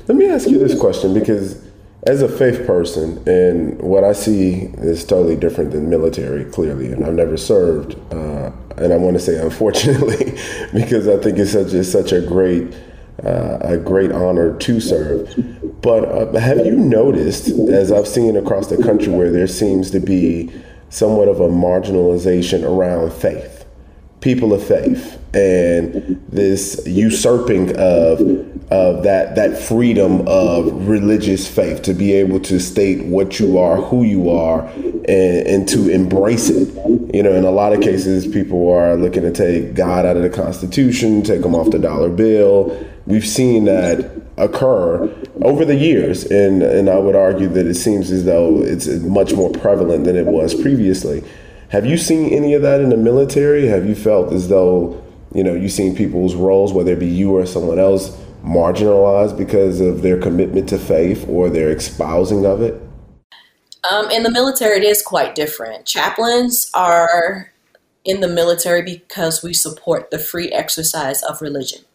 Let 0.08 0.16
me 0.16 0.28
ask 0.28 0.50
you 0.50 0.58
this 0.58 0.80
question 0.80 1.14
because 1.14 1.64
as 2.08 2.22
a 2.22 2.30
faith 2.30 2.66
person, 2.68 3.22
and 3.28 3.80
what 3.82 4.04
I 4.04 4.14
see 4.14 4.72
is 4.78 5.04
totally 5.04 5.36
different 5.36 5.72
than 5.72 5.90
military, 5.90 6.46
clearly, 6.46 6.92
and 6.92 7.04
I've 7.04 7.14
never 7.14 7.36
served, 7.36 7.96
uh, 8.14 8.52
and 8.78 8.94
I 8.94 8.98
want 8.98 9.16
to 9.16 9.20
say 9.20 9.40
unfortunately, 9.40 10.38
because 10.74 11.08
I 11.08 11.18
think 11.18 11.40
it's 11.40 11.52
such 11.52 11.74
it's 11.74 11.92
such 11.92 12.12
a 12.12 12.22
great 12.22 12.74
uh, 13.24 13.58
a 13.62 13.78
great 13.78 14.12
honor 14.12 14.56
to 14.58 14.80
serve. 14.80 15.34
But 15.82 16.06
uh, 16.06 16.40
have 16.40 16.66
you 16.66 16.76
noticed, 16.76 17.48
as 17.50 17.92
I've 17.92 18.08
seen 18.08 18.36
across 18.38 18.68
the 18.68 18.82
country, 18.82 19.12
where 19.12 19.32
there 19.32 19.48
seems 19.48 19.90
to 19.92 20.00
be 20.00 20.52
somewhat 20.96 21.28
of 21.28 21.42
a 21.42 21.50
marginalization 21.50 22.64
around 22.64 23.12
faith, 23.12 23.66
people 24.22 24.54
of 24.54 24.66
faith, 24.66 25.20
and 25.34 26.24
this 26.30 26.82
usurping 26.88 27.76
of 27.78 28.22
of 28.72 29.04
that 29.04 29.36
that 29.36 29.58
freedom 29.58 30.26
of 30.26 30.88
religious 30.88 31.48
faith 31.48 31.82
to 31.82 31.94
be 31.94 32.14
able 32.14 32.40
to 32.40 32.60
state 32.60 33.04
what 33.04 33.42
you 33.42 33.58
are, 33.58 33.76
who 33.76 34.04
you 34.04 34.30
are, 34.30 34.66
and, 34.70 35.08
and 35.10 35.70
to 35.70 35.90
embrace 35.90 36.50
it. 36.50 36.70
You 37.14 37.24
know, 37.24 37.34
in 37.34 37.44
a 37.44 37.52
lot 37.52 37.74
of 37.74 37.82
cases, 37.82 38.26
people 38.26 38.72
are 38.72 38.96
looking 38.96 39.24
to 39.24 39.32
take 39.34 39.76
God 39.76 40.06
out 40.06 40.16
of 40.16 40.24
the 40.24 40.30
Constitution, 40.30 41.22
take 41.24 41.44
him 41.44 41.54
off 41.54 41.72
the 41.72 41.80
dollar 41.80 42.10
bill. 42.10 42.88
We've 43.06 43.28
seen 43.28 43.66
that 43.66 44.22
occur 44.38 45.14
over 45.46 45.64
the 45.64 45.76
years, 45.76 46.26
and 46.26 46.64
and 46.64 46.90
I 46.90 46.98
would 46.98 47.16
argue 47.16 47.48
that 47.50 47.68
it 47.68 47.76
seems 47.76 48.12
as 48.12 48.26
though 48.26 48.62
it's 48.64 48.88
much 48.88 49.34
more 49.34 49.52
prevalent 49.52 50.04
than 50.06 50.16
it 50.16 50.26
was 50.26 50.54
previously. 50.54 51.24
Have 51.70 51.86
you 51.86 51.98
seen 51.98 52.34
any 52.34 52.54
of 52.54 52.62
that 52.64 52.82
in 52.82 52.90
the 52.90 52.98
military? 52.98 53.68
Have 53.68 53.86
you 53.86 53.96
felt 53.96 54.34
as 54.34 54.50
though 54.50 55.02
you 55.34 55.44
know 55.44 55.54
you've 55.54 55.72
seen 55.72 55.96
people's 55.96 56.36
roles, 56.36 56.74
whether 56.74 56.94
it 56.94 57.00
be 57.00 57.08
you 57.08 57.32
or 57.32 57.46
someone 57.46 57.80
else, 57.80 58.10
marginalized 58.44 59.38
because 59.38 59.80
of 59.80 60.02
their 60.02 60.20
commitment 60.20 60.68
to 60.70 60.80
faith 60.80 61.28
or 61.30 61.50
their 61.50 61.70
espousing 61.70 62.46
of 62.46 62.62
it? 62.62 62.82
Um, 63.90 64.10
in 64.10 64.24
the 64.24 64.32
military, 64.32 64.78
it 64.78 64.84
is 64.84 65.04
quite 65.04 65.36
different. 65.36 65.86
Chaplains 65.86 66.72
are 66.74 67.52
in 68.04 68.22
the 68.22 68.28
military 68.28 68.82
because 68.82 69.44
we 69.44 69.54
support 69.54 70.10
the 70.10 70.20
free 70.20 70.50
exercise 70.50 71.22
of 71.24 71.42
religion. 71.42 71.86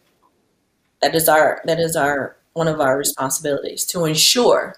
That 1.02 1.16
is 1.16 1.28
our 1.28 1.60
that 1.64 1.80
is 1.80 1.96
our 1.96 2.36
one 2.52 2.68
of 2.68 2.80
our 2.80 2.96
responsibilities 2.96 3.84
to 3.86 4.04
ensure 4.04 4.76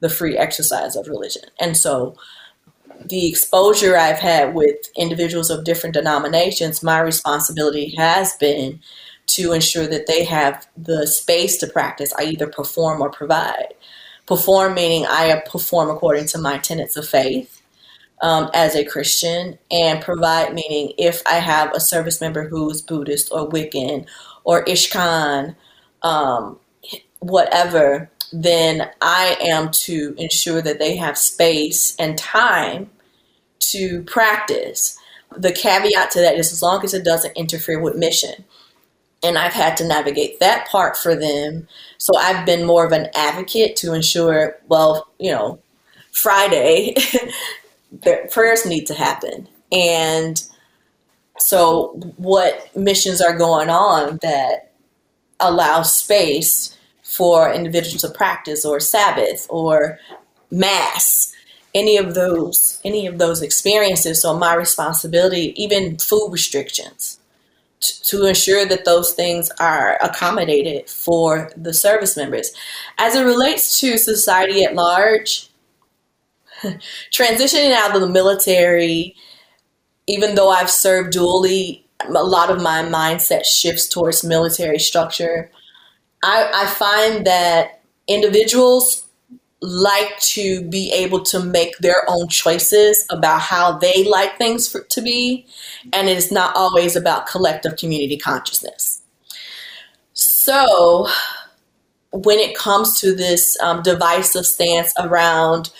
the 0.00 0.08
free 0.08 0.36
exercise 0.36 0.96
of 0.96 1.08
religion. 1.08 1.44
And 1.60 1.76
so 1.76 2.16
the 3.04 3.28
exposure 3.28 3.96
I've 3.96 4.18
had 4.18 4.54
with 4.54 4.76
individuals 4.96 5.50
of 5.50 5.64
different 5.64 5.94
denominations, 5.94 6.82
my 6.82 7.00
responsibility 7.00 7.94
has 7.96 8.36
been 8.36 8.80
to 9.28 9.52
ensure 9.52 9.86
that 9.86 10.06
they 10.06 10.24
have 10.24 10.66
the 10.76 11.06
space 11.06 11.56
to 11.58 11.66
practice. 11.66 12.12
I 12.18 12.24
either 12.24 12.46
perform 12.46 13.00
or 13.00 13.10
provide. 13.10 13.74
Perform 14.26 14.74
meaning 14.74 15.06
I 15.06 15.42
perform 15.46 15.90
according 15.90 16.26
to 16.26 16.38
my 16.38 16.58
tenets 16.58 16.96
of 16.96 17.08
faith 17.08 17.62
um, 18.20 18.50
as 18.54 18.76
a 18.76 18.84
Christian, 18.84 19.58
and 19.70 20.00
provide 20.00 20.54
meaning 20.54 20.92
if 20.96 21.22
I 21.26 21.34
have 21.34 21.72
a 21.74 21.80
service 21.80 22.20
member 22.20 22.48
who's 22.48 22.80
Buddhist 22.80 23.32
or 23.32 23.48
Wiccan 23.48 24.06
or 24.44 24.64
Ishkan 24.64 25.56
um, 26.02 26.58
whatever, 27.22 28.10
then 28.32 28.90
I 29.00 29.36
am 29.40 29.70
to 29.70 30.14
ensure 30.18 30.60
that 30.60 30.78
they 30.78 30.96
have 30.96 31.16
space 31.16 31.94
and 31.98 32.18
time 32.18 32.90
to 33.70 34.02
practice. 34.02 34.98
The 35.36 35.52
caveat 35.52 36.10
to 36.12 36.20
that 36.20 36.36
is 36.36 36.52
as 36.52 36.62
long 36.62 36.84
as 36.84 36.94
it 36.94 37.04
doesn't 37.04 37.36
interfere 37.36 37.80
with 37.80 37.96
mission. 37.96 38.44
And 39.22 39.38
I've 39.38 39.52
had 39.52 39.76
to 39.76 39.86
navigate 39.86 40.40
that 40.40 40.68
part 40.68 40.96
for 40.96 41.14
them. 41.14 41.68
So 41.98 42.16
I've 42.16 42.44
been 42.44 42.66
more 42.66 42.84
of 42.84 42.92
an 42.92 43.08
advocate 43.14 43.76
to 43.76 43.94
ensure, 43.94 44.58
well, 44.66 45.08
you 45.20 45.30
know, 45.30 45.60
Friday, 46.10 46.94
prayers 48.30 48.66
need 48.66 48.86
to 48.86 48.94
happen. 48.94 49.48
And 49.70 50.42
so, 51.38 51.94
what 52.16 52.74
missions 52.76 53.22
are 53.22 53.36
going 53.36 53.70
on 53.70 54.18
that 54.22 54.72
allow 55.40 55.82
space 55.82 56.71
for 57.12 57.52
individuals 57.52 58.02
to 58.02 58.10
practice, 58.10 58.64
or 58.64 58.80
Sabbath, 58.80 59.46
or 59.48 59.98
Mass, 60.50 61.32
any 61.74 61.96
of 61.96 62.14
those, 62.14 62.80
any 62.84 63.06
of 63.06 63.18
those 63.18 63.42
experiences? 63.42 64.22
So, 64.22 64.36
my 64.38 64.54
responsibility, 64.54 65.54
even 65.62 65.98
food 65.98 66.30
restrictions, 66.30 67.18
to 67.80 68.26
ensure 68.26 68.64
that 68.66 68.84
those 68.84 69.12
things 69.12 69.50
are 69.58 69.96
accommodated 70.02 70.88
for 70.88 71.50
the 71.56 71.74
service 71.74 72.16
members. 72.16 72.52
As 72.98 73.16
it 73.16 73.24
relates 73.24 73.80
to 73.80 73.98
society 73.98 74.64
at 74.64 74.74
large, 74.74 75.48
transitioning 77.12 77.72
out 77.72 77.94
of 77.94 78.00
the 78.00 78.08
military 78.08 79.16
even 80.06 80.34
though 80.34 80.50
I've 80.50 80.70
served 80.70 81.14
dually, 81.14 81.84
a 82.06 82.10
lot 82.10 82.50
of 82.50 82.62
my 82.62 82.82
mindset 82.82 83.44
shifts 83.44 83.88
towards 83.88 84.24
military 84.24 84.78
structure. 84.78 85.50
I, 86.22 86.50
I 86.54 86.66
find 86.66 87.26
that 87.26 87.82
individuals 88.06 89.06
like 89.60 90.18
to 90.18 90.68
be 90.68 90.90
able 90.92 91.20
to 91.20 91.42
make 91.42 91.78
their 91.78 92.04
own 92.08 92.28
choices 92.28 93.06
about 93.10 93.40
how 93.40 93.78
they 93.78 94.04
like 94.04 94.36
things 94.36 94.68
for, 94.68 94.82
to 94.82 95.00
be, 95.00 95.46
and 95.92 96.08
it 96.08 96.16
is 96.16 96.32
not 96.32 96.54
always 96.56 96.96
about 96.96 97.28
collective 97.28 97.76
community 97.76 98.16
consciousness. 98.16 99.02
So, 100.14 101.06
when 102.10 102.38
it 102.38 102.56
comes 102.56 103.00
to 103.00 103.14
this 103.14 103.58
um, 103.60 103.82
divisive 103.82 104.46
stance 104.46 104.92
around 104.98 105.70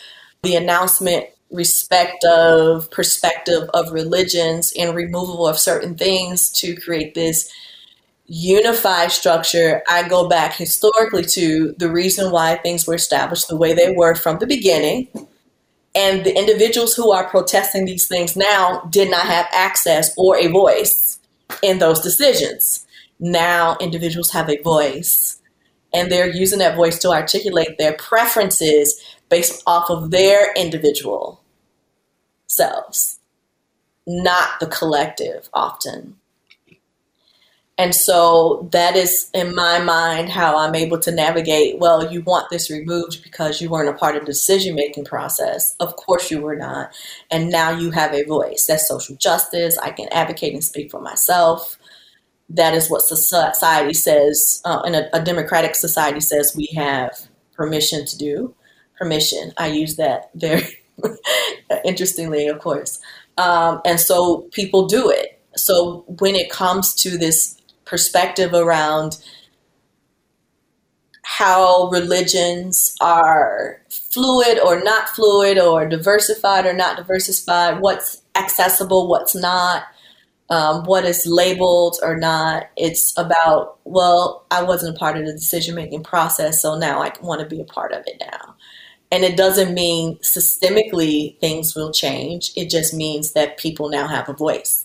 the 0.42 0.56
announcement 0.56 1.26
respect 1.50 2.24
of 2.24 2.90
perspective 2.90 3.68
of 3.74 3.92
religions 3.92 4.72
and 4.78 4.94
removal 4.94 5.46
of 5.46 5.58
certain 5.58 5.96
things 5.96 6.48
to 6.50 6.74
create 6.76 7.14
this 7.14 7.52
unified 8.26 9.12
structure, 9.12 9.82
I 9.88 10.08
go 10.08 10.28
back 10.28 10.54
historically 10.54 11.24
to 11.26 11.74
the 11.78 11.90
reason 11.90 12.30
why 12.30 12.56
things 12.56 12.86
were 12.86 12.94
established 12.94 13.48
the 13.48 13.56
way 13.56 13.74
they 13.74 13.94
were 13.96 14.14
from 14.14 14.38
the 14.38 14.46
beginning. 14.46 15.08
And 15.94 16.24
the 16.24 16.36
individuals 16.36 16.94
who 16.94 17.12
are 17.12 17.28
protesting 17.28 17.84
these 17.84 18.08
things 18.08 18.36
now 18.36 18.80
did 18.90 19.10
not 19.10 19.26
have 19.26 19.46
access 19.52 20.14
or 20.16 20.38
a 20.38 20.46
voice 20.46 21.18
in 21.62 21.78
those 21.78 22.00
decisions. 22.00 22.86
Now 23.20 23.76
individuals 23.80 24.30
have 24.30 24.48
a 24.48 24.62
voice 24.62 25.40
and 25.92 26.10
they're 26.10 26.30
using 26.30 26.60
that 26.60 26.76
voice 26.76 26.98
to 27.00 27.10
articulate 27.10 27.76
their 27.78 27.92
preferences 27.92 29.00
based 29.28 29.62
off 29.66 29.90
of 29.90 30.10
their 30.10 30.52
individual 30.54 31.42
selves, 32.46 33.18
not 34.06 34.60
the 34.60 34.66
collective 34.66 35.48
often. 35.52 36.16
And 37.82 37.96
so 37.96 38.68
that 38.70 38.94
is, 38.94 39.28
in 39.34 39.56
my 39.56 39.80
mind, 39.80 40.28
how 40.28 40.56
I'm 40.56 40.76
able 40.76 41.00
to 41.00 41.10
navigate. 41.10 41.80
Well, 41.80 42.12
you 42.12 42.22
want 42.22 42.48
this 42.48 42.70
removed 42.70 43.24
because 43.24 43.60
you 43.60 43.68
weren't 43.68 43.88
a 43.88 43.98
part 43.98 44.14
of 44.14 44.20
the 44.20 44.26
decision 44.26 44.76
making 44.76 45.04
process. 45.04 45.74
Of 45.80 45.96
course, 45.96 46.30
you 46.30 46.40
were 46.40 46.54
not. 46.54 46.94
And 47.28 47.50
now 47.50 47.70
you 47.70 47.90
have 47.90 48.14
a 48.14 48.22
voice. 48.22 48.66
That's 48.66 48.86
social 48.86 49.16
justice. 49.16 49.76
I 49.78 49.90
can 49.90 50.06
advocate 50.12 50.52
and 50.52 50.62
speak 50.62 50.92
for 50.92 51.00
myself. 51.00 51.76
That 52.50 52.72
is 52.72 52.88
what 52.88 53.02
society 53.02 53.94
says, 53.94 54.62
uh, 54.64 54.82
and 54.84 54.94
a, 54.94 55.16
a 55.16 55.20
democratic 55.20 55.74
society 55.74 56.20
says 56.20 56.54
we 56.56 56.68
have 56.76 57.10
permission 57.52 58.06
to 58.06 58.16
do. 58.16 58.54
Permission. 58.96 59.54
I 59.56 59.66
use 59.66 59.96
that 59.96 60.30
very 60.36 60.68
interestingly, 61.84 62.46
of 62.46 62.60
course. 62.60 63.00
Um, 63.38 63.80
and 63.84 63.98
so 63.98 64.42
people 64.52 64.86
do 64.86 65.10
it. 65.10 65.40
So 65.56 66.04
when 66.06 66.36
it 66.36 66.48
comes 66.48 66.94
to 67.02 67.18
this 67.18 67.58
perspective 67.84 68.54
around 68.54 69.18
how 71.22 71.88
religions 71.90 72.94
are 73.00 73.80
fluid 73.88 74.58
or 74.58 74.82
not 74.82 75.08
fluid 75.08 75.58
or 75.58 75.88
diversified 75.88 76.66
or 76.66 76.72
not 76.72 76.96
diversified, 76.96 77.80
what's 77.80 78.22
accessible, 78.34 79.08
what's 79.08 79.34
not, 79.34 79.84
um, 80.50 80.84
what 80.84 81.04
is 81.04 81.26
labeled 81.26 81.96
or 82.02 82.16
not. 82.16 82.68
It's 82.76 83.16
about, 83.16 83.78
well, 83.84 84.44
I 84.50 84.62
wasn't 84.62 84.96
a 84.96 84.98
part 84.98 85.16
of 85.16 85.24
the 85.24 85.32
decision 85.32 85.74
making 85.74 86.02
process, 86.02 86.60
so 86.60 86.76
now 86.76 87.02
I 87.02 87.12
want 87.22 87.40
to 87.40 87.46
be 87.46 87.60
a 87.60 87.64
part 87.64 87.92
of 87.92 88.02
it 88.06 88.16
now. 88.20 88.56
And 89.10 89.24
it 89.24 89.36
doesn't 89.36 89.74
mean 89.74 90.16
systemically 90.18 91.38
things 91.38 91.74
will 91.74 91.92
change, 91.92 92.52
it 92.56 92.68
just 92.68 92.92
means 92.92 93.32
that 93.32 93.58
people 93.58 93.88
now 93.88 94.08
have 94.08 94.28
a 94.28 94.34
voice 94.34 94.81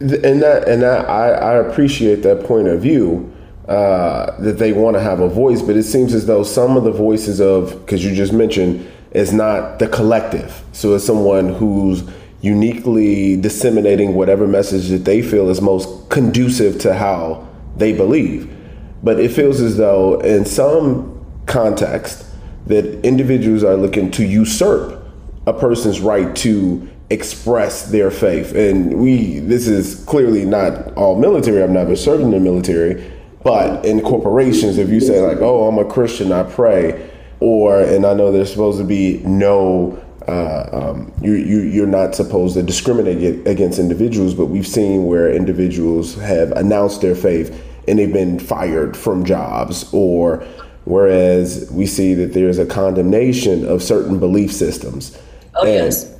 and 0.00 0.42
that 0.42 0.68
and 0.68 0.82
that, 0.82 1.08
I, 1.08 1.30
I 1.30 1.54
appreciate 1.54 2.16
that 2.22 2.44
point 2.44 2.68
of 2.68 2.80
view 2.80 3.32
uh, 3.68 4.38
that 4.40 4.58
they 4.58 4.72
want 4.72 4.96
to 4.96 5.00
have 5.00 5.20
a 5.20 5.28
voice, 5.28 5.62
but 5.62 5.76
it 5.76 5.84
seems 5.84 6.14
as 6.14 6.26
though 6.26 6.42
some 6.42 6.76
of 6.76 6.84
the 6.84 6.92
voices 6.92 7.40
of 7.40 7.80
because 7.80 8.04
you 8.04 8.14
just 8.14 8.32
mentioned 8.32 8.86
is 9.12 9.32
not 9.32 9.78
the 9.78 9.88
collective. 9.88 10.62
So 10.72 10.94
it's 10.94 11.04
someone 11.04 11.54
who's 11.54 12.04
uniquely 12.42 13.36
disseminating 13.36 14.14
whatever 14.14 14.46
message 14.46 14.88
that 14.88 15.04
they 15.04 15.22
feel 15.22 15.48
is 15.48 15.60
most 15.60 16.10
conducive 16.10 16.78
to 16.80 16.94
how 16.94 17.48
they 17.76 17.92
believe. 17.92 18.52
But 19.02 19.18
it 19.18 19.30
feels 19.30 19.60
as 19.60 19.76
though 19.76 20.20
in 20.20 20.44
some 20.44 21.24
context 21.46 22.26
that 22.66 23.04
individuals 23.04 23.64
are 23.64 23.76
looking 23.76 24.10
to 24.12 24.24
usurp 24.24 25.02
a 25.46 25.52
person's 25.52 26.00
right 26.00 26.34
to 26.36 26.88
express 27.10 27.90
their 27.90 28.10
faith. 28.10 28.54
And 28.54 29.00
we, 29.00 29.38
this 29.40 29.68
is 29.68 30.04
clearly 30.04 30.44
not 30.44 30.94
all 30.94 31.18
military. 31.18 31.62
I've 31.62 31.70
never 31.70 31.96
served 31.96 32.22
in 32.22 32.30
the 32.30 32.40
military, 32.40 33.12
but 33.42 33.84
in 33.84 34.00
corporations, 34.00 34.78
if 34.78 34.88
you 34.88 35.00
say 35.00 35.20
like, 35.20 35.38
"Oh, 35.38 35.68
I'm 35.68 35.78
a 35.78 35.84
Christian, 35.84 36.32
I 36.32 36.42
pray," 36.42 37.10
or 37.40 37.80
and 37.80 38.04
I 38.04 38.14
know 38.14 38.32
there's 38.32 38.50
supposed 38.50 38.78
to 38.78 38.84
be 38.84 39.18
no. 39.24 40.02
Uh, 40.26 40.68
um, 40.72 41.12
you, 41.22 41.34
you, 41.34 41.60
you're 41.60 41.86
not 41.86 42.12
supposed 42.12 42.54
to 42.54 42.62
discriminate 42.62 43.46
against 43.46 43.78
individuals, 43.78 44.34
but 44.34 44.46
we've 44.46 44.66
seen 44.66 45.04
where 45.04 45.30
individuals 45.30 46.16
have 46.16 46.50
announced 46.52 47.00
their 47.00 47.14
faith 47.14 47.62
and 47.86 48.00
they've 48.00 48.12
been 48.12 48.40
fired 48.40 48.96
from 48.96 49.24
jobs, 49.24 49.88
or 49.92 50.44
whereas 50.84 51.70
we 51.70 51.86
see 51.86 52.12
that 52.12 52.32
there's 52.32 52.58
a 52.58 52.66
condemnation 52.66 53.64
of 53.68 53.84
certain 53.84 54.18
belief 54.18 54.52
systems. 54.52 55.16
Oh, 55.54 55.64
and, 55.64 55.72
yes 55.72 56.15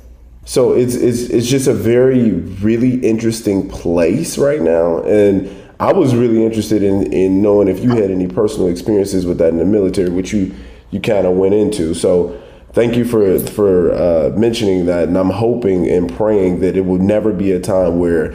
so 0.47 0.71
it's 0.71 0.95
it's 0.95 1.23
it's 1.23 1.45
just 1.45 1.67
a 1.67 1.73
very 1.73 2.31
really 2.31 2.95
interesting 3.05 3.67
place 3.67 4.37
right 4.37 4.61
now, 4.61 5.03
and 5.03 5.53
I 5.77 5.91
was 5.91 6.15
really 6.15 6.45
interested 6.45 6.83
in 6.83 7.11
in 7.11 7.41
knowing 7.41 7.67
if 7.67 7.83
you 7.83 7.89
had 7.89 8.11
any 8.11 8.27
personal 8.27 8.69
experiences 8.69 9.25
with 9.25 9.39
that 9.39 9.49
in 9.49 9.57
the 9.57 9.65
military, 9.65 10.09
which 10.09 10.31
you 10.31 10.55
you 10.89 11.01
kind 11.01 11.27
of 11.27 11.35
went 11.35 11.53
into. 11.53 11.93
So 11.93 12.41
thank 12.71 12.95
you 12.95 13.03
for 13.03 13.37
for 13.39 13.91
uh, 13.91 14.29
mentioning 14.37 14.85
that, 14.85 15.09
and 15.09 15.17
I'm 15.17 15.31
hoping 15.31 15.85
and 15.85 16.09
praying 16.15 16.61
that 16.61 16.77
it 16.77 16.85
will 16.85 16.97
never 16.97 17.33
be 17.33 17.51
a 17.51 17.59
time 17.59 17.99
where 17.99 18.33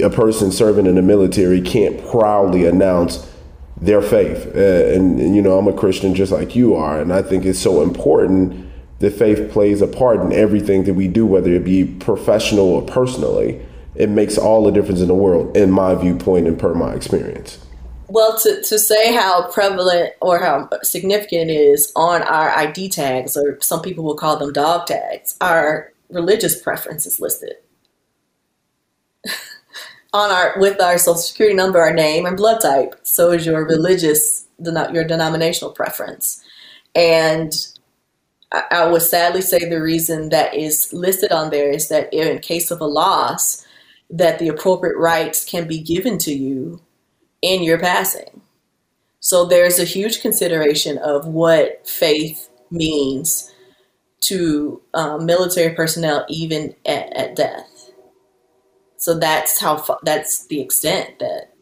a 0.00 0.10
person 0.10 0.52
serving 0.52 0.84
in 0.84 0.96
the 0.96 1.02
military 1.02 1.62
can't 1.62 1.98
proudly 2.10 2.66
announce 2.66 3.26
their 3.80 4.02
faith. 4.02 4.54
Uh, 4.54 4.94
and, 4.94 5.18
and 5.18 5.34
you 5.34 5.40
know, 5.40 5.56
I'm 5.56 5.66
a 5.66 5.72
Christian 5.72 6.14
just 6.14 6.30
like 6.30 6.54
you 6.54 6.74
are, 6.74 7.00
and 7.00 7.10
I 7.10 7.22
think 7.22 7.46
it's 7.46 7.58
so 7.58 7.80
important 7.82 8.64
that 9.04 9.12
faith 9.12 9.50
plays 9.52 9.82
a 9.82 9.86
part 9.86 10.20
in 10.20 10.32
everything 10.32 10.84
that 10.84 10.94
we 10.94 11.08
do, 11.08 11.26
whether 11.26 11.52
it 11.52 11.64
be 11.64 11.84
professional 11.84 12.66
or 12.66 12.82
personally. 12.82 13.64
It 13.94 14.08
makes 14.08 14.36
all 14.36 14.64
the 14.64 14.72
difference 14.72 15.00
in 15.00 15.08
the 15.08 15.14
world, 15.14 15.56
in 15.56 15.70
my 15.70 15.94
viewpoint 15.94 16.48
and 16.48 16.58
per 16.58 16.74
my 16.74 16.94
experience. 16.94 17.64
Well, 18.08 18.38
to, 18.38 18.62
to 18.62 18.78
say 18.78 19.14
how 19.14 19.50
prevalent 19.50 20.14
or 20.20 20.38
how 20.38 20.68
significant 20.82 21.50
it 21.50 21.54
is 21.54 21.92
on 21.94 22.22
our 22.22 22.50
ID 22.50 22.88
tags, 22.88 23.36
or 23.36 23.60
some 23.60 23.82
people 23.82 24.04
will 24.04 24.16
call 24.16 24.36
them 24.36 24.52
dog 24.52 24.86
tags, 24.86 25.36
our 25.40 25.92
religious 26.10 26.60
preference 26.60 27.06
is 27.06 27.20
listed. 27.20 27.54
on 30.12 30.30
our 30.30 30.54
with 30.58 30.80
our 30.80 30.98
social 30.98 31.16
security 31.16 31.56
number, 31.56 31.80
our 31.80 31.92
name 31.92 32.26
and 32.26 32.36
blood 32.36 32.60
type. 32.60 32.94
So 33.02 33.32
is 33.32 33.46
your 33.46 33.66
religious, 33.66 34.46
your 34.58 35.04
denominational 35.04 35.72
preference, 35.72 36.42
and 36.94 37.54
I 38.70 38.86
would 38.86 39.02
sadly 39.02 39.40
say 39.40 39.68
the 39.68 39.82
reason 39.82 40.28
that 40.28 40.54
is 40.54 40.92
listed 40.92 41.32
on 41.32 41.50
there 41.50 41.70
is 41.70 41.88
that 41.88 42.12
in 42.12 42.38
case 42.38 42.70
of 42.70 42.80
a 42.80 42.86
loss, 42.86 43.64
that 44.10 44.38
the 44.38 44.48
appropriate 44.48 44.96
rites 44.96 45.44
can 45.44 45.66
be 45.66 45.80
given 45.80 46.18
to 46.18 46.32
you 46.32 46.80
in 47.42 47.62
your 47.62 47.78
passing. 47.78 48.42
So 49.20 49.44
there's 49.44 49.78
a 49.78 49.84
huge 49.84 50.20
consideration 50.20 50.98
of 50.98 51.26
what 51.26 51.88
faith 51.88 52.48
means 52.70 53.50
to 54.22 54.82
um, 54.94 55.26
military 55.26 55.74
personnel, 55.74 56.24
even 56.28 56.74
at, 56.86 57.12
at, 57.14 57.36
death. 57.36 57.90
So 58.96 59.18
that's 59.18 59.60
how 59.60 59.98
that's 60.02 60.46
the 60.46 60.60
extent 60.60 61.18
that 61.18 61.52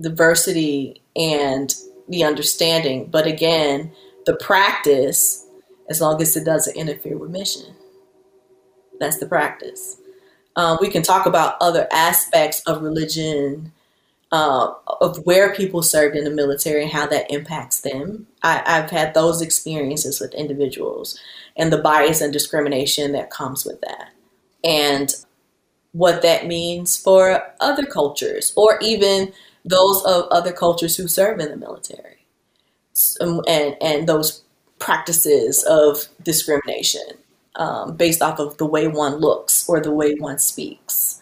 diversity 0.00 1.02
and 1.14 1.74
the 2.08 2.24
understanding. 2.24 3.06
But 3.10 3.26
again, 3.26 3.92
the 4.26 4.36
practice 4.36 5.46
as 5.88 6.00
long 6.00 6.20
as 6.20 6.36
it 6.36 6.44
doesn't 6.44 6.76
interfere 6.76 7.16
with 7.16 7.30
mission. 7.30 7.74
That's 9.00 9.18
the 9.18 9.26
practice. 9.26 9.98
Um, 10.56 10.78
we 10.80 10.88
can 10.88 11.02
talk 11.02 11.26
about 11.26 11.56
other 11.60 11.88
aspects 11.92 12.60
of 12.60 12.82
religion, 12.82 13.72
uh, 14.30 14.72
of 15.00 15.24
where 15.26 15.54
people 15.54 15.82
served 15.82 16.16
in 16.16 16.24
the 16.24 16.30
military 16.30 16.82
and 16.82 16.92
how 16.92 17.06
that 17.08 17.30
impacts 17.30 17.80
them. 17.80 18.26
I, 18.42 18.62
I've 18.64 18.90
had 18.90 19.14
those 19.14 19.42
experiences 19.42 20.20
with 20.20 20.34
individuals 20.34 21.18
and 21.56 21.72
the 21.72 21.78
bias 21.78 22.20
and 22.20 22.32
discrimination 22.32 23.12
that 23.12 23.30
comes 23.30 23.64
with 23.64 23.80
that. 23.80 24.10
And 24.62 25.14
what 25.92 26.22
that 26.22 26.46
means 26.46 26.96
for 26.96 27.42
other 27.60 27.84
cultures 27.84 28.52
or 28.56 28.78
even 28.80 29.32
those 29.64 30.04
of 30.04 30.24
other 30.30 30.52
cultures 30.52 30.96
who 30.96 31.08
serve 31.08 31.40
in 31.40 31.50
the 31.50 31.56
military 31.56 32.13
and 33.20 33.76
and 33.80 34.08
those 34.08 34.42
practices 34.78 35.64
of 35.64 36.06
discrimination 36.22 37.02
um, 37.56 37.96
based 37.96 38.22
off 38.22 38.38
of 38.38 38.56
the 38.58 38.66
way 38.66 38.88
one 38.88 39.16
looks 39.16 39.68
or 39.68 39.80
the 39.80 39.92
way 39.92 40.14
one 40.14 40.38
speaks, 40.38 41.20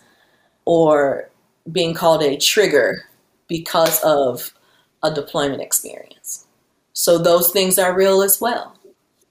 or 0.64 1.30
being 1.70 1.94
called 1.94 2.22
a 2.22 2.36
trigger 2.36 3.04
because 3.48 4.02
of 4.02 4.52
a 5.02 5.12
deployment 5.12 5.62
experience. 5.62 6.46
So 6.92 7.18
those 7.18 7.50
things 7.50 7.78
are 7.78 7.96
real 7.96 8.22
as 8.22 8.40
well. 8.40 8.76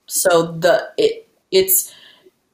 So 0.07 0.51
the 0.51 0.91
it 0.97 1.27
it's 1.51 1.93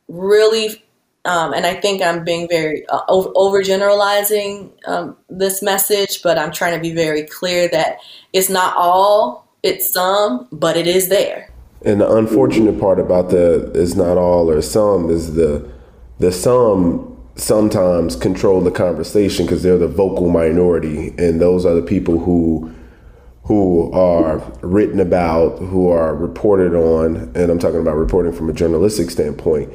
really 0.08 0.84
um, 1.26 1.54
and 1.54 1.66
I 1.66 1.74
think 1.74 2.02
I'm 2.02 2.24
being 2.24 2.48
very 2.48 2.88
uh, 2.88 3.02
over, 3.10 3.30
overgeneralizing 3.32 4.72
um, 4.88 5.18
this 5.30 5.62
message, 5.62 6.22
but 6.22 6.38
I'm 6.38 6.54
trying 6.54 6.74
to 6.74 6.80
be 6.80 6.94
very 6.94 7.24
clear 7.24 7.68
that 7.68 7.98
it's 8.32 8.50
not 8.50 8.74
all 8.78 9.47
it's 9.64 9.92
some, 9.92 10.48
but 10.52 10.78
it 10.78 10.88
is 10.88 11.10
there. 11.10 11.50
And 11.84 12.02
the 12.02 12.12
unfortunate 12.12 12.80
part 12.80 13.00
about 13.00 13.30
the 13.30 13.72
is 13.74 13.96
not 13.96 14.18
all 14.18 14.50
or 14.50 14.62
some 14.62 15.10
is 15.10 15.36
the 15.36 15.70
the 16.20 16.32
some 16.32 17.16
sometimes 17.36 18.16
control 18.16 18.62
the 18.62 18.72
conversation 18.72 19.46
because 19.46 19.62
they're 19.62 19.78
the 19.78 19.88
vocal 19.88 20.30
minority, 20.30 21.14
and 21.18 21.40
those 21.40 21.66
are 21.66 21.76
the 21.76 21.82
people 21.82 22.20
who 22.20 22.74
who 23.44 23.90
are 23.94 24.40
written 24.62 25.00
about, 25.00 25.58
who 25.60 25.90
are 25.90 26.14
reported 26.14 26.74
on, 26.74 27.32
and 27.34 27.50
I'm 27.50 27.60
talking 27.60 27.80
about 27.80 27.96
reporting 27.96 28.34
from 28.34 28.50
a 28.50 28.54
journalistic 28.54 29.10
standpoint. 29.10 29.72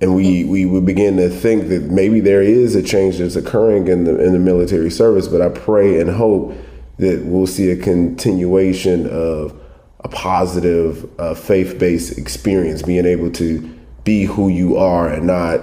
And 0.00 0.16
we, 0.16 0.44
we, 0.44 0.64
we 0.64 0.80
begin 0.80 1.18
to 1.18 1.28
think 1.28 1.68
that 1.68 1.82
maybe 1.82 2.20
there 2.20 2.40
is 2.40 2.74
a 2.74 2.82
change 2.82 3.18
that's 3.18 3.36
occurring 3.36 3.88
in 3.88 4.04
the 4.04 4.18
in 4.24 4.32
the 4.32 4.38
military 4.38 4.90
service, 4.90 5.28
but 5.28 5.42
I 5.42 5.50
pray 5.50 6.00
and 6.00 6.08
hope 6.08 6.54
that 7.00 7.24
we'll 7.24 7.46
see 7.46 7.70
a 7.70 7.76
continuation 7.76 9.08
of 9.08 9.58
a 10.00 10.08
positive 10.08 11.08
uh, 11.18 11.34
faith-based 11.34 12.18
experience, 12.18 12.82
being 12.82 13.06
able 13.06 13.30
to 13.32 13.60
be 14.04 14.24
who 14.24 14.48
you 14.48 14.76
are 14.76 15.08
and 15.08 15.26
not 15.26 15.60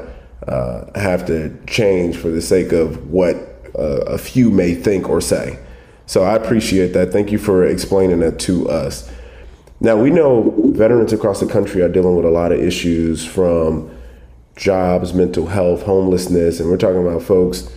uh, 0.47 0.99
have 0.99 1.25
to 1.27 1.55
change 1.67 2.17
for 2.17 2.29
the 2.29 2.41
sake 2.41 2.71
of 2.71 3.09
what 3.11 3.35
uh, 3.77 4.01
a 4.07 4.17
few 4.17 4.49
may 4.49 4.73
think 4.73 5.09
or 5.09 5.21
say. 5.21 5.59
So 6.07 6.23
I 6.23 6.35
appreciate 6.35 6.93
that. 6.93 7.11
Thank 7.11 7.31
you 7.31 7.37
for 7.37 7.65
explaining 7.65 8.19
that 8.21 8.39
to 8.41 8.69
us. 8.69 9.11
Now, 9.79 9.95
we 9.95 10.09
know 10.09 10.55
veterans 10.73 11.13
across 11.13 11.39
the 11.39 11.47
country 11.47 11.81
are 11.81 11.89
dealing 11.89 12.15
with 12.15 12.25
a 12.25 12.31
lot 12.31 12.51
of 12.51 12.59
issues 12.59 13.23
from 13.25 13.95
jobs, 14.55 15.13
mental 15.13 15.47
health, 15.47 15.83
homelessness, 15.83 16.59
and 16.59 16.69
we're 16.69 16.77
talking 16.77 17.05
about 17.05 17.21
folks 17.21 17.71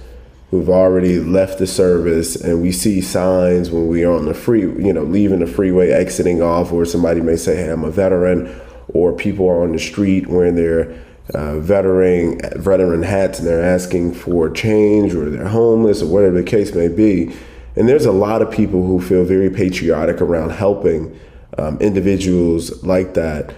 who've 0.50 0.68
already 0.68 1.18
left 1.20 1.58
the 1.58 1.66
service 1.66 2.34
and 2.34 2.60
we 2.60 2.72
see 2.72 3.00
signs 3.00 3.70
when 3.70 3.86
we 3.86 4.04
are 4.04 4.12
on 4.12 4.26
the 4.26 4.34
free, 4.34 4.62
you 4.62 4.92
know, 4.92 5.04
leaving 5.04 5.38
the 5.38 5.46
freeway, 5.46 5.90
exiting 5.90 6.42
off, 6.42 6.72
or 6.72 6.84
somebody 6.84 7.20
may 7.20 7.36
say, 7.36 7.56
hey, 7.56 7.70
I'm 7.70 7.84
a 7.84 7.90
veteran, 7.90 8.60
or 8.88 9.12
people 9.12 9.48
are 9.48 9.62
on 9.62 9.72
the 9.72 9.78
street 9.78 10.26
wearing 10.26 10.56
their 10.56 11.00
uh, 11.34 11.60
veteran 11.60 12.40
veteran 12.56 13.04
hats 13.04 13.38
and 13.38 13.46
they're 13.46 13.62
asking 13.62 14.12
for 14.12 14.50
change 14.50 15.14
or 15.14 15.30
they're 15.30 15.46
homeless 15.46 16.02
or 16.02 16.06
whatever 16.06 16.34
the 16.34 16.42
case 16.42 16.74
may 16.74 16.88
be. 16.88 17.32
And 17.76 17.88
there's 17.88 18.04
a 18.04 18.10
lot 18.10 18.42
of 18.42 18.50
people 18.50 18.84
who 18.84 19.00
feel 19.00 19.24
very 19.24 19.48
patriotic 19.48 20.20
around 20.20 20.50
helping 20.50 21.16
um, 21.56 21.78
individuals 21.78 22.82
like 22.82 23.14
that 23.14 23.54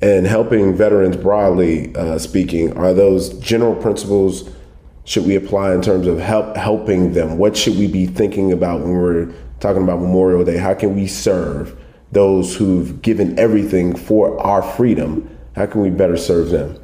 and 0.00 0.26
helping 0.26 0.76
veterans 0.76 1.16
broadly 1.16 1.92
uh, 1.96 2.18
speaking. 2.18 2.76
Are 2.76 2.94
those 2.94 3.30
general 3.40 3.74
principles 3.74 4.48
should 5.08 5.24
we 5.24 5.36
apply 5.36 5.72
in 5.72 5.80
terms 5.80 6.06
of 6.06 6.18
help 6.18 6.54
helping 6.54 7.14
them? 7.14 7.38
What 7.38 7.56
should 7.56 7.78
we 7.78 7.86
be 7.86 8.06
thinking 8.06 8.52
about 8.52 8.80
when 8.82 8.90
we're 8.90 9.32
talking 9.58 9.82
about 9.82 10.00
Memorial 10.00 10.44
Day? 10.44 10.58
How 10.58 10.74
can 10.74 10.94
we 10.94 11.06
serve 11.06 11.74
those 12.12 12.54
who've 12.54 13.00
given 13.00 13.38
everything 13.38 13.96
for 13.96 14.38
our 14.38 14.60
freedom? 14.60 15.26
How 15.56 15.64
can 15.64 15.80
we 15.80 15.88
better 15.88 16.18
serve 16.18 16.50
them? 16.50 16.78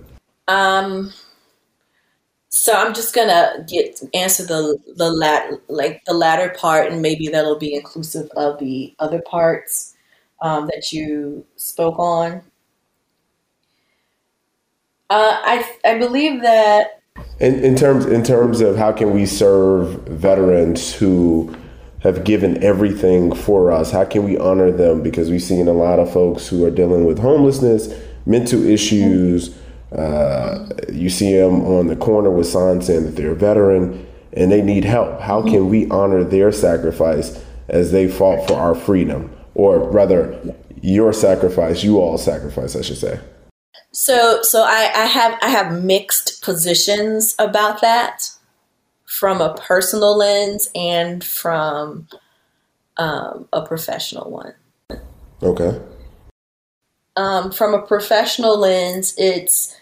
Um, 0.49 1.13
so 2.49 2.73
I'm 2.73 2.95
just 2.95 3.15
gonna 3.15 3.63
get 3.69 4.01
answer 4.15 4.47
the 4.47 4.79
the 4.97 5.11
lat 5.11 5.53
like 5.69 6.03
the 6.07 6.15
latter 6.15 6.49
part, 6.59 6.91
and 6.91 7.03
maybe 7.03 7.29
that'll 7.29 7.59
be 7.59 7.75
inclusive 7.75 8.31
of 8.39 8.59
the 8.59 8.95
other 9.01 9.21
parts 9.21 9.95
um, 10.41 10.67
that 10.69 10.93
you 10.93 11.45
spoke 11.57 11.99
on. 11.99 12.41
Uh, 15.11 15.37
I 15.45 15.71
I 15.85 15.99
believe 15.99 16.41
that 16.41 17.03
in, 17.41 17.63
in 17.65 17.77
terms 17.77 18.07
in 18.07 18.23
terms 18.23 18.61
of 18.61 18.77
how 18.77 18.93
can 18.93 19.13
we 19.13 19.27
serve 19.27 20.03
veterans 20.09 20.95
who 20.95 21.55
have 22.01 22.25
given 22.25 22.63
everything 22.63 23.35
for 23.35 23.73
us, 23.73 23.91
how 23.91 24.05
can 24.05 24.25
we 24.25 24.37
honor 24.39 24.71
them? 24.71 25.03
Because 25.03 25.31
we've 25.31 25.43
seen 25.43 25.69
a 25.69 25.73
lot 25.73 25.99
of 25.99 26.13
folks 26.13 26.49
who 26.49 26.65
are 26.65 26.71
dealing 26.71 27.07
with 27.07 27.19
homelessness, 27.19 27.89
mental 28.27 28.63
issues 28.65 29.57
uh, 29.93 30.69
you 30.93 31.09
see 31.09 31.37
them 31.37 31.65
on 31.65 31.87
the 31.87 31.95
corner 31.95 32.31
with 32.31 32.49
signs 32.49 32.87
saying 32.87 33.05
that 33.05 33.15
they're 33.15 33.31
a 33.31 33.37
veteran 33.37 34.07
and 34.33 34.51
they 34.51 34.61
need 34.61 34.85
help. 34.85 35.21
How 35.21 35.41
can 35.41 35.69
we 35.69 35.89
honor 35.89 36.25
their 36.25 36.51
sacrifice 36.51 37.41
as 37.69 37.93
they 37.93 38.09
fought 38.09 38.49
for 38.49 38.55
our 38.55 38.75
freedom? 38.75 39.33
Or 39.55 39.79
rather, 39.79 40.57
your 40.83 41.13
sacrifice, 41.13 41.85
you 41.85 42.01
all 42.01 42.19
sacrifice, 42.19 42.75
I 42.75 42.83
should 42.83 42.97
say. 42.97 43.21
So, 43.95 44.43
so 44.43 44.65
I, 44.65 44.91
I 44.93 45.07
have 45.07 45.39
I 45.41 45.49
have 45.49 45.83
mixed 45.83 46.43
positions 46.43 47.37
about 47.39 47.81
that, 47.81 48.29
from 49.15 49.41
a 49.41 49.55
personal 49.55 50.17
lens 50.17 50.69
and 50.75 51.23
from 51.23 52.09
um, 52.97 53.49
a 53.53 53.65
professional 53.65 54.29
one. 54.29 54.55
Okay. 55.41 55.81
Um, 57.15 57.53
from 57.53 57.75
a 57.75 57.83
professional 57.83 58.59
lens, 58.59 59.15
it's 59.17 59.77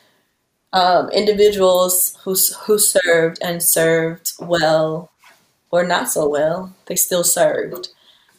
um, 0.74 1.08
individuals 1.10 2.18
who 2.24 2.36
who 2.64 2.78
served 2.78 3.38
and 3.40 3.62
served 3.62 4.32
well 4.38 5.10
or 5.70 5.84
not 5.84 6.10
so 6.10 6.28
well. 6.28 6.76
They 6.84 6.96
still 6.96 7.24
served, 7.24 7.88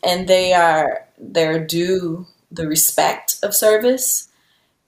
and 0.04 0.28
they 0.28 0.54
are 0.54 1.08
they're 1.18 1.66
due 1.66 2.28
the 2.52 2.68
respect 2.68 3.38
of 3.42 3.56
service 3.56 4.30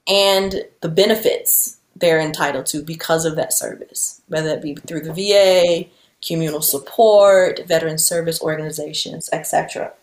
and 0.07 0.63
the 0.81 0.89
benefits 0.89 1.77
they're 1.95 2.19
entitled 2.19 2.65
to 2.67 2.81
because 2.81 3.25
of 3.25 3.35
that 3.35 3.53
service, 3.53 4.21
whether 4.27 4.49
it 4.49 4.61
be 4.61 4.75
through 4.75 5.01
the 5.01 5.13
VA, 5.13 5.89
communal 6.25 6.61
support, 6.61 7.65
veteran 7.67 7.97
service 7.97 8.41
organizations, 8.41 9.29
etc. 9.31 9.93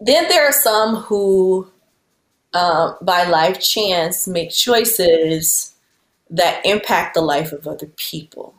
Then 0.00 0.28
there 0.28 0.46
are 0.46 0.52
some 0.52 0.96
who 0.96 1.68
um, 2.54 2.96
by 3.00 3.24
life 3.24 3.60
chance 3.60 4.26
make 4.26 4.50
choices 4.50 5.74
that 6.30 6.64
impact 6.64 7.14
the 7.14 7.20
life 7.20 7.52
of 7.52 7.66
other 7.66 7.86
people. 7.96 8.54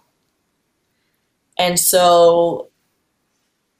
And 1.57 1.79
so 1.79 2.69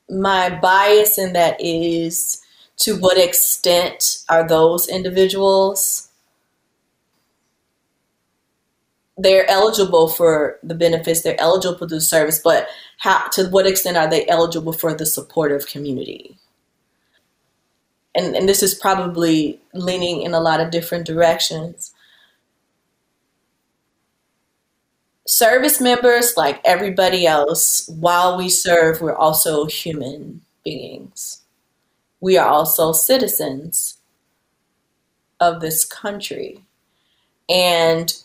my 0.10 0.50
bias 0.60 1.18
in 1.18 1.34
that 1.34 1.60
is 1.60 2.43
to 2.78 2.98
what 2.98 3.18
extent 3.18 4.24
are 4.30 4.48
those 4.48 4.88
individuals 4.88 6.10
they're 9.16 9.50
eligible 9.50 10.08
for 10.08 10.58
the 10.64 10.74
benefits 10.74 11.22
they're 11.22 11.40
eligible 11.40 11.78
for 11.78 11.86
the 11.86 12.02
service 12.02 12.40
but 12.44 12.68
how 12.98 13.28
to 13.30 13.48
what 13.50 13.68
extent 13.68 13.96
are 13.96 14.10
they 14.10 14.28
eligible 14.28 14.74
for 14.74 14.94
the 14.94 15.06
supportive 15.06 15.68
community 15.68 16.38
and, 18.16 18.36
and 18.36 18.48
this 18.48 18.62
is 18.62 18.76
probably 18.76 19.60
leaning 19.74 20.22
in 20.22 20.34
a 20.34 20.40
lot 20.40 20.60
of 20.60 20.72
different 20.72 21.06
directions. 21.06 21.94
Service 25.26 25.82
members, 25.82 26.34
like 26.38 26.62
everybody 26.64 27.26
else, 27.26 27.88
while 27.88 28.38
we 28.38 28.50
serve, 28.50 29.02
we're 29.02 29.16
also 29.16 29.66
human 29.66 30.42
beings. 30.64 31.43
We 32.24 32.38
are 32.38 32.48
also 32.48 32.94
citizens 32.94 33.98
of 35.42 35.60
this 35.60 35.84
country. 35.84 36.64
And 37.50 38.16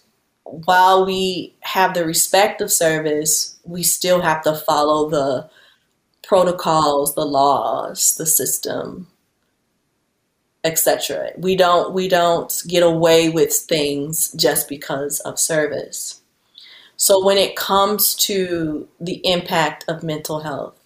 while 0.45 1.05
we 1.05 1.57
have 1.63 1.95
the 1.95 2.07
respect 2.07 2.61
of 2.61 2.71
service, 2.71 3.59
we 3.65 3.83
still 3.83 4.21
have 4.21 4.45
to 4.45 4.55
follow 4.55 5.11
the 5.11 5.51
protocols, 6.23 7.17
the 7.17 7.27
laws, 7.27 8.15
the 8.15 8.27
system, 8.27 9.09
etc. 10.63 11.33
We 11.37 11.57
don't 11.57 11.93
we 11.93 12.07
don't 12.07 12.55
get 12.69 12.85
away 12.85 13.29
with 13.29 13.53
things 13.53 14.31
just 14.35 14.69
because 14.69 15.19
of 15.21 15.41
service. 15.41 16.23
So 16.97 17.25
when 17.25 17.37
it 17.37 17.57
comes 17.57 18.15
to 18.27 18.87
the 19.01 19.21
impact 19.25 19.87
of 19.89 20.05
mental 20.05 20.39
health, 20.39 20.78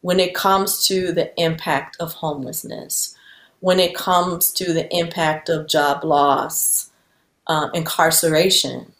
when 0.00 0.20
it 0.20 0.34
comes 0.34 0.86
to 0.86 1.12
the 1.12 1.32
impact 1.40 1.96
of 2.00 2.14
homelessness, 2.14 3.14
when 3.60 3.78
it 3.78 3.94
comes 3.94 4.52
to 4.52 4.72
the 4.72 4.92
impact 4.94 5.48
of 5.48 5.68
job 5.68 6.04
loss, 6.04 6.90
uh, 7.46 7.68
incarceration, 7.74 8.92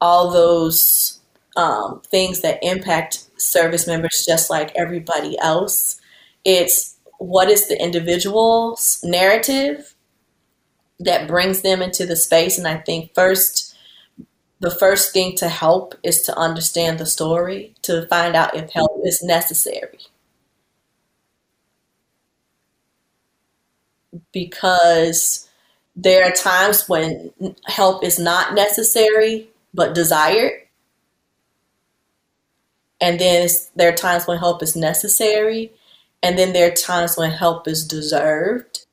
all 0.00 0.30
those 0.30 1.20
um, 1.56 2.00
things 2.06 2.40
that 2.40 2.58
impact 2.62 3.24
service 3.40 3.86
members 3.86 4.24
just 4.26 4.50
like 4.50 4.74
everybody 4.74 5.38
else, 5.38 6.00
it's 6.44 6.96
what 7.18 7.48
is 7.48 7.68
the 7.68 7.80
individual's 7.80 9.00
narrative 9.04 9.94
that 11.00 11.28
brings 11.28 11.62
them 11.62 11.82
into 11.82 12.06
the 12.06 12.16
space. 12.16 12.58
And 12.58 12.66
I 12.66 12.78
think 12.78 13.14
first, 13.14 13.67
the 14.60 14.70
first 14.70 15.12
thing 15.12 15.36
to 15.36 15.48
help 15.48 15.94
is 16.02 16.22
to 16.22 16.36
understand 16.36 16.98
the 16.98 17.06
story, 17.06 17.74
to 17.82 18.06
find 18.06 18.34
out 18.34 18.56
if 18.56 18.70
help 18.70 19.00
is 19.04 19.22
necessary. 19.22 19.98
Because 24.32 25.48
there 25.94 26.24
are 26.24 26.32
times 26.32 26.88
when 26.88 27.32
help 27.66 28.04
is 28.04 28.18
not 28.18 28.54
necessary 28.54 29.48
but 29.74 29.94
desired. 29.94 30.52
And 33.00 33.20
then 33.20 33.48
there 33.76 33.92
are 33.92 33.96
times 33.96 34.26
when 34.26 34.38
help 34.38 34.62
is 34.62 34.74
necessary 34.74 35.72
and 36.22 36.36
then 36.38 36.52
there 36.52 36.68
are 36.68 36.74
times 36.74 37.16
when 37.16 37.30
help 37.30 37.68
is 37.68 37.86
deserved. 37.86 38.86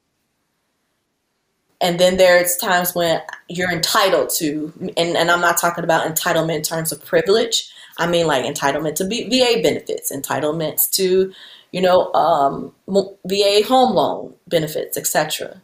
And 1.86 1.99
then 1.99 2.17
there's 2.17 2.57
times 2.57 2.95
when 2.95 3.21
you're 3.47 3.71
entitled 3.71 4.31
to, 4.39 4.73
and, 4.97 5.15
and 5.15 5.29
I'm 5.29 5.39
not 5.39 5.59
talking 5.59 5.83
about 5.83 6.11
entitlement 6.11 6.55
in 6.55 6.61
terms 6.63 6.91
of 6.91 7.05
privilege. 7.05 7.71
I 7.99 8.07
mean 8.07 8.25
like 8.25 8.43
entitlement 8.43 8.95
to 8.95 9.03
VA 9.03 9.61
benefits, 9.61 10.11
entitlements 10.11 10.89
to, 10.93 11.31
you 11.71 11.81
know, 11.81 12.11
um, 12.13 12.73
VA 12.88 13.61
home 13.67 13.93
loan 13.93 14.33
benefits, 14.47 14.97
etc. 14.97 15.61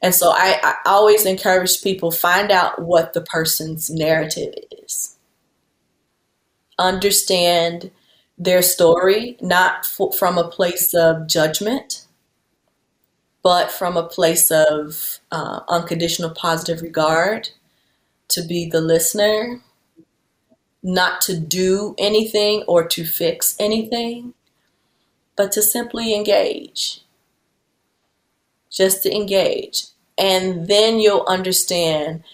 And 0.00 0.14
so 0.14 0.30
I, 0.30 0.60
I 0.62 0.76
always 0.86 1.26
encourage 1.26 1.82
people 1.82 2.12
find 2.12 2.52
out 2.52 2.80
what 2.80 3.12
the 3.12 3.22
person's 3.22 3.90
narrative 3.90 4.54
is. 4.84 5.16
Understand 6.78 7.90
their 8.38 8.62
story, 8.62 9.36
not 9.40 9.78
f- 9.80 10.16
from 10.16 10.38
a 10.38 10.46
place 10.46 10.94
of 10.94 11.26
judgment, 11.26 12.03
but 13.44 13.70
from 13.70 13.96
a 13.96 14.08
place 14.08 14.50
of 14.50 15.20
uh, 15.30 15.60
unconditional 15.68 16.30
positive 16.30 16.80
regard, 16.80 17.50
to 18.28 18.42
be 18.42 18.68
the 18.68 18.80
listener, 18.80 19.60
not 20.82 21.20
to 21.20 21.38
do 21.38 21.94
anything 21.98 22.64
or 22.66 22.88
to 22.88 23.04
fix 23.04 23.54
anything, 23.60 24.32
but 25.36 25.52
to 25.52 25.62
simply 25.62 26.14
engage. 26.14 27.02
Just 28.72 29.02
to 29.02 29.14
engage. 29.14 29.88
And 30.16 30.66
then 30.66 30.98
you'll 30.98 31.26
understand 31.28 32.24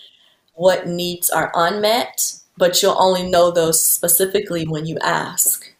what 0.55 0.87
needs 0.87 1.29
are 1.29 1.51
unmet, 1.55 2.35
but 2.57 2.81
you'll 2.83 3.01
only 3.01 3.29
know 3.29 3.51
those 3.51 3.83
specifically 3.83 4.67
when 4.67 4.87
you 4.87 4.97
ask. 5.03 5.75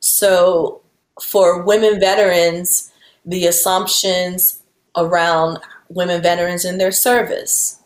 So, 0.00 0.80
for 1.20 1.62
women 1.62 2.00
veterans, 2.00 2.92
the 3.24 3.46
assumptions 3.46 4.62
around 4.96 5.58
women 5.88 6.22
veterans 6.22 6.64
in 6.64 6.78
their 6.78 6.92
service. 6.92 7.80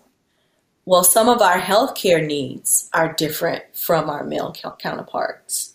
Well, 0.85 1.05
some 1.05 1.29
of 1.29 1.43
our 1.43 1.61
healthcare 1.61 2.25
needs 2.25 2.89
are 2.95 3.13
different 3.13 3.65
from 3.75 4.09
our 4.09 4.25
male 4.25 4.55
counterparts. 4.79 5.75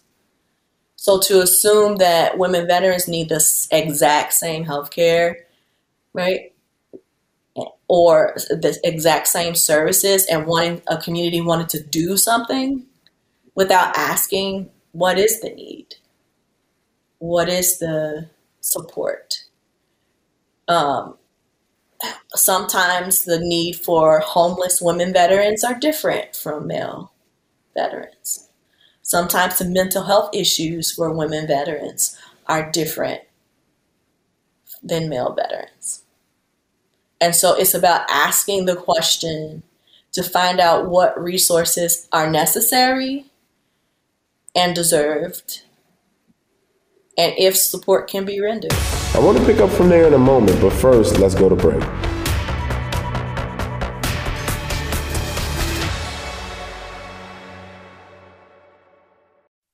So 0.96 1.20
to 1.20 1.42
assume 1.42 1.98
that 1.98 2.38
women 2.38 2.66
veterans 2.68 3.08
need 3.08 3.30
the 3.30 3.68
exact 3.72 4.34
same 4.34 4.66
healthcare 4.66 5.36
right? 6.14 6.54
Or 7.88 8.34
the 8.50 8.80
exact 8.84 9.28
same 9.28 9.56
services 9.56 10.26
and 10.28 10.46
wanting 10.46 10.82
a 10.88 10.98
community 10.98 11.42
wanted 11.42 11.70
to 11.70 11.84
do 11.84 12.18
something 12.18 12.86
without 13.56 13.96
asking 13.98 14.70
what 14.94 15.20
is 15.20 15.42
the 15.42 15.50
need? 15.50 15.96
What 17.20 17.50
is 17.50 17.80
the 17.80 18.30
support? 18.62 19.43
Um, 20.68 21.18
sometimes 22.36 23.26
the 23.26 23.40
need 23.40 23.76
for 23.76 24.20
homeless 24.20 24.82
women 24.82 25.14
veterans 25.14 25.64
are 25.64 25.78
different 25.78 26.36
from 26.36 26.68
male 26.68 27.12
veterans. 27.76 28.50
Sometimes 29.02 29.60
the 29.60 29.66
mental 29.66 30.04
health 30.04 30.30
issues 30.34 30.92
for 30.92 31.12
women 31.12 31.48
veterans 31.48 32.18
are 32.48 32.72
different 32.72 33.22
than 34.82 35.10
male 35.10 35.34
veterans. 35.34 36.04
And 37.20 37.36
so 37.36 37.56
it's 37.56 37.74
about 37.74 38.10
asking 38.10 38.66
the 38.66 38.76
question 38.76 39.64
to 40.12 40.24
find 40.24 40.60
out 40.60 40.90
what 40.90 41.22
resources 41.22 42.08
are 42.12 42.30
necessary 42.30 43.26
and 44.56 44.76
deserved, 44.76 45.64
and 47.18 47.34
if 47.38 47.58
support 47.58 48.10
can 48.10 48.24
be 48.26 48.40
rendered. 48.40 48.74
I 49.16 49.20
want 49.20 49.38
to 49.38 49.46
pick 49.46 49.60
up 49.60 49.70
from 49.70 49.90
there 49.90 50.08
in 50.08 50.14
a 50.14 50.18
moment, 50.18 50.60
but 50.60 50.74
first, 50.74 51.20
let's 51.20 51.36
go 51.36 51.48
to 51.48 51.56
break. 51.56 51.84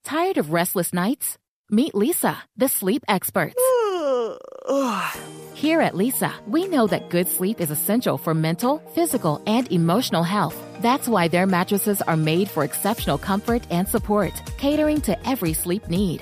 Tired 0.03 0.37
of 0.37 0.51
restless 0.51 0.93
nights? 0.93 1.37
Meet 1.71 1.93
Leesa, 1.93 2.35
the 2.57 2.67
sleep 2.67 3.03
experts. 3.07 3.55
Here 5.53 5.79
at 5.79 5.93
Leesa, 5.93 6.33
we 6.45 6.67
know 6.67 6.87
that 6.87 7.09
good 7.09 7.29
sleep 7.29 7.61
is 7.61 7.71
essential 7.71 8.17
for 8.17 8.33
mental, 8.33 8.79
physical, 8.93 9.41
and 9.47 9.71
emotional 9.71 10.23
health. 10.23 10.55
That's 10.81 11.07
why 11.07 11.29
their 11.29 11.47
mattresses 11.47 12.01
are 12.01 12.17
made 12.17 12.49
for 12.49 12.65
exceptional 12.65 13.17
comfort 13.17 13.63
and 13.69 13.87
support, 13.87 14.33
catering 14.57 14.99
to 15.01 15.15
every 15.27 15.53
sleep 15.53 15.87
need. 15.87 16.21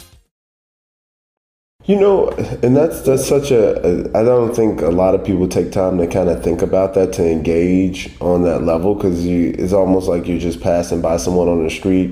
You 1.85 1.99
know, 1.99 2.29
and 2.61 2.77
that's 2.77 3.01
that's 3.01 3.27
such 3.27 3.49
a. 3.49 3.81
a 3.85 4.19
I 4.19 4.23
don't 4.23 4.55
think 4.55 4.81
a 4.81 4.89
lot 4.89 5.15
of 5.15 5.25
people 5.25 5.47
take 5.47 5.71
time 5.71 5.97
to 5.97 6.05
kind 6.05 6.29
of 6.29 6.43
think 6.43 6.61
about 6.61 6.93
that 6.93 7.11
to 7.13 7.27
engage 7.27 8.15
on 8.21 8.43
that 8.43 8.61
level 8.61 8.93
because 8.93 9.25
you 9.25 9.55
it's 9.57 9.73
almost 9.73 10.07
like 10.07 10.27
you're 10.27 10.39
just 10.39 10.61
passing 10.61 11.01
by 11.01 11.17
someone 11.17 11.47
on 11.47 11.63
the 11.63 11.71
street 11.71 12.11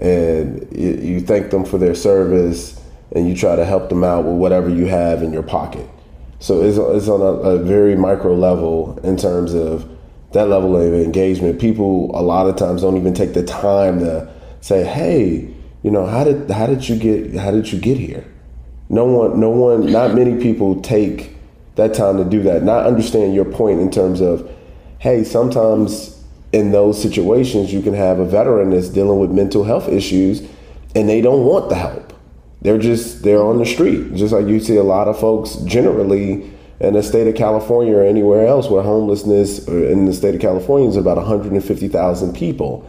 and 0.00 0.66
you, 0.76 0.94
you 0.96 1.20
thank 1.20 1.50
them 1.50 1.64
for 1.64 1.78
their 1.78 1.94
service 1.94 2.82
and 3.12 3.28
you 3.28 3.36
try 3.36 3.54
to 3.54 3.64
help 3.64 3.88
them 3.90 4.02
out 4.02 4.24
with 4.24 4.34
whatever 4.34 4.68
you 4.68 4.86
have 4.86 5.22
in 5.22 5.32
your 5.32 5.44
pocket. 5.44 5.88
So 6.40 6.62
it's, 6.62 6.76
it's 6.76 7.08
on 7.08 7.20
a, 7.20 7.48
a 7.48 7.58
very 7.58 7.96
micro 7.96 8.34
level 8.34 8.98
in 9.04 9.16
terms 9.16 9.54
of 9.54 9.88
that 10.32 10.48
level 10.48 10.76
of 10.76 10.92
engagement. 10.92 11.60
People 11.60 12.10
a 12.18 12.22
lot 12.22 12.48
of 12.48 12.56
times 12.56 12.82
don't 12.82 12.96
even 12.96 13.14
take 13.14 13.34
the 13.34 13.44
time 13.44 14.00
to 14.00 14.28
say, 14.60 14.82
"Hey, 14.82 15.48
you 15.84 15.92
know, 15.92 16.06
how 16.06 16.24
did 16.24 16.50
how 16.50 16.66
did 16.66 16.88
you 16.88 16.96
get 16.96 17.36
how 17.36 17.52
did 17.52 17.72
you 17.72 17.78
get 17.78 17.98
here?" 17.98 18.24
No 18.88 19.04
one, 19.04 19.40
no 19.40 19.50
one, 19.50 19.90
not 19.90 20.14
many 20.14 20.40
people 20.40 20.80
take 20.80 21.34
that 21.74 21.94
time 21.94 22.16
to 22.18 22.24
do 22.24 22.42
that. 22.44 22.62
Not 22.62 22.86
understand 22.86 23.34
your 23.34 23.44
point 23.44 23.80
in 23.80 23.90
terms 23.90 24.20
of, 24.20 24.50
hey, 24.98 25.24
sometimes 25.24 26.22
in 26.52 26.72
those 26.72 27.00
situations 27.00 27.72
you 27.72 27.82
can 27.82 27.94
have 27.94 28.18
a 28.18 28.24
veteran 28.24 28.70
that's 28.70 28.88
dealing 28.88 29.18
with 29.18 29.30
mental 29.30 29.64
health 29.64 29.88
issues 29.88 30.40
and 30.94 31.08
they 31.08 31.20
don't 31.20 31.44
want 31.44 31.68
the 31.68 31.74
help. 31.74 32.12
They're 32.62 32.78
just 32.78 33.22
they're 33.22 33.42
on 33.42 33.58
the 33.58 33.66
street. 33.66 34.14
Just 34.14 34.32
like 34.32 34.46
you 34.46 34.60
see 34.60 34.76
a 34.76 34.82
lot 34.82 35.08
of 35.08 35.18
folks 35.18 35.56
generally 35.56 36.50
in 36.80 36.94
the 36.94 37.02
state 37.02 37.26
of 37.26 37.34
California 37.34 37.94
or 37.94 38.02
anywhere 38.02 38.46
else 38.46 38.68
where 38.68 38.82
homelessness 38.82 39.66
in 39.68 40.06
the 40.06 40.12
state 40.12 40.34
of 40.34 40.40
California 40.40 40.88
is 40.88 40.96
about 40.96 41.16
150,000 41.16 42.34
people. 42.34 42.88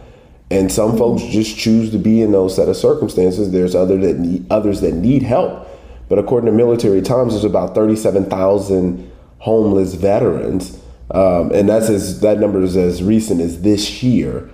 And 0.49 0.71
some 0.71 0.91
mm-hmm. 0.91 0.97
folks 0.97 1.23
just 1.23 1.57
choose 1.57 1.91
to 1.91 1.99
be 1.99 2.21
in 2.21 2.31
those 2.31 2.55
set 2.55 2.69
of 2.69 2.77
circumstances. 2.77 3.51
There's 3.51 3.75
other 3.75 3.97
that 3.97 4.19
need, 4.19 4.45
others 4.49 4.81
that 4.81 4.93
need 4.93 5.23
help. 5.23 5.67
But 6.09 6.19
according 6.19 6.45
to 6.47 6.51
Military 6.51 7.01
Times, 7.01 7.33
there's 7.33 7.43
about 7.43 7.75
37,000 7.75 9.11
homeless 9.39 9.93
veterans. 9.93 10.79
Um, 11.11 11.51
and 11.51 11.69
that's 11.69 11.89
as 11.89 12.19
that 12.21 12.39
number 12.39 12.61
is 12.61 12.75
as 12.75 13.03
recent 13.03 13.41
as 13.41 13.61
this 13.61 14.03
year 14.03 14.49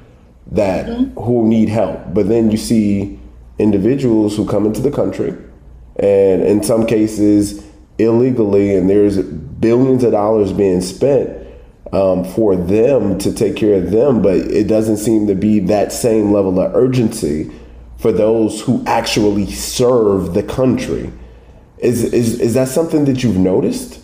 that 0.51 0.85
mm-hmm. 0.85 1.19
who 1.19 1.47
need 1.47 1.69
help. 1.69 2.13
But 2.13 2.27
then 2.27 2.51
you 2.51 2.57
see 2.57 3.19
individuals 3.59 4.35
who 4.35 4.45
come 4.47 4.65
into 4.65 4.81
the 4.81 4.91
country 4.91 5.35
and 5.97 6.41
in 6.43 6.63
some 6.63 6.85
cases 6.85 7.63
illegally 7.99 8.75
and 8.75 8.89
there's 8.89 9.21
billions 9.21 10.03
of 10.03 10.11
dollars 10.11 10.51
being 10.51 10.81
spent 10.81 11.29
um, 11.91 12.25
for 12.25 12.55
them 12.55 13.19
to 13.19 13.31
take 13.31 13.55
care 13.55 13.75
of 13.75 13.91
them 13.91 14.21
but 14.21 14.35
it 14.35 14.67
doesn't 14.67 14.97
seem 14.97 15.27
to 15.27 15.35
be 15.35 15.59
that 15.59 15.91
same 15.91 16.31
level 16.31 16.59
of 16.59 16.75
urgency 16.75 17.51
for 17.97 18.11
those 18.11 18.61
who 18.61 18.83
actually 18.87 19.45
serve 19.51 20.33
the 20.33 20.41
country 20.41 21.11
is 21.83 22.03
is, 22.13 22.39
is 22.39 22.53
that 22.53 22.67
something 22.67 23.05
that 23.05 23.23
you've 23.23 23.37
noticed 23.37 23.99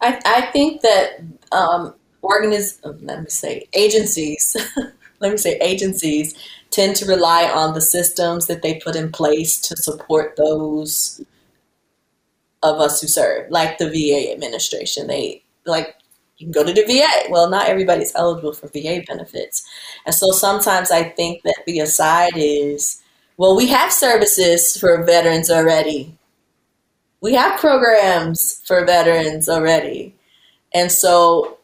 i, 0.00 0.20
I 0.24 0.40
think 0.52 0.82
that 0.82 1.20
um, 1.52 1.94
organiz- 2.22 2.78
let 3.02 3.20
me 3.20 3.30
say 3.30 3.66
agencies 3.72 4.56
let 5.20 5.32
me 5.32 5.36
say 5.36 5.58
agencies 5.60 6.34
tend 6.70 6.96
to 6.96 7.06
rely 7.06 7.44
on 7.44 7.74
the 7.74 7.80
systems 7.80 8.46
that 8.46 8.62
they 8.62 8.74
put 8.74 8.96
in 8.96 9.10
place 9.10 9.60
to 9.60 9.76
support 9.76 10.36
those 10.36 11.22
of 12.62 12.80
us 12.80 13.00
who 13.00 13.06
serve, 13.06 13.50
like 13.50 13.78
the 13.78 13.88
VA 13.88 14.32
administration. 14.32 15.06
They 15.06 15.42
like 15.66 15.96
you 16.38 16.46
can 16.46 16.52
go 16.52 16.64
to 16.64 16.72
the 16.72 16.84
VA. 16.84 17.30
Well, 17.30 17.50
not 17.50 17.68
everybody's 17.68 18.14
eligible 18.14 18.52
for 18.52 18.68
VA 18.68 19.02
benefits. 19.06 19.66
And 20.06 20.14
so 20.14 20.30
sometimes 20.32 20.90
I 20.90 21.04
think 21.04 21.42
that 21.42 21.62
the 21.66 21.80
aside 21.80 22.32
is, 22.36 23.02
well, 23.36 23.56
we 23.56 23.66
have 23.68 23.92
services 23.92 24.76
for 24.76 25.04
veterans 25.04 25.50
already. 25.50 26.16
We 27.20 27.34
have 27.34 27.60
programs 27.60 28.62
for 28.66 28.84
veterans 28.84 29.48
already. 29.48 30.14
And 30.72 30.90
so 30.90 31.58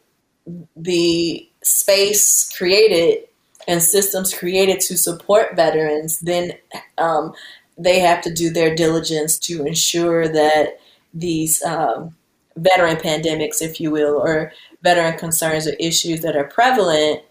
the 0.75 1.49
space 1.63 2.53
created 2.55 3.23
and 3.67 3.81
systems 3.81 4.33
created 4.33 4.79
to 4.79 4.97
support 4.97 5.55
veterans, 5.55 6.19
then 6.19 6.53
um, 6.97 7.33
they 7.77 7.99
have 7.99 8.21
to 8.21 8.33
do 8.33 8.49
their 8.49 8.73
diligence 8.73 9.37
to 9.39 9.65
ensure 9.65 10.27
that 10.27 10.79
these 11.13 11.61
um, 11.63 12.15
veteran 12.55 12.95
pandemics, 12.95 13.61
if 13.61 13.81
you 13.81 13.91
will, 13.91 14.15
or 14.15 14.53
veteran 14.83 15.17
concerns 15.17 15.67
or 15.67 15.73
issues 15.79 16.21
that 16.21 16.35
are 16.35 16.45
prevalent 16.45 17.21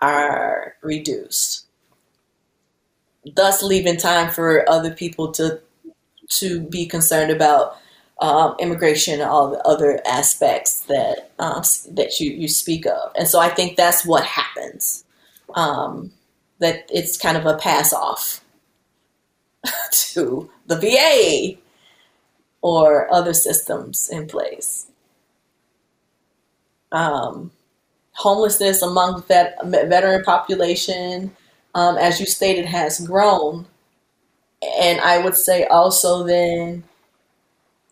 are 0.00 0.76
reduced. 0.82 1.66
Thus, 3.34 3.62
leaving 3.62 3.98
time 3.98 4.30
for 4.30 4.68
other 4.70 4.92
people 4.92 5.32
to 5.32 5.60
to 6.28 6.60
be 6.60 6.86
concerned 6.86 7.30
about 7.30 7.76
um, 8.20 8.56
immigration 8.58 9.14
and 9.14 9.30
all 9.30 9.50
the 9.50 9.60
other 9.62 10.00
aspects 10.06 10.82
that 10.82 11.30
um, 11.38 11.62
that 11.92 12.18
you, 12.20 12.30
you 12.32 12.48
speak 12.48 12.86
of. 12.86 13.12
And 13.16 13.28
so 13.28 13.38
I 13.38 13.48
think 13.48 13.76
that's 13.76 14.04
what 14.04 14.24
happens 14.24 15.04
um, 15.54 16.12
that 16.58 16.86
it's 16.90 17.16
kind 17.16 17.36
of 17.36 17.46
a 17.46 17.56
pass 17.56 17.92
off 17.92 18.42
to 19.92 20.50
the 20.66 20.76
VA 20.76 21.58
or 22.60 23.12
other 23.12 23.34
systems 23.34 24.08
in 24.10 24.26
place. 24.26 24.86
Um, 26.90 27.50
homelessness 28.12 28.82
among 28.82 29.22
vet, 29.24 29.58
veteran 29.64 30.24
population, 30.24 31.36
um, 31.74 31.96
as 31.96 32.18
you 32.18 32.26
stated, 32.26 32.66
has 32.66 33.06
grown. 33.06 33.66
And 34.80 35.00
I 35.00 35.18
would 35.18 35.36
say 35.36 35.64
also 35.64 36.24
then, 36.24 36.84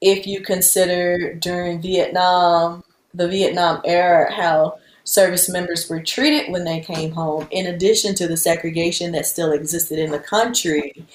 if 0.00 0.26
you 0.26 0.40
consider 0.40 1.34
during 1.34 1.80
Vietnam, 1.80 2.84
the 3.14 3.28
Vietnam 3.28 3.80
era, 3.84 4.32
how 4.32 4.78
service 5.04 5.48
members 5.48 5.88
were 5.88 6.02
treated 6.02 6.50
when 6.50 6.64
they 6.64 6.80
came 6.80 7.12
home, 7.12 7.48
in 7.50 7.66
addition 7.66 8.14
to 8.16 8.26
the 8.26 8.36
segregation 8.36 9.12
that 9.12 9.26
still 9.26 9.52
existed 9.52 9.98
in 9.98 10.10
the 10.10 10.18
country, 10.18 11.06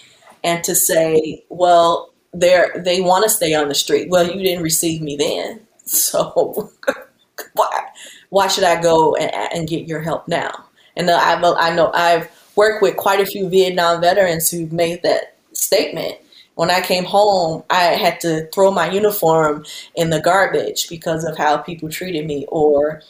and 0.44 0.64
to 0.64 0.74
say, 0.74 1.44
well, 1.50 2.12
they 2.34 2.64
they 2.78 3.02
want 3.02 3.24
to 3.24 3.30
stay 3.30 3.54
on 3.54 3.68
the 3.68 3.76
street. 3.76 4.10
Well, 4.10 4.26
you 4.26 4.42
didn't 4.44 4.64
receive 4.64 5.02
me 5.02 5.16
then, 5.18 5.62
so 5.86 6.72
why 7.54 7.88
why 8.30 8.48
should 8.48 8.64
I 8.64 8.82
go 8.82 9.16
and, 9.16 9.32
and 9.54 9.68
get 9.68 9.88
your 9.88 10.02
help 10.02 10.28
now? 10.28 10.66
And 10.96 11.10
I 11.10 11.40
I 11.40 11.76
know 11.76 11.92
I've 11.94 12.30
worked 12.56 12.82
with 12.82 12.98
quite 12.98 13.20
a 13.20 13.26
few 13.26 13.50
Vietnam 13.50 14.02
veterans 14.02 14.50
who've 14.50 14.72
made 14.72 15.04
that 15.04 15.36
statement. 15.62 16.16
When 16.56 16.70
I 16.70 16.82
came 16.82 17.06
home, 17.06 17.64
I 17.70 17.84
had 17.96 18.20
to 18.22 18.48
throw 18.54 18.72
my 18.72 18.92
uniform 18.92 19.66
in 19.96 20.10
the 20.10 20.20
garbage 20.20 20.90
because 20.90 21.24
of 21.24 21.38
how 21.38 21.58
people 21.58 21.90
treated 21.90 22.26
me, 22.26 22.46
or 22.50 23.02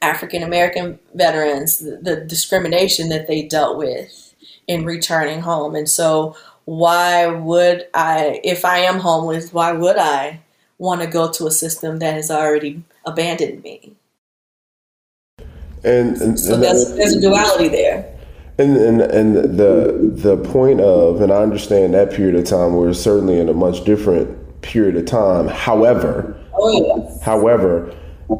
African 0.00 0.42
American 0.42 0.98
veterans, 1.14 1.78
the, 1.78 1.96
the 1.96 2.16
discrimination 2.16 3.10
that 3.10 3.26
they 3.26 3.42
dealt 3.42 3.76
with 3.76 4.34
in 4.66 4.84
returning 4.84 5.40
home. 5.40 5.74
And 5.74 5.88
so, 5.88 6.36
why 6.64 7.26
would 7.26 7.86
I, 7.92 8.40
if 8.42 8.64
I 8.64 8.78
am 8.78 8.98
homeless, 8.98 9.52
why 9.52 9.72
would 9.72 9.98
I 9.98 10.40
want 10.78 11.02
to 11.02 11.06
go 11.06 11.30
to 11.32 11.46
a 11.46 11.50
system 11.50 11.98
that 11.98 12.14
has 12.14 12.30
already 12.30 12.82
abandoned 13.04 13.62
me? 13.62 13.94
And, 15.84 16.16
and 16.16 16.40
so 16.40 16.56
there's, 16.56 16.94
there's 16.94 17.16
a 17.16 17.20
duality 17.20 17.68
there. 17.68 18.13
And, 18.56 18.76
and 18.76 19.00
and 19.00 19.36
the 19.58 20.12
the 20.12 20.36
point 20.36 20.80
of, 20.80 21.20
and 21.20 21.32
I 21.32 21.42
understand 21.42 21.94
that 21.94 22.12
period 22.12 22.36
of 22.36 22.44
time, 22.44 22.74
we're 22.74 22.92
certainly 22.92 23.40
in 23.40 23.48
a 23.48 23.52
much 23.54 23.84
different 23.84 24.62
period 24.62 24.96
of 24.96 25.06
time. 25.06 25.48
However, 25.48 26.40
oh, 26.54 26.70
yes. 26.70 27.22
however, 27.22 27.92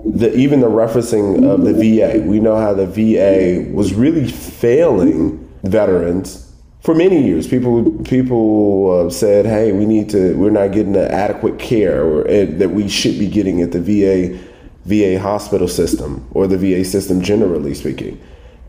the, 0.07 0.33
even 0.37 0.61
the 0.61 0.69
referencing 0.69 1.45
of 1.45 1.65
the 1.65 1.73
VA, 1.73 2.23
we 2.23 2.39
know 2.39 2.57
how 2.57 2.73
the 2.73 2.87
VA 2.87 3.69
was 3.75 3.93
really 3.93 4.29
failing 4.29 5.41
veterans 5.65 6.53
for 6.81 6.95
many 6.95 7.27
years. 7.27 7.49
People 7.49 7.91
people 8.05 9.07
uh, 9.07 9.11
said, 9.11 9.47
"Hey, 9.47 9.73
we 9.73 9.85
need 9.85 10.11
to. 10.11 10.37
We're 10.37 10.51
not 10.51 10.73
getting 10.73 10.93
the 10.93 11.11
adequate 11.13 11.59
care 11.59 12.05
or, 12.05 12.25
that 12.25 12.71
we 12.71 12.89
should 12.89 13.19
be 13.19 13.27
getting 13.27 13.63
at 13.63 13.73
the 13.73 13.81
VA 13.81 14.39
VA 14.85 15.19
hospital 15.19 15.67
system 15.67 16.25
or 16.33 16.47
the 16.47 16.57
VA 16.57 16.85
system 16.85 17.21
generally 17.21 17.75
speaking." 17.75 18.21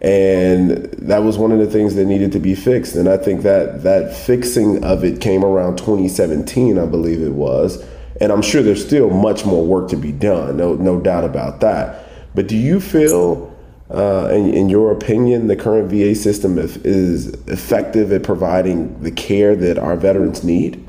And 0.06 0.70
that 1.00 1.24
was 1.24 1.38
one 1.38 1.52
of 1.52 1.58
the 1.58 1.66
things 1.66 1.96
that 1.96 2.06
needed 2.06 2.32
to 2.34 2.40
be 2.40 2.54
fixed. 2.54 2.96
And 2.96 3.10
I 3.10 3.18
think 3.18 3.42
that 3.42 3.84
that 3.84 4.16
fixing 4.16 4.84
of 4.84 5.04
it 5.04 5.20
came 5.20 5.44
around 5.44 5.78
2017, 5.78 6.78
I 6.78 6.86
believe 6.86 7.22
it 7.22 7.34
was 7.34 7.84
and 8.22 8.32
I'm 8.32 8.42
sure 8.42 8.64
there's 8.64 8.86
still 8.86 9.10
much 9.10 9.46
more 9.46 9.66
work 9.66 9.90
to 9.90 9.98
be 9.98 10.12
done, 10.12 10.58
no, 10.58 10.76
no 10.76 11.00
doubt 11.00 11.24
about 11.24 11.60
that. 11.62 12.06
But 12.34 12.48
do 12.48 12.56
you 12.56 12.80
feel, 12.80 13.54
uh, 13.90 14.30
in, 14.32 14.54
in, 14.54 14.70
your 14.70 14.92
opinion, 14.92 15.48
the 15.48 15.56
current 15.56 15.90
VA 15.90 16.16
system 16.16 16.58
is 16.58 17.28
effective 17.48 18.12
at 18.12 18.24
providing 18.24 19.02
the 19.02 19.12
care 19.12 19.56
that 19.56 19.78
our 19.78 19.96
veterans 19.96 20.44
need? 20.44 20.86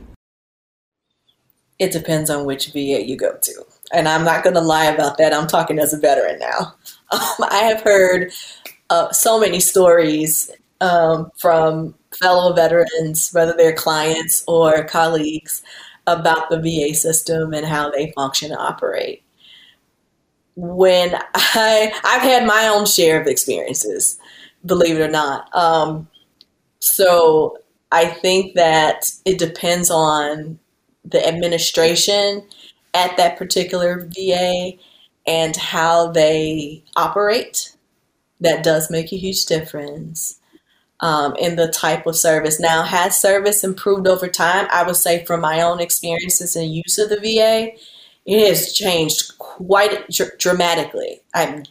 It 1.78 1.92
depends 1.92 2.30
on 2.30 2.46
which 2.46 2.72
VA 2.72 3.04
you 3.04 3.16
go 3.16 3.36
to. 3.42 3.66
And 3.92 4.08
I'm 4.08 4.24
not 4.24 4.42
going 4.42 4.54
to 4.54 4.60
lie 4.60 4.86
about 4.86 5.18
that. 5.18 5.32
I'm 5.32 5.46
talking 5.46 5.78
as 5.78 5.92
a 5.92 5.98
veteran 5.98 6.38
now. 6.38 6.74
Um, 7.12 7.46
I 7.48 7.58
have 7.58 7.82
heard 7.82 8.32
uh, 8.90 9.10
so 9.12 9.40
many 9.40 9.60
stories 9.60 10.50
um, 10.80 11.30
from 11.38 11.94
fellow 12.20 12.52
veterans, 12.52 13.30
whether 13.32 13.54
they're 13.56 13.74
clients 13.74 14.44
or 14.46 14.84
colleagues, 14.84 15.62
about 16.06 16.50
the 16.50 16.60
VA 16.60 16.94
system 16.94 17.52
and 17.52 17.66
how 17.66 17.90
they 17.90 18.12
function 18.12 18.52
and 18.52 18.60
operate. 18.60 19.22
When 20.54 21.14
I 21.34 21.92
I've 22.04 22.22
had 22.22 22.46
my 22.46 22.68
own 22.68 22.86
share 22.86 23.20
of 23.20 23.26
experiences, 23.26 24.18
believe 24.64 24.98
it 24.98 25.02
or 25.02 25.10
not. 25.10 25.54
Um, 25.54 26.08
so 26.78 27.58
I 27.92 28.06
think 28.06 28.54
that 28.54 29.04
it 29.24 29.38
depends 29.38 29.90
on 29.90 30.58
the 31.04 31.26
administration 31.26 32.46
at 32.94 33.16
that 33.16 33.36
particular 33.36 34.08
VA 34.16 34.72
and 35.26 35.56
how 35.56 36.10
they 36.12 36.82
operate. 36.96 37.75
That 38.40 38.62
does 38.62 38.90
make 38.90 39.12
a 39.12 39.16
huge 39.16 39.46
difference 39.46 40.38
um, 41.00 41.34
in 41.36 41.56
the 41.56 41.68
type 41.68 42.06
of 42.06 42.16
service. 42.16 42.60
Now, 42.60 42.82
has 42.82 43.18
service 43.18 43.64
improved 43.64 44.06
over 44.06 44.28
time? 44.28 44.66
I 44.70 44.82
would 44.82 44.96
say 44.96 45.24
from 45.24 45.40
my 45.40 45.62
own 45.62 45.80
experiences 45.80 46.56
and 46.56 46.74
use 46.74 46.98
of 46.98 47.08
the 47.08 47.16
VA, 47.16 47.72
it 48.24 48.48
has 48.48 48.72
changed 48.72 49.38
quite 49.38 50.08
dr- 50.08 50.38
dramatically. 50.38 51.20
I'm 51.34 51.64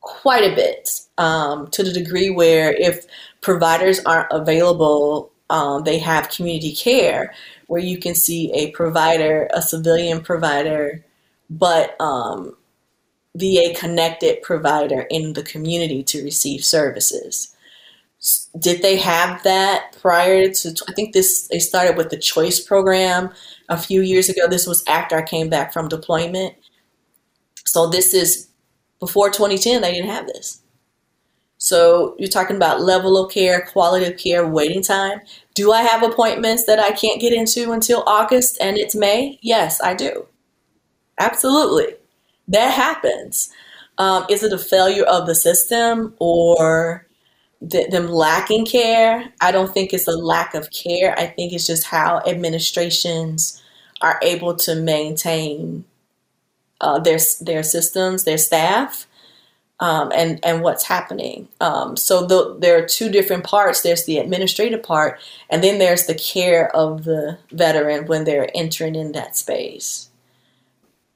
quite 0.00 0.44
a 0.44 0.54
bit 0.54 1.00
um, 1.16 1.68
to 1.68 1.82
the 1.82 1.92
degree 1.92 2.30
where 2.30 2.72
if 2.72 3.06
providers 3.40 4.00
aren't 4.04 4.30
available, 4.30 5.30
um, 5.50 5.84
they 5.84 5.98
have 5.98 6.30
community 6.30 6.74
care 6.74 7.34
where 7.66 7.80
you 7.80 7.98
can 7.98 8.14
see 8.14 8.52
a 8.52 8.70
provider, 8.72 9.48
a 9.52 9.62
civilian 9.62 10.22
provider, 10.22 11.04
but 11.50 11.96
um, 12.00 12.56
VA 13.38 13.74
connected 13.74 14.42
provider 14.42 15.02
in 15.10 15.34
the 15.34 15.42
community 15.42 16.02
to 16.04 16.24
receive 16.24 16.64
services. 16.64 17.54
Did 18.58 18.82
they 18.82 18.96
have 18.96 19.42
that 19.44 19.96
prior 20.00 20.50
to? 20.50 20.74
I 20.88 20.92
think 20.92 21.12
this 21.12 21.46
they 21.48 21.60
started 21.60 21.96
with 21.96 22.10
the 22.10 22.18
Choice 22.18 22.58
program 22.60 23.30
a 23.68 23.76
few 23.78 24.00
years 24.00 24.28
ago. 24.28 24.48
This 24.48 24.66
was 24.66 24.82
after 24.88 25.16
I 25.16 25.22
came 25.22 25.48
back 25.48 25.72
from 25.72 25.88
deployment. 25.88 26.54
So 27.64 27.88
this 27.88 28.14
is 28.14 28.48
before 28.98 29.30
2010. 29.30 29.82
They 29.82 29.92
didn't 29.92 30.10
have 30.10 30.26
this. 30.26 30.62
So 31.58 32.14
you're 32.18 32.28
talking 32.28 32.56
about 32.56 32.80
level 32.80 33.22
of 33.22 33.32
care, 33.32 33.66
quality 33.66 34.06
of 34.06 34.16
care, 34.16 34.46
waiting 34.46 34.82
time. 34.82 35.20
Do 35.54 35.72
I 35.72 35.82
have 35.82 36.02
appointments 36.02 36.64
that 36.66 36.78
I 36.78 36.92
can't 36.92 37.20
get 37.20 37.32
into 37.32 37.72
until 37.72 38.04
August 38.06 38.58
and 38.60 38.78
it's 38.78 38.94
May? 38.94 39.38
Yes, 39.42 39.80
I 39.80 39.94
do. 39.94 40.26
Absolutely. 41.18 41.97
That 42.48 42.72
happens. 42.72 43.50
Um, 43.98 44.26
is 44.30 44.42
it 44.42 44.52
a 44.52 44.58
failure 44.58 45.04
of 45.04 45.26
the 45.26 45.34
system 45.34 46.14
or 46.18 47.06
th- 47.68 47.90
them 47.90 48.08
lacking 48.08 48.66
care? 48.66 49.32
I 49.40 49.52
don't 49.52 49.72
think 49.72 49.92
it's 49.92 50.08
a 50.08 50.16
lack 50.16 50.54
of 50.54 50.70
care. 50.70 51.18
I 51.18 51.26
think 51.26 51.52
it's 51.52 51.66
just 51.66 51.84
how 51.84 52.22
administrations 52.26 53.62
are 54.00 54.18
able 54.22 54.56
to 54.56 54.74
maintain 54.76 55.84
uh, 56.80 56.98
their 57.00 57.18
their 57.40 57.62
systems, 57.64 58.24
their 58.24 58.38
staff, 58.38 59.06
um, 59.80 60.12
and 60.14 60.40
and 60.44 60.62
what's 60.62 60.84
happening. 60.84 61.48
Um, 61.60 61.96
so 61.96 62.26
the, 62.26 62.56
there 62.58 62.78
are 62.78 62.86
two 62.86 63.10
different 63.10 63.44
parts. 63.44 63.82
There's 63.82 64.06
the 64.06 64.18
administrative 64.18 64.82
part, 64.82 65.20
and 65.50 65.62
then 65.64 65.78
there's 65.78 66.06
the 66.06 66.14
care 66.14 66.74
of 66.76 67.04
the 67.04 67.38
veteran 67.50 68.06
when 68.06 68.24
they're 68.24 68.50
entering 68.54 68.94
in 68.94 69.12
that 69.12 69.36
space. 69.36 70.07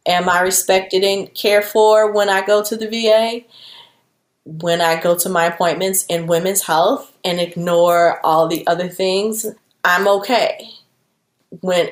Am 0.07 0.29
I 0.29 0.41
respected 0.41 1.05
and 1.05 1.33
cared 1.35 1.65
for 1.65 2.13
when 2.13 2.29
I 2.29 2.45
go 2.45 2.63
to 2.63 2.77
the 2.77 2.89
VA? 2.89 3.47
When 4.45 4.81
I 4.81 5.01
go 5.01 5.17
to 5.17 5.29
my 5.29 5.47
appointments 5.47 6.05
in 6.07 6.27
women's 6.27 6.63
health 6.63 7.13
and 7.25 7.41
ignore 7.41 8.25
all 8.27 8.49
the 8.49 8.67
other 8.67 8.89
things, 8.89 9.47
I'm 9.85 10.09
okay. 10.09 10.71
When 11.61 11.91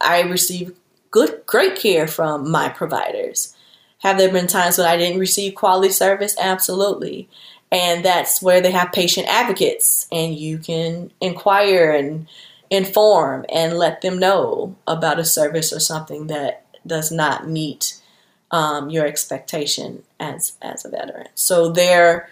I 0.00 0.22
receive 0.22 0.74
good, 1.10 1.42
great 1.46 1.76
care 1.76 2.06
from 2.06 2.50
my 2.50 2.70
providers. 2.70 3.54
Have 3.98 4.18
there 4.18 4.32
been 4.32 4.46
times 4.46 4.78
when 4.78 4.86
I 4.86 4.96
didn't 4.96 5.20
receive 5.20 5.54
quality 5.54 5.92
service? 5.92 6.36
Absolutely. 6.38 7.28
And 7.70 8.04
that's 8.04 8.40
where 8.40 8.60
they 8.60 8.70
have 8.70 8.92
patient 8.92 9.26
advocates, 9.28 10.06
and 10.12 10.34
you 10.34 10.58
can 10.58 11.10
inquire 11.20 11.90
and 11.90 12.28
inform 12.70 13.44
and 13.48 13.78
let 13.78 14.00
them 14.00 14.18
know 14.18 14.76
about 14.86 15.18
a 15.18 15.24
service 15.24 15.72
or 15.72 15.80
something 15.80 16.28
that 16.28 16.63
does 16.86 17.10
not 17.10 17.48
meet 17.48 18.00
um, 18.50 18.90
your 18.90 19.06
expectation 19.06 20.02
as 20.20 20.52
as 20.62 20.84
a 20.84 20.88
veteran. 20.88 21.28
So 21.34 21.70
there, 21.70 22.30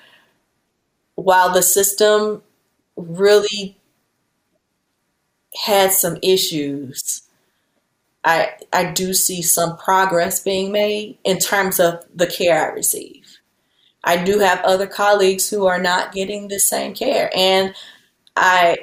while 1.14 1.53
the 1.53 1.62
system 1.62 2.42
really 2.96 3.76
had 5.64 5.92
some 5.92 6.18
issues, 6.22 7.22
I 8.24 8.50
I 8.72 8.92
do 8.92 9.14
see 9.14 9.42
some 9.42 9.76
progress 9.76 10.40
being 10.40 10.70
made 10.70 11.18
in 11.24 11.38
terms 11.38 11.80
of 11.80 12.05
the 12.14 12.26
care 12.26 12.70
I 12.70 12.74
receive. 12.74 13.38
I 14.05 14.22
do 14.22 14.38
have 14.40 14.61
other 14.64 14.86
colleagues 14.86 15.48
who 15.48 15.66
are 15.66 15.80
not 15.80 16.12
getting 16.12 16.48
the 16.48 16.61
same 16.61 16.94
care, 16.94 17.30
and 17.34 17.74
I 18.36 18.76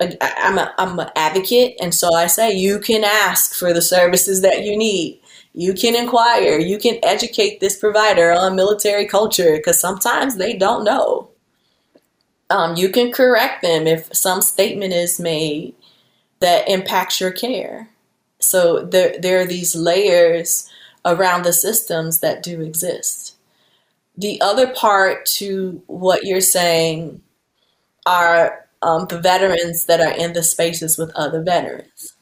I'm 0.00 0.58
a 0.58 0.72
I'm 0.78 0.98
an 0.98 1.10
advocate, 1.16 1.76
and 1.80 1.94
so 1.94 2.14
I 2.14 2.28
say 2.28 2.52
you 2.52 2.78
can 2.78 3.04
ask 3.04 3.54
for 3.54 3.72
the 3.72 3.82
services 3.82 4.42
that 4.42 4.64
you 4.64 4.76
need. 4.76 5.20
You 5.54 5.74
can 5.74 5.96
inquire. 5.96 6.58
You 6.58 6.78
can 6.78 6.98
educate 7.02 7.58
this 7.58 7.76
provider 7.76 8.30
on 8.30 8.54
military 8.54 9.06
culture 9.06 9.56
because 9.56 9.80
sometimes 9.80 10.36
they 10.36 10.56
don't 10.56 10.84
know. 10.84 11.30
Um, 12.50 12.76
you 12.76 12.90
can 12.90 13.12
correct 13.12 13.62
them 13.62 13.86
if 13.86 14.14
some 14.14 14.40
statement 14.40 14.92
is 14.92 15.18
made 15.18 15.74
that 16.40 16.68
impacts 16.68 17.20
your 17.20 17.32
care. 17.32 17.90
So 18.38 18.84
there, 18.84 19.18
there 19.18 19.40
are 19.40 19.46
these 19.46 19.74
layers 19.74 20.70
around 21.04 21.44
the 21.44 21.52
systems 21.52 22.20
that 22.20 22.42
do 22.42 22.60
exist. 22.60 23.36
The 24.16 24.40
other 24.40 24.68
part 24.68 25.26
to 25.26 25.82
what 25.86 26.24
you're 26.24 26.40
saying 26.40 27.20
are 28.06 28.67
um, 28.82 29.06
the 29.08 29.20
veterans 29.20 29.86
that 29.86 30.00
are 30.00 30.12
in 30.12 30.32
the 30.32 30.42
spaces 30.42 30.98
with 30.98 31.10
other 31.14 31.42
veterans, 31.42 32.16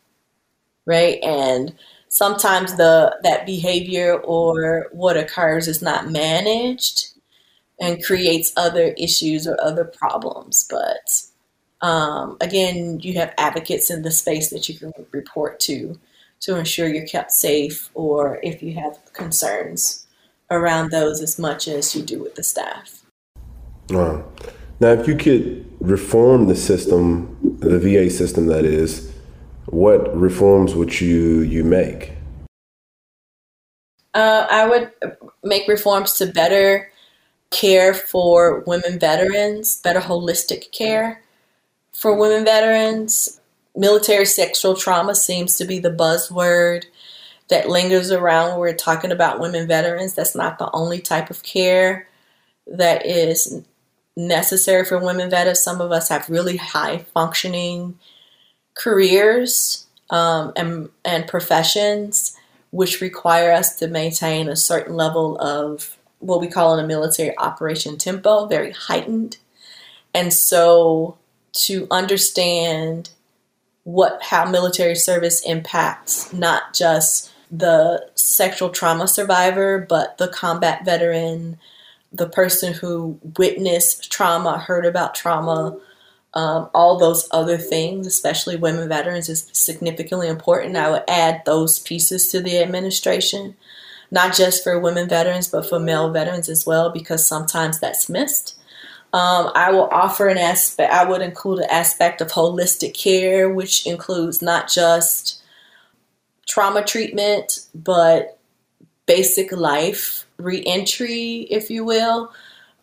right? 0.86 1.22
And 1.22 1.74
sometimes 2.08 2.76
the 2.76 3.16
that 3.22 3.46
behavior 3.46 4.18
or 4.18 4.88
what 4.92 5.16
occurs 5.16 5.68
is 5.68 5.82
not 5.82 6.10
managed 6.10 7.08
and 7.80 8.02
creates 8.02 8.52
other 8.56 8.94
issues 8.96 9.46
or 9.46 9.60
other 9.60 9.84
problems. 9.84 10.66
But 10.70 11.86
um, 11.86 12.36
again, 12.40 13.00
you 13.00 13.14
have 13.14 13.34
advocates 13.36 13.90
in 13.90 14.02
the 14.02 14.10
space 14.10 14.50
that 14.50 14.68
you 14.68 14.78
can 14.78 14.92
report 15.12 15.60
to 15.60 15.98
to 16.40 16.56
ensure 16.56 16.88
you're 16.88 17.06
kept 17.06 17.32
safe 17.32 17.90
or 17.94 18.38
if 18.42 18.62
you 18.62 18.74
have 18.74 18.98
concerns 19.12 20.06
around 20.50 20.90
those 20.90 21.22
as 21.22 21.38
much 21.38 21.66
as 21.66 21.94
you 21.94 22.02
do 22.02 22.22
with 22.22 22.34
the 22.34 22.42
staff. 22.42 23.02
Wow. 23.90 24.24
Now, 24.78 24.88
if 24.88 25.08
you 25.08 25.16
could 25.16 25.64
reform 25.80 26.48
the 26.48 26.56
system, 26.56 27.36
the 27.60 27.78
VA 27.78 28.10
system 28.10 28.46
that 28.46 28.64
is, 28.64 29.12
what 29.66 30.16
reforms 30.16 30.74
would 30.74 31.00
you 31.00 31.40
you 31.40 31.64
make? 31.64 32.12
Uh, 34.14 34.46
I 34.50 34.66
would 34.66 34.92
make 35.42 35.68
reforms 35.68 36.14
to 36.14 36.26
better 36.26 36.90
care 37.50 37.94
for 37.94 38.60
women 38.66 38.98
veterans, 38.98 39.80
better 39.80 40.00
holistic 40.00 40.72
care 40.72 41.22
for 41.92 42.14
women 42.14 42.44
veterans. 42.44 43.40
Military 43.74 44.26
sexual 44.26 44.74
trauma 44.74 45.14
seems 45.14 45.56
to 45.56 45.64
be 45.64 45.78
the 45.78 45.90
buzzword 45.90 46.84
that 47.48 47.68
lingers 47.68 48.10
around 48.10 48.50
when 48.50 48.60
we're 48.60 48.74
talking 48.74 49.12
about 49.12 49.40
women 49.40 49.66
veterans. 49.66 50.14
That's 50.14 50.34
not 50.34 50.58
the 50.58 50.70
only 50.72 51.00
type 51.00 51.30
of 51.30 51.42
care 51.42 52.08
that 52.66 53.06
is 53.06 53.62
necessary 54.16 54.84
for 54.84 54.98
women 54.98 55.30
veterans. 55.30 55.62
Some 55.62 55.80
of 55.80 55.92
us 55.92 56.08
have 56.08 56.30
really 56.30 56.56
high 56.56 56.98
functioning 57.14 57.98
careers 58.74 59.86
um, 60.10 60.52
and, 60.56 60.88
and 61.04 61.26
professions 61.26 62.36
which 62.70 63.00
require 63.00 63.52
us 63.52 63.76
to 63.76 63.88
maintain 63.88 64.48
a 64.48 64.56
certain 64.56 64.94
level 64.96 65.38
of 65.38 65.96
what 66.18 66.40
we 66.40 66.48
call 66.48 66.76
in 66.76 66.84
a 66.84 66.88
military 66.88 67.36
operation 67.38 67.96
tempo, 67.96 68.46
very 68.46 68.72
heightened. 68.72 69.38
And 70.14 70.32
so 70.32 71.16
to 71.52 71.86
understand 71.90 73.10
what 73.84 74.20
how 74.22 74.44
military 74.50 74.96
service 74.96 75.40
impacts 75.46 76.32
not 76.32 76.74
just 76.74 77.30
the 77.50 78.04
sexual 78.14 78.70
trauma 78.70 79.06
survivor, 79.06 79.78
but 79.78 80.18
the 80.18 80.28
combat 80.28 80.84
veteran, 80.84 81.58
the 82.16 82.28
person 82.28 82.72
who 82.72 83.18
witnessed 83.38 84.10
trauma, 84.10 84.58
heard 84.58 84.86
about 84.86 85.14
trauma, 85.14 85.76
um, 86.34 86.68
all 86.74 86.98
those 86.98 87.28
other 87.30 87.56
things, 87.56 88.06
especially 88.06 88.56
women 88.56 88.88
veterans, 88.88 89.28
is 89.28 89.48
significantly 89.52 90.28
important. 90.28 90.76
I 90.76 90.90
would 90.90 91.04
add 91.08 91.42
those 91.44 91.78
pieces 91.78 92.28
to 92.28 92.40
the 92.40 92.58
administration, 92.58 93.56
not 94.10 94.34
just 94.34 94.62
for 94.62 94.78
women 94.78 95.08
veterans, 95.08 95.48
but 95.48 95.68
for 95.68 95.78
male 95.78 96.12
veterans 96.12 96.48
as 96.48 96.66
well, 96.66 96.90
because 96.90 97.26
sometimes 97.26 97.80
that's 97.80 98.08
missed. 98.08 98.58
Um, 99.12 99.50
I 99.54 99.70
will 99.70 99.88
offer 99.90 100.28
an 100.28 100.36
aspect, 100.36 100.92
I 100.92 101.04
would 101.04 101.22
include 101.22 101.60
an 101.60 101.70
aspect 101.70 102.20
of 102.20 102.28
holistic 102.28 102.92
care, 102.92 103.48
which 103.48 103.86
includes 103.86 104.42
not 104.42 104.68
just 104.68 105.42
trauma 106.46 106.84
treatment, 106.84 107.60
but 107.74 108.38
basic 109.06 109.52
life 109.52 110.25
reentry, 110.38 111.46
if 111.50 111.70
you 111.70 111.84
will. 111.84 112.32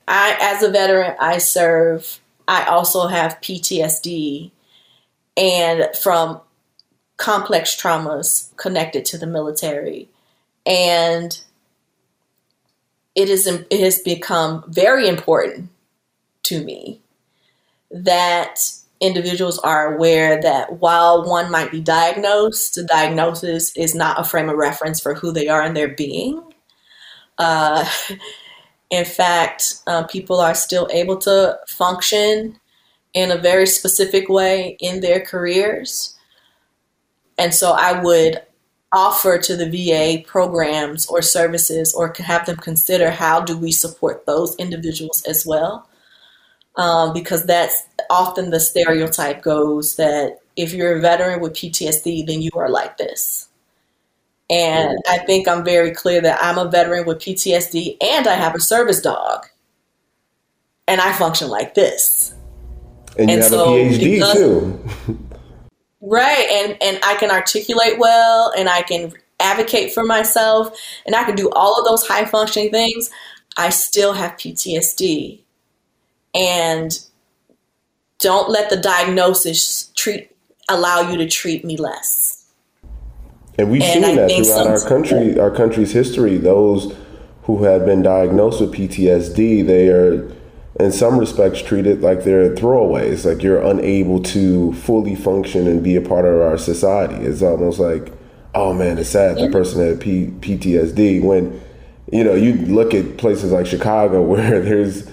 I, 0.07 0.37
as 0.41 0.63
a 0.63 0.69
veteran, 0.69 1.15
I 1.19 1.37
serve 1.37 2.19
I 2.47 2.65
also 2.65 3.07
have 3.07 3.39
PTSD 3.41 4.51
and 5.37 5.95
from 5.95 6.41
complex 7.17 7.75
traumas 7.79 8.55
connected 8.57 9.05
to 9.05 9.17
the 9.17 9.27
military. 9.27 10.09
And 10.65 11.39
it 13.15 13.29
is 13.29 13.47
it 13.47 13.79
has 13.79 13.99
become 13.99 14.63
very 14.67 15.07
important 15.07 15.69
to 16.43 16.63
me 16.63 16.99
that 17.91 18.59
individuals 18.99 19.59
are 19.59 19.93
aware 19.93 20.41
that 20.41 20.79
while 20.79 21.27
one 21.29 21.51
might 21.51 21.71
be 21.71 21.81
diagnosed, 21.81 22.75
the 22.75 22.83
diagnosis 22.83 23.75
is 23.75 23.93
not 23.93 24.19
a 24.19 24.23
frame 24.23 24.49
of 24.49 24.57
reference 24.57 24.99
for 24.99 25.13
who 25.13 25.31
they 25.31 25.47
are 25.47 25.63
in 25.63 25.73
their 25.73 25.89
being. 25.89 26.41
Uh, 27.37 27.85
In 28.93 29.05
fact, 29.05 29.81
uh, 29.87 30.03
people 30.03 30.39
are 30.39 30.53
still 30.53 30.87
able 30.93 31.17
to 31.17 31.57
function 31.67 32.59
in 33.15 33.31
a 33.31 33.37
very 33.37 33.65
specific 33.65 34.29
way 34.29 34.77
in 34.79 35.01
their 35.01 35.19
careers. 35.19 36.15
And 37.39 37.55
so 37.55 37.71
I 37.71 37.99
would 38.03 38.43
offer 38.91 39.39
to 39.39 39.55
the 39.55 39.67
VA 39.67 40.23
programs 40.27 41.07
or 41.07 41.23
services 41.23 41.91
or 41.95 42.13
have 42.19 42.45
them 42.45 42.57
consider 42.57 43.09
how 43.09 43.41
do 43.41 43.57
we 43.57 43.71
support 43.71 44.27
those 44.27 44.55
individuals 44.57 45.23
as 45.27 45.43
well. 45.43 45.89
Um, 46.75 47.13
because 47.13 47.45
that's 47.45 47.83
often 48.11 48.51
the 48.51 48.59
stereotype 48.59 49.41
goes 49.41 49.95
that 49.95 50.39
if 50.55 50.71
you're 50.71 50.97
a 50.97 51.01
veteran 51.01 51.39
with 51.39 51.53
PTSD, 51.53 52.27
then 52.27 52.43
you 52.43 52.51
are 52.55 52.69
like 52.69 52.97
this. 52.97 53.47
And 54.49 54.97
I 55.07 55.19
think 55.19 55.47
I'm 55.47 55.63
very 55.63 55.91
clear 55.91 56.21
that 56.21 56.39
I'm 56.43 56.57
a 56.57 56.69
veteran 56.69 57.05
with 57.05 57.19
PTSD 57.19 57.97
and 58.03 58.27
I 58.27 58.33
have 58.33 58.53
a 58.55 58.59
service 58.59 59.01
dog. 59.01 59.45
And 60.87 60.99
I 61.01 61.13
function 61.13 61.47
like 61.49 61.73
this. 61.75 62.33
And 63.17 63.29
you 63.29 63.33
And 63.35 63.41
have 63.43 63.51
so 63.51 63.73
a 63.73 63.77
PhD 63.89 63.99
because- 64.15 64.33
too. 64.33 65.19
Right. 66.05 66.49
And 66.51 66.77
and 66.83 66.99
I 67.01 67.15
can 67.15 67.31
articulate 67.31 67.97
well 67.97 68.51
and 68.57 68.67
I 68.67 68.81
can 68.81 69.13
advocate 69.39 69.93
for 69.93 70.03
myself 70.03 70.77
and 71.05 71.15
I 71.15 71.23
can 71.23 71.33
do 71.35 71.49
all 71.51 71.79
of 71.79 71.85
those 71.87 72.05
high 72.05 72.25
functioning 72.25 72.71
things. 72.71 73.09
I 73.55 73.69
still 73.69 74.11
have 74.11 74.31
PTSD. 74.33 75.39
And 76.35 76.99
don't 78.19 78.49
let 78.49 78.69
the 78.69 78.75
diagnosis 78.75 79.91
treat 79.95 80.29
allow 80.67 81.09
you 81.09 81.15
to 81.19 81.27
treat 81.27 81.63
me 81.63 81.77
less. 81.77 82.32
And 83.57 83.69
we've 83.69 83.81
And 83.81 84.05
I 84.05 84.09
seen 84.09 84.15
that 84.15 84.31
throughout 84.31 84.67
our 84.67 84.89
country, 84.89 85.39
our 85.39 85.51
country's 85.51 85.91
history. 85.91 86.37
Those 86.37 86.95
who 87.43 87.63
have 87.63 87.85
been 87.85 88.01
diagnosed 88.01 88.61
with 88.61 88.73
PTSD, 88.73 89.65
they 89.65 89.89
are, 89.89 90.31
in 90.79 90.91
some 90.91 91.19
respects, 91.19 91.61
treated 91.61 92.01
like 92.01 92.23
they're 92.23 92.55
throwaways. 92.55 93.25
Like 93.25 93.43
you're 93.43 93.61
unable 93.61 94.21
to 94.23 94.73
fully 94.73 95.15
function 95.15 95.67
and 95.67 95.83
be 95.83 95.95
a 95.95 96.01
part 96.01 96.25
of 96.25 96.41
our 96.41 96.57
society. 96.57 97.23
It's 97.23 97.41
almost 97.43 97.79
like, 97.79 98.11
oh 98.55 98.73
man, 98.73 98.97
it's 98.97 99.09
sad 99.09 99.37
that 99.37 99.51
person 99.51 99.85
had 99.85 100.01
P- 100.01 100.33
PTSD. 100.39 101.21
When 101.21 101.61
you 102.11 102.23
know 102.23 102.33
you 102.33 102.53
look 102.53 102.93
at 102.93 103.17
places 103.17 103.51
like 103.51 103.67
Chicago 103.67 104.21
where 104.23 104.61
there's 104.61 105.09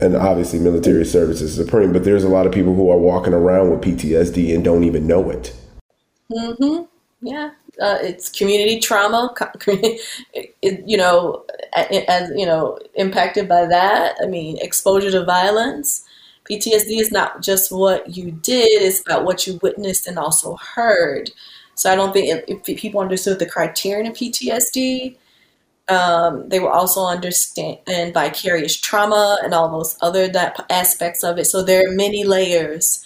and 0.00 0.16
obviously 0.16 0.58
military 0.58 1.04
service 1.04 1.40
is 1.40 1.54
supreme, 1.54 1.92
but 1.92 2.04
there's 2.04 2.24
a 2.24 2.28
lot 2.28 2.46
of 2.46 2.52
people 2.52 2.74
who 2.74 2.90
are 2.90 2.98
walking 2.98 3.32
around 3.32 3.70
with 3.70 3.80
PTSD 3.80 4.52
and 4.54 4.64
don't 4.64 4.82
even 4.82 5.06
know 5.06 5.30
it. 5.30 5.54
Mm-hmm. 6.30 6.84
Yeah, 7.24 7.52
uh, 7.82 7.98
it's 8.00 8.30
community 8.30 8.78
trauma. 8.78 9.34
you 10.62 10.96
know, 10.96 11.44
as 11.74 12.30
you 12.36 12.46
know, 12.46 12.78
impacted 12.94 13.48
by 13.48 13.66
that. 13.66 14.16
I 14.22 14.26
mean, 14.26 14.58
exposure 14.60 15.10
to 15.10 15.24
violence. 15.24 16.04
PTSD 16.50 17.00
is 17.00 17.10
not 17.10 17.42
just 17.42 17.72
what 17.72 18.16
you 18.16 18.30
did; 18.30 18.82
it's 18.82 19.00
about 19.00 19.24
what 19.24 19.46
you 19.46 19.58
witnessed 19.62 20.06
and 20.06 20.18
also 20.18 20.56
heard. 20.56 21.30
So 21.74 21.90
I 21.90 21.96
don't 21.96 22.12
think 22.12 22.44
if, 22.48 22.68
if 22.68 22.78
people 22.78 23.00
understood 23.00 23.38
the 23.38 23.46
criterion 23.46 24.06
of 24.06 24.16
PTSD, 24.16 25.16
um, 25.88 26.48
they 26.48 26.60
will 26.60 26.68
also 26.68 27.04
understand 27.04 27.78
and 27.86 28.14
vicarious 28.14 28.78
trauma 28.78 29.38
and 29.42 29.52
all 29.54 29.68
those 29.68 29.96
other 30.00 30.28
that 30.28 30.64
aspects 30.70 31.24
of 31.24 31.38
it. 31.38 31.46
So 31.46 31.62
there 31.62 31.88
are 31.88 31.92
many 31.92 32.24
layers 32.24 33.04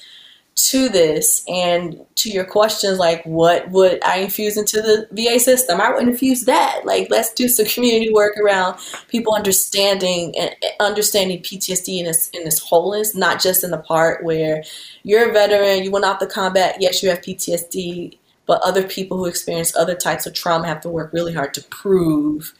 to 0.56 0.88
this 0.88 1.44
and 1.48 2.00
to 2.14 2.30
your 2.30 2.44
questions 2.44 2.98
like 2.98 3.22
what 3.24 3.70
would 3.70 4.02
i 4.02 4.16
infuse 4.16 4.56
into 4.56 4.80
the 4.80 5.06
va 5.12 5.38
system? 5.38 5.80
I 5.80 5.92
would 5.92 6.08
infuse 6.08 6.46
that. 6.46 6.80
Like 6.84 7.08
let's 7.10 7.32
do 7.34 7.48
some 7.48 7.66
community 7.66 8.10
work 8.12 8.36
around 8.38 8.78
people 9.08 9.34
understanding 9.34 10.34
and 10.38 10.54
understanding 10.80 11.40
ptsd 11.40 12.00
in 12.00 12.06
its 12.06 12.30
in 12.30 12.46
its 12.46 12.58
wholeness 12.58 13.14
not 13.14 13.40
just 13.40 13.64
in 13.64 13.70
the 13.70 13.78
part 13.78 14.24
where 14.24 14.64
you're 15.02 15.28
a 15.28 15.32
veteran 15.32 15.84
you 15.84 15.90
went 15.90 16.04
off 16.04 16.20
the 16.20 16.26
combat 16.26 16.76
yes 16.80 17.02
you 17.02 17.10
have 17.10 17.20
ptsd 17.20 18.16
but 18.46 18.60
other 18.62 18.82
people 18.84 19.18
who 19.18 19.26
experience 19.26 19.76
other 19.76 19.94
types 19.94 20.24
of 20.24 20.32
trauma 20.32 20.66
have 20.66 20.80
to 20.80 20.88
work 20.88 21.12
really 21.12 21.34
hard 21.34 21.52
to 21.54 21.62
prove 21.64 22.54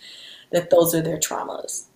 that 0.53 0.71
those 0.71 0.95
are 0.95 1.01
their 1.01 1.19
traumas. 1.19 1.87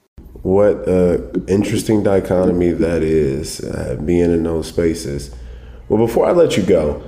What 0.43 0.89
a 0.89 1.31
interesting 1.49 2.03
dichotomy 2.03 2.73
that 2.73 3.03
is, 3.03 3.61
uh, 3.61 3.97
being 4.05 4.33
in 4.33 4.43
those 4.43 4.69
spaces. 4.69 5.35
Well, 5.91 6.07
before 6.07 6.25
I 6.27 6.31
let 6.31 6.57
you 6.57 6.63
go, 6.63 7.03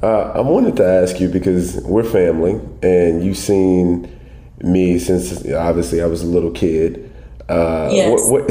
uh, 0.00 0.30
I 0.36 0.40
wanted 0.40 0.76
to 0.76 0.86
ask 0.86 1.18
you 1.18 1.28
because 1.28 1.74
we're 1.78 2.04
family, 2.04 2.60
and 2.84 3.24
you've 3.24 3.36
seen 3.36 4.08
me 4.62 5.00
since 5.00 5.44
obviously 5.52 6.00
I 6.00 6.06
was 6.06 6.22
a 6.22 6.26
little 6.26 6.52
kid. 6.52 7.12
Uh, 7.48 7.90
Yes. 7.92 8.30
what, 8.30 8.44
what, 8.48 8.50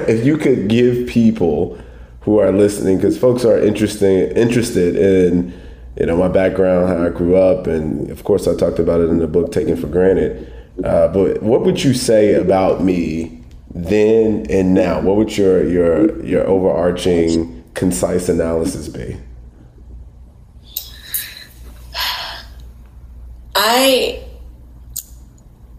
if 0.08 0.26
you 0.26 0.38
could 0.38 0.68
give 0.68 1.06
people 1.06 1.78
who 2.22 2.40
are 2.40 2.50
listening, 2.50 2.96
because 2.96 3.16
folks 3.16 3.44
are 3.44 3.56
interesting, 3.56 4.32
interested 4.32 4.96
in 4.96 5.52
you 6.00 6.06
know 6.06 6.16
my 6.16 6.26
background, 6.28 6.88
how 6.88 7.06
I 7.06 7.10
grew 7.10 7.36
up, 7.36 7.68
and 7.68 8.10
of 8.10 8.24
course 8.24 8.48
I 8.48 8.56
talked 8.56 8.80
about 8.80 9.00
it 9.00 9.08
in 9.08 9.18
the 9.18 9.28
book 9.28 9.52
Taken 9.52 9.76
for 9.76 9.86
Granted. 9.86 10.52
Uh, 10.82 11.06
but 11.08 11.44
what 11.44 11.62
would 11.62 11.84
you 11.84 11.94
say 11.94 12.34
about 12.34 12.82
me 12.82 13.40
then 13.72 14.46
and 14.50 14.74
now? 14.74 15.00
What 15.00 15.14
would 15.14 15.36
your 15.38 15.64
your 15.64 16.24
your 16.24 16.44
overarching 16.44 17.62
concise 17.74 18.28
analysis 18.28 18.88
be? 18.88 19.16
I 23.60 24.22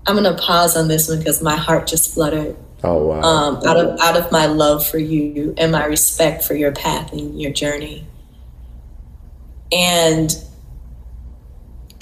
I'm 0.05 0.15
gonna 0.15 0.35
pause 0.35 0.75
on 0.75 0.89
this 0.89 1.07
one 1.07 1.19
because 1.19 1.41
my 1.41 1.55
heart 1.55 1.87
just 1.87 2.13
fluttered. 2.13 2.57
Oh 2.83 3.07
wow! 3.07 3.21
Um, 3.21 3.55
out 3.65 3.77
of 3.77 3.99
out 4.01 4.17
of 4.17 4.31
my 4.33 4.47
love 4.47 4.85
for 4.85 4.97
you 4.97 5.53
and 5.57 5.71
my 5.71 5.85
respect 5.85 6.43
for 6.43 6.55
your 6.55 6.73
path 6.73 7.13
and 7.13 7.41
your 7.41 7.53
journey, 7.53 8.05
and 9.71 10.29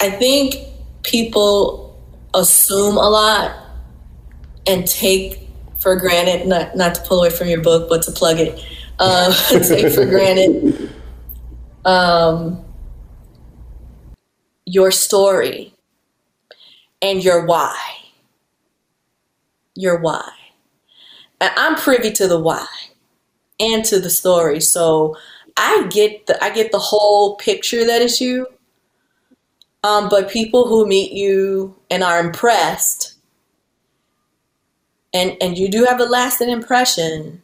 I 0.00 0.10
think 0.10 0.56
people 1.04 1.96
assume 2.34 2.96
a 2.96 3.08
lot 3.08 3.56
and 4.66 4.84
take 4.84 5.48
for 5.78 5.94
granted 5.94 6.48
not 6.48 6.76
not 6.76 6.96
to 6.96 7.02
pull 7.02 7.20
away 7.20 7.30
from 7.30 7.46
your 7.46 7.60
book, 7.60 7.88
but 7.88 8.02
to 8.02 8.10
plug 8.10 8.40
it. 8.40 8.64
Um, 8.98 9.32
take 9.48 9.92
for 9.94 10.06
granted 10.06 10.92
um, 11.84 12.64
your 14.68 14.90
story 14.90 15.72
and 17.00 17.24
your 17.24 17.46
why. 17.46 17.76
Your 19.74 19.98
why. 19.98 20.30
And 21.40 21.52
I'm 21.56 21.76
privy 21.76 22.12
to 22.12 22.28
the 22.28 22.38
why 22.38 22.66
and 23.58 23.84
to 23.86 23.98
the 23.98 24.10
story. 24.10 24.60
So 24.60 25.16
I 25.56 25.86
get 25.90 26.26
the 26.26 26.42
I 26.42 26.50
get 26.50 26.70
the 26.70 26.78
whole 26.78 27.36
picture 27.36 27.84
that 27.86 28.02
is 28.02 28.20
you. 28.20 28.46
Um, 29.84 30.08
but 30.08 30.28
people 30.28 30.66
who 30.66 30.86
meet 30.86 31.12
you 31.12 31.76
and 31.90 32.02
are 32.02 32.20
impressed 32.20 33.14
and 35.14 35.36
and 35.40 35.56
you 35.56 35.68
do 35.70 35.84
have 35.84 36.00
a 36.00 36.04
lasting 36.04 36.50
impression, 36.50 37.40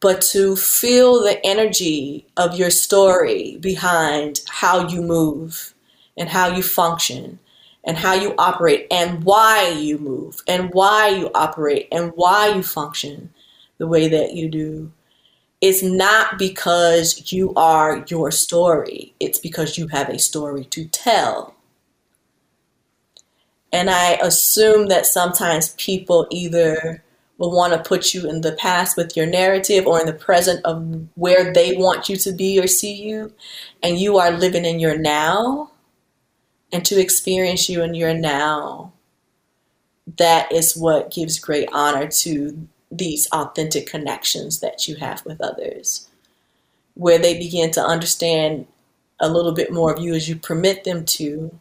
but 0.00 0.22
to 0.32 0.56
feel 0.56 1.20
the 1.20 1.44
energy 1.44 2.26
of 2.36 2.56
your 2.56 2.70
story 2.70 3.58
behind 3.60 4.40
how 4.48 4.88
you 4.88 5.02
move 5.02 5.74
and 6.18 6.28
how 6.28 6.54
you 6.54 6.62
function 6.62 7.38
and 7.84 7.96
how 7.96 8.12
you 8.12 8.34
operate 8.36 8.86
and 8.90 9.24
why 9.24 9.70
you 9.70 9.96
move 9.98 10.42
and 10.46 10.70
why 10.74 11.08
you 11.08 11.30
operate 11.34 11.88
and 11.90 12.12
why 12.16 12.48
you 12.48 12.62
function 12.62 13.30
the 13.78 13.86
way 13.86 14.08
that 14.08 14.34
you 14.34 14.48
do. 14.48 14.92
It's 15.60 15.82
not 15.82 16.38
because 16.38 17.32
you 17.32 17.54
are 17.54 18.04
your 18.08 18.30
story, 18.30 19.14
it's 19.18 19.38
because 19.38 19.78
you 19.78 19.88
have 19.88 20.08
a 20.08 20.18
story 20.18 20.64
to 20.66 20.84
tell. 20.86 21.54
And 23.72 23.90
I 23.90 24.12
assume 24.22 24.88
that 24.88 25.06
sometimes 25.06 25.74
people 25.78 26.26
either 26.30 27.02
will 27.38 27.54
want 27.54 27.72
to 27.72 27.88
put 27.88 28.14
you 28.14 28.28
in 28.28 28.40
the 28.40 28.52
past 28.52 28.96
with 28.96 29.16
your 29.16 29.26
narrative 29.26 29.86
or 29.86 30.00
in 30.00 30.06
the 30.06 30.12
present 30.12 30.64
of 30.64 31.06
where 31.14 31.52
they 31.52 31.76
want 31.76 32.08
you 32.08 32.16
to 32.16 32.32
be 32.32 32.58
or 32.60 32.66
see 32.66 32.94
you, 32.94 33.32
and 33.82 33.98
you 33.98 34.18
are 34.18 34.30
living 34.30 34.64
in 34.64 34.80
your 34.80 34.98
now 34.98 35.70
and 36.72 36.84
to 36.84 37.00
experience 37.00 37.68
you 37.68 37.82
in 37.82 37.94
your 37.94 38.14
now, 38.14 38.92
that 40.16 40.50
is 40.52 40.76
what 40.76 41.10
gives 41.10 41.38
great 41.38 41.68
honor 41.72 42.08
to 42.08 42.68
these 42.90 43.28
authentic 43.32 43.86
connections 43.86 44.60
that 44.60 44.88
you 44.88 44.96
have 44.96 45.24
with 45.24 45.40
others, 45.40 46.08
where 46.94 47.18
they 47.18 47.36
begin 47.38 47.70
to 47.72 47.82
understand 47.82 48.66
a 49.20 49.28
little 49.28 49.52
bit 49.52 49.72
more 49.72 49.92
of 49.92 50.00
you 50.00 50.14
as 50.14 50.28
you 50.28 50.36
permit 50.36 50.84
them 50.84 51.04
to. 51.04 51.56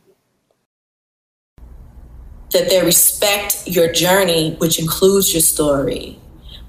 That 2.52 2.70
they 2.70 2.82
respect 2.82 3.68
your 3.68 3.92
journey, 3.92 4.56
which 4.56 4.80
includes 4.80 5.34
your 5.34 5.42
story, 5.42 6.18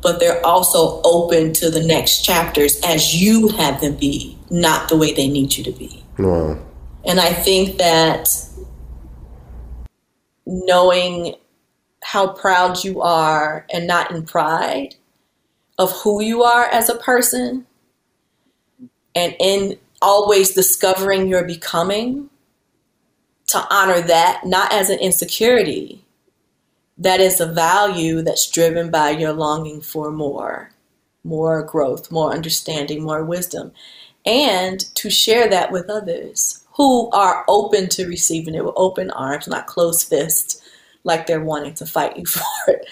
but 0.03 0.18
they're 0.18 0.45
also 0.45 1.01
open 1.03 1.53
to 1.55 1.70
the 1.70 1.84
next 1.84 2.24
chapters 2.24 2.80
as 2.84 3.14
you 3.14 3.49
have 3.49 3.80
them 3.80 3.95
be, 3.95 4.36
not 4.51 4.89
the 4.89 4.97
way 4.97 5.12
they 5.12 5.28
need 5.28 5.57
you 5.57 5.62
to 5.64 5.72
be. 5.72 6.05
Wow. 6.18 6.59
And 7.09 7.19
I 7.19 7.33
think 7.33 7.79
that 7.79 8.29
knowing 10.45 11.37
how 12.03 12.35
proud 12.35 12.85
you 12.85 13.01
are 13.01 13.67
and 13.73 13.87
not 13.87 14.11
in 14.11 14.27
pride 14.27 14.97
of 15.79 15.91
who 16.03 16.23
you 16.23 16.43
are 16.43 16.67
as 16.67 16.91
a 16.91 16.99
person 16.99 17.67
and 19.15 19.35
in 19.41 19.79
always 20.03 20.53
discovering 20.53 21.29
your 21.29 21.45
becoming 21.45 22.29
to 23.47 23.67
honor 23.71 24.03
that 24.03 24.43
not 24.45 24.71
as 24.71 24.91
an 24.91 24.99
insecurity, 24.99 26.05
that 26.99 27.21
is 27.21 27.41
a 27.41 27.47
value 27.47 28.21
that's 28.21 28.51
driven 28.51 28.91
by 28.91 29.11
your 29.11 29.33
longing 29.33 29.81
for 29.81 30.11
more, 30.11 30.73
more 31.25 31.63
growth, 31.63 32.13
more 32.13 32.35
understanding, 32.35 33.03
more 33.03 33.25
wisdom, 33.25 33.73
and 34.27 34.81
to 34.95 35.09
share 35.09 35.49
that 35.49 35.73
with 35.73 35.89
others 35.89 36.67
who 36.79 37.11
are 37.11 37.45
open 37.49 37.89
to 37.89 38.07
receiving 38.07 38.55
it 38.55 38.64
with 38.64 38.74
open 38.76 39.11
arms, 39.11 39.49
not 39.49 39.66
closed 39.66 40.09
fists, 40.09 40.62
like 41.03 41.26
they're 41.26 41.45
wanting 41.45 41.74
to 41.74 41.85
fight 41.85 42.16
you 42.16 42.24
for 42.26 42.43
it. 42.68 42.87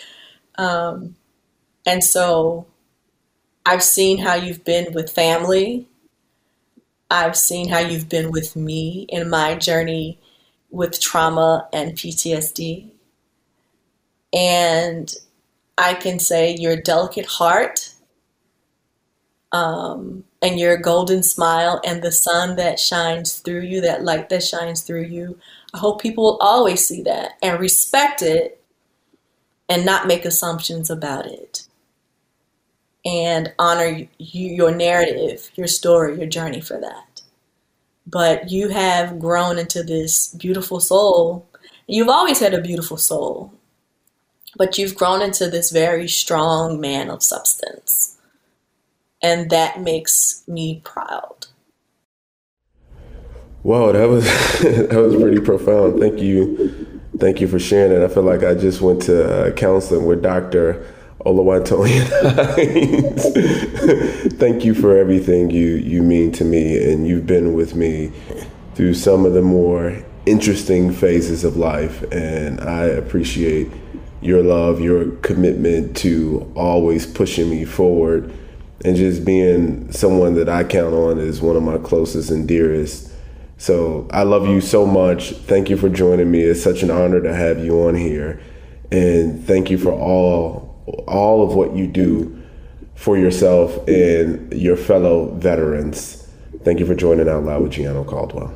Um, 0.59 1.15
and 1.87 2.03
so 2.03 2.67
I've 3.65 3.85
seen 3.85 4.19
how 4.19 4.35
you've 4.35 4.65
been 4.65 4.93
with 4.93 5.11
family. 5.11 5.87
I've 7.11 7.37
seen 7.37 7.69
how 7.69 7.79
you've 7.79 8.09
been 8.09 8.33
with 8.33 8.57
me 8.57 9.07
in 9.09 9.31
my 9.31 9.55
journey 9.55 10.19
with 10.71 11.01
trauma 11.01 11.69
and 11.73 11.93
PTSD. 11.93 12.91
And 14.33 15.15
I 15.79 15.95
can 15.95 16.19
say 16.19 16.57
your 16.57 16.75
delicate 16.77 17.27
heart 17.27 17.95
um, 19.53 20.25
and 20.47 20.61
your 20.61 20.77
golden 20.77 21.25
smile 21.25 21.81
and 21.85 22.03
the 22.03 22.13
sun 22.13 22.55
that 22.55 22.79
shines 22.79 23.41
through 23.41 23.63
you, 23.63 23.81
that 23.81 24.05
light 24.05 24.29
that 24.29 24.45
shines 24.45 24.83
through 24.83 25.03
you. 25.03 25.37
I 25.75 25.79
hope 25.79 26.01
people 26.01 26.23
will 26.23 26.39
always 26.41 26.87
see 26.87 27.03
that 27.03 27.33
and 27.43 27.59
respect 27.59 28.23
it 28.23 28.63
and 29.69 29.85
not 29.85 30.07
make 30.07 30.25
assumptions 30.25 30.89
about 30.89 31.27
it. 31.27 31.67
And 33.05 33.53
honor 33.59 34.07
you, 34.19 34.49
your 34.53 34.73
narrative, 34.73 35.51
your 35.57 35.67
story, 35.67 36.17
your 36.17 36.29
journey 36.29 36.61
for 36.61 36.81
that. 36.81 37.23
But 38.07 38.49
you 38.49 38.69
have 38.69 39.19
grown 39.19 39.59
into 39.59 39.83
this 39.83 40.29
beautiful 40.29 40.79
soul. 40.79 41.45
You've 41.89 42.09
always 42.09 42.39
had 42.39 42.55
a 42.55 42.61
beautiful 42.61 42.99
soul, 42.99 43.53
but 44.57 44.79
you've 44.79 44.95
grown 44.95 45.23
into 45.23 45.51
this 45.51 45.73
very 45.73 46.07
strong 46.07 46.81
man 46.81 47.11
of 47.11 47.25
substance. 47.25 48.16
And 49.27 49.51
that 49.51 49.81
makes 49.81 50.45
me 50.47 50.81
proud. 50.85 51.49
Wow, 53.65 53.91
that 53.91 54.09
was 54.09 54.25
that 54.63 54.95
was 54.95 55.17
pretty 55.17 55.41
profound. 55.41 55.99
Thank 56.01 56.21
you, 56.21 57.01
thank 57.19 57.41
you 57.41 57.49
for 57.49 57.59
sharing 57.59 57.91
it. 57.91 58.05
I 58.05 58.09
feel 58.09 58.23
like 58.23 58.45
I 58.45 58.55
just 58.55 58.81
went 58.81 59.03
to 59.03 59.49
uh, 59.49 59.51
counseling 59.55 60.07
with 60.07 60.23
Doctor 60.23 60.87
Oluwatoyin. 61.25 62.07
Thank 64.39 64.65
you 64.65 64.75
for 64.75 64.97
everything 64.97 65.51
you 65.51 65.75
you 65.75 66.05
mean 66.05 66.31
to 66.33 66.45
me, 66.45 66.93
and 66.93 67.09
you've 67.09 67.27
been 67.27 67.55
with 67.55 67.75
me 67.75 68.13
through 68.77 68.95
some 68.95 69.27
of 69.27 69.33
the 69.33 69.43
more 69.43 70.05
interesting 70.27 70.93
phases 70.93 71.43
of 71.43 71.57
life, 71.57 72.05
and 72.13 72.61
I 72.61 72.85
appreciate 72.85 73.73
your 74.21 74.45
love, 74.45 74.81
your 74.81 75.11
commitment 75.23 75.97
to 75.99 76.53
always 76.55 77.07
pushing 77.07 77.51
me 77.51 77.65
forward, 77.65 78.33
and 78.85 78.97
just 78.97 79.25
being 79.25 79.91
someone 79.93 80.35
that 80.35 80.49
I 80.49 80.65
count 80.65 80.95
on 80.95 81.19
is 81.19 81.41
one 81.41 81.57
of 81.57 81.63
my 81.63 81.79
closest 81.79 82.31
and 82.31 82.47
dearest. 82.47 83.11
So 83.59 84.07
I 84.11 84.23
love 84.23 84.47
you 84.47 84.61
so 84.61 84.85
much. 84.85 85.31
Thank 85.33 85.71
you 85.71 85.77
for 85.77 85.89
joining 85.89 86.31
me. 86.31 86.43
It's 86.43 86.63
such 86.63 86.83
an 86.83 86.91
honor 86.91 87.23
to 87.23 87.35
have 87.35 87.65
you 87.65 87.83
on 87.83 87.95
here. 87.95 88.41
And 88.93 89.45
thank 89.45 89.71
you 89.71 89.79
for 89.79 89.93
all 89.93 90.67
all 91.09 91.43
of 91.43 91.55
what 91.55 91.75
you 91.75 91.87
do 91.87 92.41
for 92.95 93.19
yourself 93.19 93.77
and 93.89 94.53
your 94.53 94.77
fellow 94.77 95.35
veterans. 95.35 96.29
Thank 96.63 96.81
you 96.81 96.87
for 96.87 96.95
joining 96.95 97.29
Out 97.29 97.45
Loud 97.45 97.63
with 97.63 97.73
Gianno 97.73 98.07
Caldwell. 98.07 98.55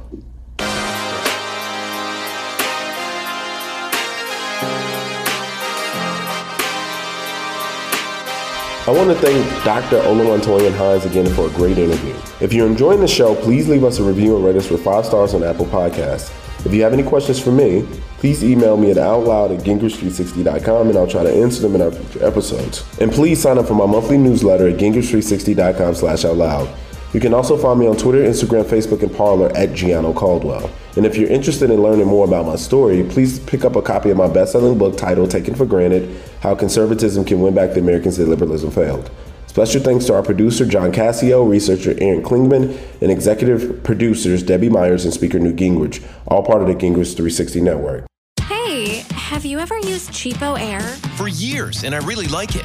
I 8.91 8.93
want 8.93 9.09
to 9.09 9.15
thank 9.15 9.65
Dr. 9.65 10.01
Oluwatoyin 10.01 10.77
Hines 10.77 11.05
again 11.05 11.33
for 11.37 11.47
a 11.47 11.51
great 11.51 11.79
interview. 11.79 12.13
If 12.41 12.53
you're 12.53 12.67
enjoying 12.67 12.99
the 12.99 13.07
show, 13.07 13.37
please 13.37 13.69
leave 13.69 13.85
us 13.85 14.01
a 14.01 14.03
review 14.03 14.35
and 14.35 14.45
rate 14.45 14.57
us 14.57 14.69
with 14.69 14.83
five 14.83 15.07
stars 15.07 15.33
on 15.33 15.45
Apple 15.45 15.67
Podcasts. 15.67 16.35
If 16.67 16.75
you 16.75 16.83
have 16.83 16.93
any 16.93 17.05
questions 17.05 17.39
for 17.39 17.53
me, 17.53 17.87
please 18.19 18.43
email 18.43 18.77
me 18.77 18.91
at 18.91 18.97
outloud 18.97 19.57
at 19.57 19.65
gingrich360.com 19.65 20.89
and 20.89 20.99
I'll 20.99 21.07
try 21.07 21.23
to 21.23 21.33
answer 21.33 21.63
them 21.63 21.77
in 21.77 21.83
our 21.83 21.93
future 21.93 22.27
episodes. 22.27 22.85
And 23.01 23.13
please 23.13 23.41
sign 23.41 23.59
up 23.59 23.69
for 23.69 23.75
my 23.75 23.87
monthly 23.87 24.19
newsletter 24.19 24.67
at 24.67 24.79
gingrich360.com 24.79 25.95
slash 25.95 26.25
outloud. 26.25 26.69
You 27.13 27.19
can 27.19 27.35
also 27.35 27.57
find 27.57 27.81
me 27.81 27.89
on 27.89 27.97
Twitter, 27.97 28.19
Instagram, 28.19 28.65
Facebook, 28.65 29.03
and 29.03 29.13
Parler 29.13 29.49
at 29.57 29.71
Gianno 29.71 30.15
Caldwell. 30.15 30.71
And 30.97 31.05
if 31.05 31.17
you're 31.17 31.29
interested 31.29 31.69
in 31.69 31.83
learning 31.83 32.07
more 32.07 32.25
about 32.25 32.47
my 32.47 32.55
story, 32.55 33.03
please 33.03 33.41
pick 33.41 33.65
up 33.65 33.75
a 33.75 33.83
copy 33.83 34.11
of 34.11 34.17
my 34.17 34.29
best-selling 34.29 34.79
book 34.79 34.97
titled 34.97 35.31
Taken 35.31 35.57
for 35.57 35.67
Granted, 35.67 36.23
How 36.41 36.55
Conservatism 36.55 37.25
Can 37.25 37.41
Win 37.41 37.53
Back 37.53 37.75
the 37.75 37.81
Americans 37.81 38.17
That 38.17 38.29
Liberalism 38.29 38.71
Failed. 38.71 39.11
Special 39.49 39.83
thanks 39.83 40.05
to 40.05 40.15
our 40.15 40.23
producer, 40.23 40.65
John 40.65 40.93
Cassio, 40.93 41.43
researcher 41.43 41.97
Aaron 41.99 42.23
Klingman, 42.23 42.79
and 43.01 43.11
executive 43.11 43.83
producers, 43.83 44.45
Debbie 44.45 44.69
Myers 44.69 45.05
and 45.05 45.13
speaker 45.13 45.41
Newt 45.41 45.57
Gingrich, 45.57 46.07
all 46.29 46.45
part 46.45 46.63
of 46.63 46.69
the 46.69 46.75
Gingrich 46.75 47.17
360 47.17 47.61
Network. 47.61 48.07
Hey, 48.43 49.03
have 49.11 49.45
you 49.45 49.59
ever 49.59 49.77
used 49.81 50.11
CheapOair? 50.13 50.81
For 51.17 51.27
years, 51.27 51.83
and 51.83 51.97
I 51.97 51.99
really 51.99 52.29
like 52.29 52.55
it. 52.55 52.65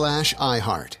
slash 0.01 0.33
iHeart. 0.37 1.00